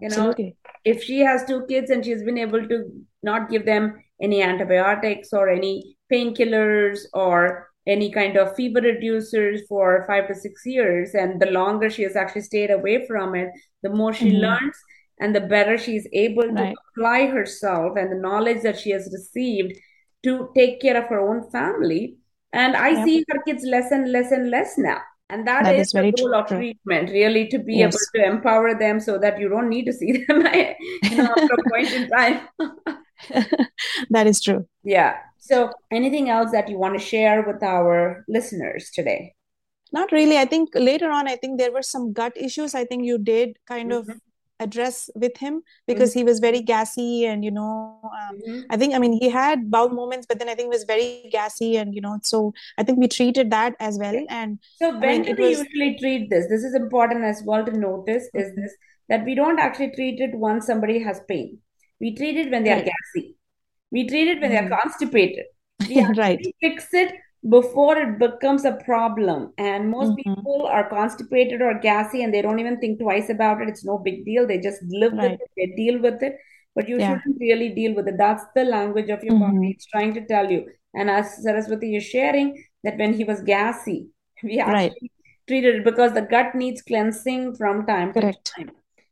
You 0.00 0.08
know, 0.08 0.16
Absolutely. 0.28 0.56
if 0.84 1.02
she 1.02 1.20
has 1.20 1.44
two 1.44 1.66
kids 1.66 1.90
and 1.90 2.04
she's 2.04 2.22
been 2.22 2.38
able 2.38 2.66
to 2.66 2.90
not 3.22 3.50
give 3.50 3.66
them 3.66 4.02
any 4.20 4.42
antibiotics 4.42 5.32
or 5.32 5.48
any 5.48 5.96
painkillers 6.10 7.00
or 7.12 7.68
any 7.86 8.10
kind 8.10 8.36
of 8.36 8.54
fever 8.54 8.80
reducers 8.80 9.60
for 9.68 10.04
five 10.06 10.28
to 10.28 10.34
six 10.34 10.62
years, 10.64 11.14
and 11.14 11.40
the 11.40 11.50
longer 11.50 11.90
she 11.90 12.02
has 12.02 12.16
actually 12.16 12.42
stayed 12.42 12.70
away 12.70 13.06
from 13.06 13.34
it, 13.34 13.50
the 13.82 13.90
more 13.90 14.12
she 14.12 14.30
mm-hmm. 14.30 14.42
learns 14.42 14.76
and 15.20 15.34
the 15.34 15.40
better 15.40 15.76
she's 15.76 16.08
able 16.12 16.42
to 16.44 16.52
right. 16.52 16.76
apply 16.96 17.26
herself 17.26 17.96
and 17.96 18.10
the 18.10 18.16
knowledge 18.16 18.62
that 18.62 18.78
she 18.78 18.90
has 18.90 19.08
received 19.12 19.78
to 20.22 20.50
take 20.54 20.80
care 20.80 21.02
of 21.02 21.08
her 21.08 21.20
own 21.20 21.50
family. 21.50 22.16
And 22.52 22.74
I 22.74 22.90
yep. 22.90 23.04
see 23.04 23.24
her 23.28 23.42
kids 23.46 23.64
less 23.64 23.90
and 23.90 24.10
less 24.10 24.32
and 24.32 24.50
less 24.50 24.76
now. 24.76 25.00
And 25.30 25.46
that, 25.46 25.64
that 25.64 25.74
is, 25.76 25.88
is 25.88 25.92
the 25.92 26.12
goal 26.12 26.34
of 26.34 26.48
treatment, 26.48 27.10
really, 27.10 27.46
to 27.48 27.58
be 27.58 27.76
yes. 27.76 27.94
able 27.94 28.24
to 28.24 28.32
empower 28.32 28.74
them 28.74 29.00
so 29.00 29.18
that 29.18 29.38
you 29.38 29.48
don't 29.48 29.68
need 29.68 29.84
to 29.84 29.92
see 29.92 30.24
them 30.28 30.46
you 31.04 31.16
know, 31.16 31.24
after 31.24 31.54
a 31.54 31.70
point 31.70 31.92
in 31.92 32.08
time. 32.08 32.48
that 34.10 34.26
is 34.26 34.40
true. 34.40 34.66
Yeah. 34.82 35.16
So, 35.38 35.70
anything 35.90 36.28
else 36.28 36.50
that 36.52 36.68
you 36.68 36.78
want 36.78 36.98
to 36.98 37.04
share 37.04 37.42
with 37.42 37.62
our 37.62 38.24
listeners 38.28 38.90
today? 38.92 39.34
Not 39.92 40.12
really. 40.12 40.38
I 40.38 40.44
think 40.44 40.70
later 40.74 41.10
on, 41.10 41.26
I 41.28 41.36
think 41.36 41.58
there 41.58 41.72
were 41.72 41.82
some 41.82 42.12
gut 42.12 42.32
issues. 42.36 42.74
I 42.74 42.84
think 42.84 43.04
you 43.04 43.18
did 43.18 43.56
kind 43.66 43.90
mm-hmm. 43.90 44.10
of 44.10 44.20
address 44.60 45.10
with 45.14 45.36
him 45.36 45.62
because 45.86 46.10
mm-hmm. 46.10 46.20
he 46.20 46.24
was 46.24 46.38
very 46.38 46.60
gassy 46.60 47.24
and 47.26 47.44
you 47.44 47.50
know 47.50 47.98
um, 48.04 48.38
mm-hmm. 48.38 48.60
i 48.70 48.76
think 48.76 48.94
i 48.94 48.98
mean 48.98 49.12
he 49.12 49.28
had 49.28 49.70
bowel 49.70 49.88
moments 49.88 50.26
but 50.28 50.38
then 50.38 50.48
i 50.48 50.54
think 50.54 50.66
he 50.66 50.76
was 50.76 50.84
very 50.84 51.28
gassy 51.32 51.76
and 51.76 51.94
you 51.94 52.00
know 52.00 52.18
so 52.22 52.52
i 52.78 52.82
think 52.82 52.98
we 52.98 53.08
treated 53.08 53.50
that 53.50 53.74
as 53.80 53.98
well 53.98 54.20
and 54.28 54.58
so 54.76 54.90
when 54.98 55.22
I 55.22 55.24
mean, 55.24 55.36
do 55.36 55.42
we 55.42 55.48
was... 55.48 55.58
usually 55.58 55.96
treat 55.98 56.30
this 56.30 56.46
this 56.48 56.62
is 56.62 56.74
important 56.74 57.24
as 57.24 57.42
well 57.44 57.64
to 57.64 57.72
notice 57.72 58.28
is 58.34 58.52
mm-hmm. 58.52 58.62
this 58.62 58.76
that 59.08 59.24
we 59.24 59.34
don't 59.34 59.58
actually 59.58 59.90
treat 59.96 60.20
it 60.20 60.34
once 60.34 60.66
somebody 60.66 61.02
has 61.02 61.20
pain 61.28 61.58
we 62.00 62.14
treat 62.14 62.36
it 62.36 62.50
when 62.50 62.64
they 62.64 62.72
are 62.72 62.84
gassy 62.92 63.36
we 63.90 64.06
treat 64.08 64.28
it 64.28 64.40
when 64.40 64.50
mm. 64.50 64.68
they're 64.68 64.78
constipated. 64.78 65.46
We 65.88 66.04
right. 66.16 66.40
fix 66.60 66.88
it 66.92 67.12
before 67.48 67.96
it 67.96 68.18
becomes 68.18 68.64
a 68.64 68.72
problem. 68.84 69.52
And 69.56 69.90
most 69.90 70.10
mm-hmm. 70.10 70.34
people 70.34 70.66
are 70.66 70.88
constipated 70.88 71.62
or 71.62 71.78
gassy 71.78 72.22
and 72.22 72.34
they 72.34 72.42
don't 72.42 72.58
even 72.58 72.78
think 72.80 73.00
twice 73.00 73.30
about 73.30 73.62
it. 73.62 73.68
It's 73.68 73.84
no 73.84 73.98
big 73.98 74.24
deal. 74.24 74.46
They 74.46 74.58
just 74.58 74.82
live 74.88 75.12
right. 75.12 75.32
with 75.32 75.40
it, 75.40 75.50
they 75.56 75.74
deal 75.76 76.00
with 76.00 76.22
it. 76.22 76.36
But 76.74 76.88
you 76.88 76.98
yeah. 76.98 77.18
shouldn't 77.18 77.40
really 77.40 77.70
deal 77.70 77.94
with 77.94 78.06
it. 78.06 78.16
That's 78.16 78.44
the 78.54 78.64
language 78.64 79.10
of 79.10 79.24
your 79.24 79.34
mm-hmm. 79.34 79.56
body. 79.56 79.70
It's 79.70 79.86
trying 79.86 80.14
to 80.14 80.26
tell 80.26 80.50
you. 80.50 80.66
And 80.94 81.10
as 81.10 81.42
Saraswati 81.42 81.96
is 81.96 82.04
sharing, 82.04 82.64
that 82.84 82.96
when 82.96 83.14
he 83.14 83.24
was 83.24 83.40
gassy, 83.42 84.08
we 84.42 84.58
actually 84.60 84.74
right. 84.74 85.12
treated 85.48 85.76
it 85.76 85.84
because 85.84 86.12
the 86.12 86.22
gut 86.22 86.54
needs 86.54 86.82
cleansing 86.82 87.56
from 87.56 87.86
time 87.86 88.12
Correct. 88.12 88.44
to 88.44 88.52
time. 88.52 88.70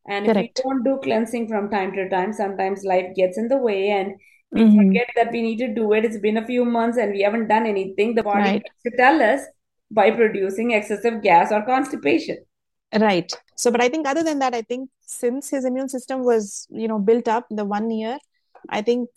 And 0.09 0.27
Correct. 0.27 0.59
if 0.59 0.65
we 0.65 0.71
don't 0.71 0.85
do 0.85 1.01
cleansing 1.03 1.49
from 1.49 1.71
time 1.71 1.93
to 1.93 2.09
time, 2.09 2.33
sometimes 2.33 2.85
life 2.85 3.15
gets 3.15 3.37
in 3.37 3.49
the 3.49 3.59
way 3.59 3.91
and 3.91 4.15
we 4.51 4.63
mm-hmm. 4.63 4.79
forget 4.79 5.09
that 5.15 5.31
we 5.31 5.43
need 5.43 5.59
to 5.59 5.75
do 5.75 5.93
it. 5.93 6.05
It's 6.05 6.19
been 6.19 6.39
a 6.39 6.47
few 6.47 6.65
months 6.65 6.97
and 6.97 7.13
we 7.13 7.23
haven't 7.23 7.49
done 7.49 7.67
anything. 7.67 8.15
The 8.15 8.23
body 8.23 8.41
right. 8.41 8.63
to 8.87 8.97
tell 8.97 9.21
us 9.21 9.43
by 9.91 10.11
producing 10.11 10.71
excessive 10.71 11.23
gas 11.23 11.53
or 11.53 11.63
constipation. 11.65 12.39
Right. 12.99 13.31
So, 13.57 13.71
but 13.71 13.83
I 13.83 13.89
think 13.89 14.07
other 14.07 14.23
than 14.23 14.39
that, 14.39 14.55
I 14.55 14.63
think 14.63 14.89
since 15.03 15.51
his 15.51 15.65
immune 15.65 15.89
system 15.89 16.25
was, 16.25 16.67
you 16.71 16.89
know, 16.89 16.99
built 16.99 17.29
up 17.29 17.47
the 17.51 17.65
one 17.65 17.91
year, 17.91 18.19
I 18.71 18.83
think, 18.83 19.11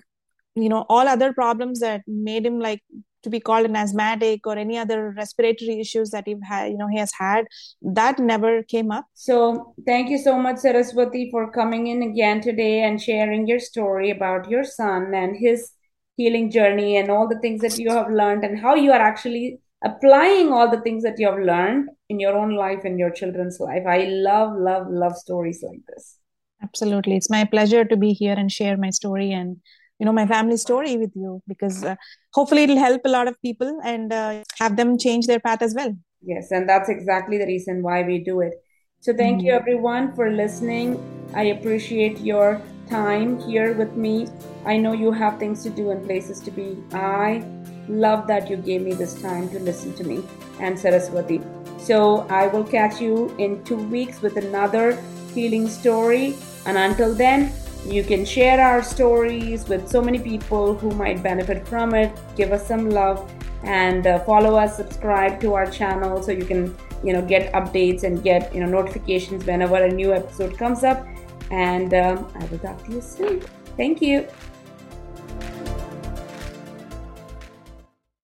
you 0.55 0.67
know, 0.67 0.85
all 0.89 1.07
other 1.07 1.31
problems 1.33 1.79
that 1.79 2.01
made 2.07 2.45
him 2.45 2.59
like 2.59 2.81
to 3.23 3.29
be 3.29 3.39
called 3.39 3.65
an 3.65 3.75
asthmatic 3.75 4.47
or 4.47 4.57
any 4.57 4.77
other 4.77 5.13
respiratory 5.15 5.79
issues 5.79 6.10
that 6.12 6.27
he 6.27 6.36
had 6.43 6.71
you 6.71 6.77
know 6.77 6.88
he 6.88 6.97
has 6.97 7.12
had 7.17 7.45
that 7.81 8.19
never 8.19 8.63
came 8.63 8.91
up. 8.91 9.05
So 9.13 9.73
thank 9.86 10.10
you 10.10 10.17
so 10.17 10.38
much 10.38 10.57
saraswati 10.57 11.29
for 11.31 11.51
coming 11.51 11.88
in 11.88 12.03
again 12.03 12.41
today 12.41 12.84
and 12.84 13.01
sharing 13.01 13.47
your 13.47 13.60
story 13.60 14.10
about 14.12 14.49
your 14.49 14.63
son 14.63 15.13
and 15.13 15.36
his 15.38 15.71
healing 16.17 16.51
journey 16.51 16.97
and 16.97 17.10
all 17.10 17.27
the 17.27 17.39
things 17.39 17.62
that 17.62 17.77
you 17.79 17.89
have 17.89 18.10
learned 18.10 18.43
and 18.43 18.60
how 18.60 18.75
you 18.75 18.91
are 18.91 19.01
actually 19.01 19.60
applying 19.84 20.51
all 20.51 20.69
the 20.69 20.81
things 20.81 21.03
that 21.03 21.17
you 21.17 21.27
have 21.27 21.39
learned 21.39 21.89
in 22.10 22.19
your 22.19 22.38
own 22.38 22.55
life 22.55 22.81
and 22.84 22.99
your 22.99 23.10
children's 23.12 23.60
life. 23.60 23.84
I 23.88 24.05
love 24.05 24.53
love 24.57 24.88
love 24.89 25.15
stories 25.15 25.63
like 25.67 25.81
this. 25.88 26.17
Absolutely. 26.63 27.15
It's 27.15 27.29
my 27.29 27.45
pleasure 27.45 27.84
to 27.86 27.97
be 27.97 28.13
here 28.13 28.36
and 28.38 28.51
share 28.51 28.77
my 28.77 28.91
story 28.91 29.31
and 29.31 29.57
you 30.01 30.05
know 30.05 30.13
my 30.17 30.25
family 30.25 30.57
story 30.57 30.97
with 30.97 31.15
you 31.15 31.43
because 31.47 31.83
uh, 31.83 31.95
hopefully 32.33 32.63
it'll 32.63 32.83
help 32.83 33.01
a 33.05 33.09
lot 33.15 33.27
of 33.27 33.39
people 33.43 33.79
and 33.83 34.11
uh, 34.11 34.43
have 34.57 34.75
them 34.75 34.97
change 34.97 35.27
their 35.27 35.39
path 35.39 35.61
as 35.61 35.75
well. 35.75 35.95
Yes 36.23 36.49
and 36.49 36.67
that's 36.67 36.89
exactly 36.89 37.37
the 37.37 37.45
reason 37.45 37.83
why 37.83 38.01
we 38.01 38.17
do 38.17 38.41
it. 38.41 38.55
So 39.01 39.13
thank 39.13 39.37
mm-hmm. 39.37 39.47
you 39.47 39.53
everyone 39.53 40.15
for 40.15 40.31
listening. 40.31 40.97
I 41.35 41.43
appreciate 41.55 42.17
your 42.19 42.59
time 42.89 43.39
here 43.41 43.73
with 43.73 43.95
me. 43.95 44.27
I 44.65 44.77
know 44.77 44.93
you 44.93 45.11
have 45.11 45.37
things 45.37 45.61
to 45.63 45.69
do 45.69 45.91
and 45.91 46.03
places 46.03 46.39
to 46.41 46.51
be. 46.51 46.83
I 46.93 47.45
love 47.87 48.27
that 48.27 48.49
you 48.49 48.57
gave 48.57 48.81
me 48.81 48.93
this 48.93 49.21
time 49.21 49.49
to 49.49 49.59
listen 49.59 49.95
to 50.01 50.03
me 50.03 50.23
and 50.59 50.79
saraswati. 50.79 51.41
So 51.77 52.25
i 52.41 52.47
will 52.47 52.63
catch 52.63 52.99
you 52.99 53.15
in 53.37 53.63
two 53.63 53.81
weeks 53.95 54.21
with 54.21 54.37
another 54.37 54.99
healing 55.35 55.69
story. 55.69 56.35
And 56.65 56.77
until 56.77 57.13
then 57.13 57.51
you 57.85 58.03
can 58.03 58.25
share 58.25 58.61
our 58.61 58.83
stories 58.83 59.67
with 59.67 59.87
so 59.87 60.01
many 60.01 60.19
people 60.19 60.75
who 60.75 60.91
might 60.91 61.23
benefit 61.23 61.67
from 61.67 61.93
it. 61.93 62.15
Give 62.35 62.51
us 62.51 62.67
some 62.67 62.89
love 62.89 63.31
and 63.63 64.05
uh, 64.07 64.19
follow 64.19 64.55
us, 64.55 64.75
subscribe 64.77 65.39
to 65.41 65.53
our 65.53 65.69
channel 65.69 66.21
so 66.21 66.31
you 66.31 66.45
can, 66.45 66.75
you 67.03 67.13
know, 67.13 67.21
get 67.21 67.51
updates 67.53 68.03
and 68.03 68.23
get, 68.23 68.53
you 68.53 68.61
know, 68.61 68.67
notifications 68.67 69.45
whenever 69.45 69.75
a 69.75 69.91
new 69.91 70.13
episode 70.13 70.57
comes 70.57 70.83
up. 70.83 71.05
And 71.49 71.93
um, 71.93 72.27
I 72.35 72.45
will 72.45 72.59
talk 72.59 72.83
to 72.85 72.91
you 72.91 73.01
soon. 73.01 73.41
Thank 73.77 74.01
you. 74.01 74.27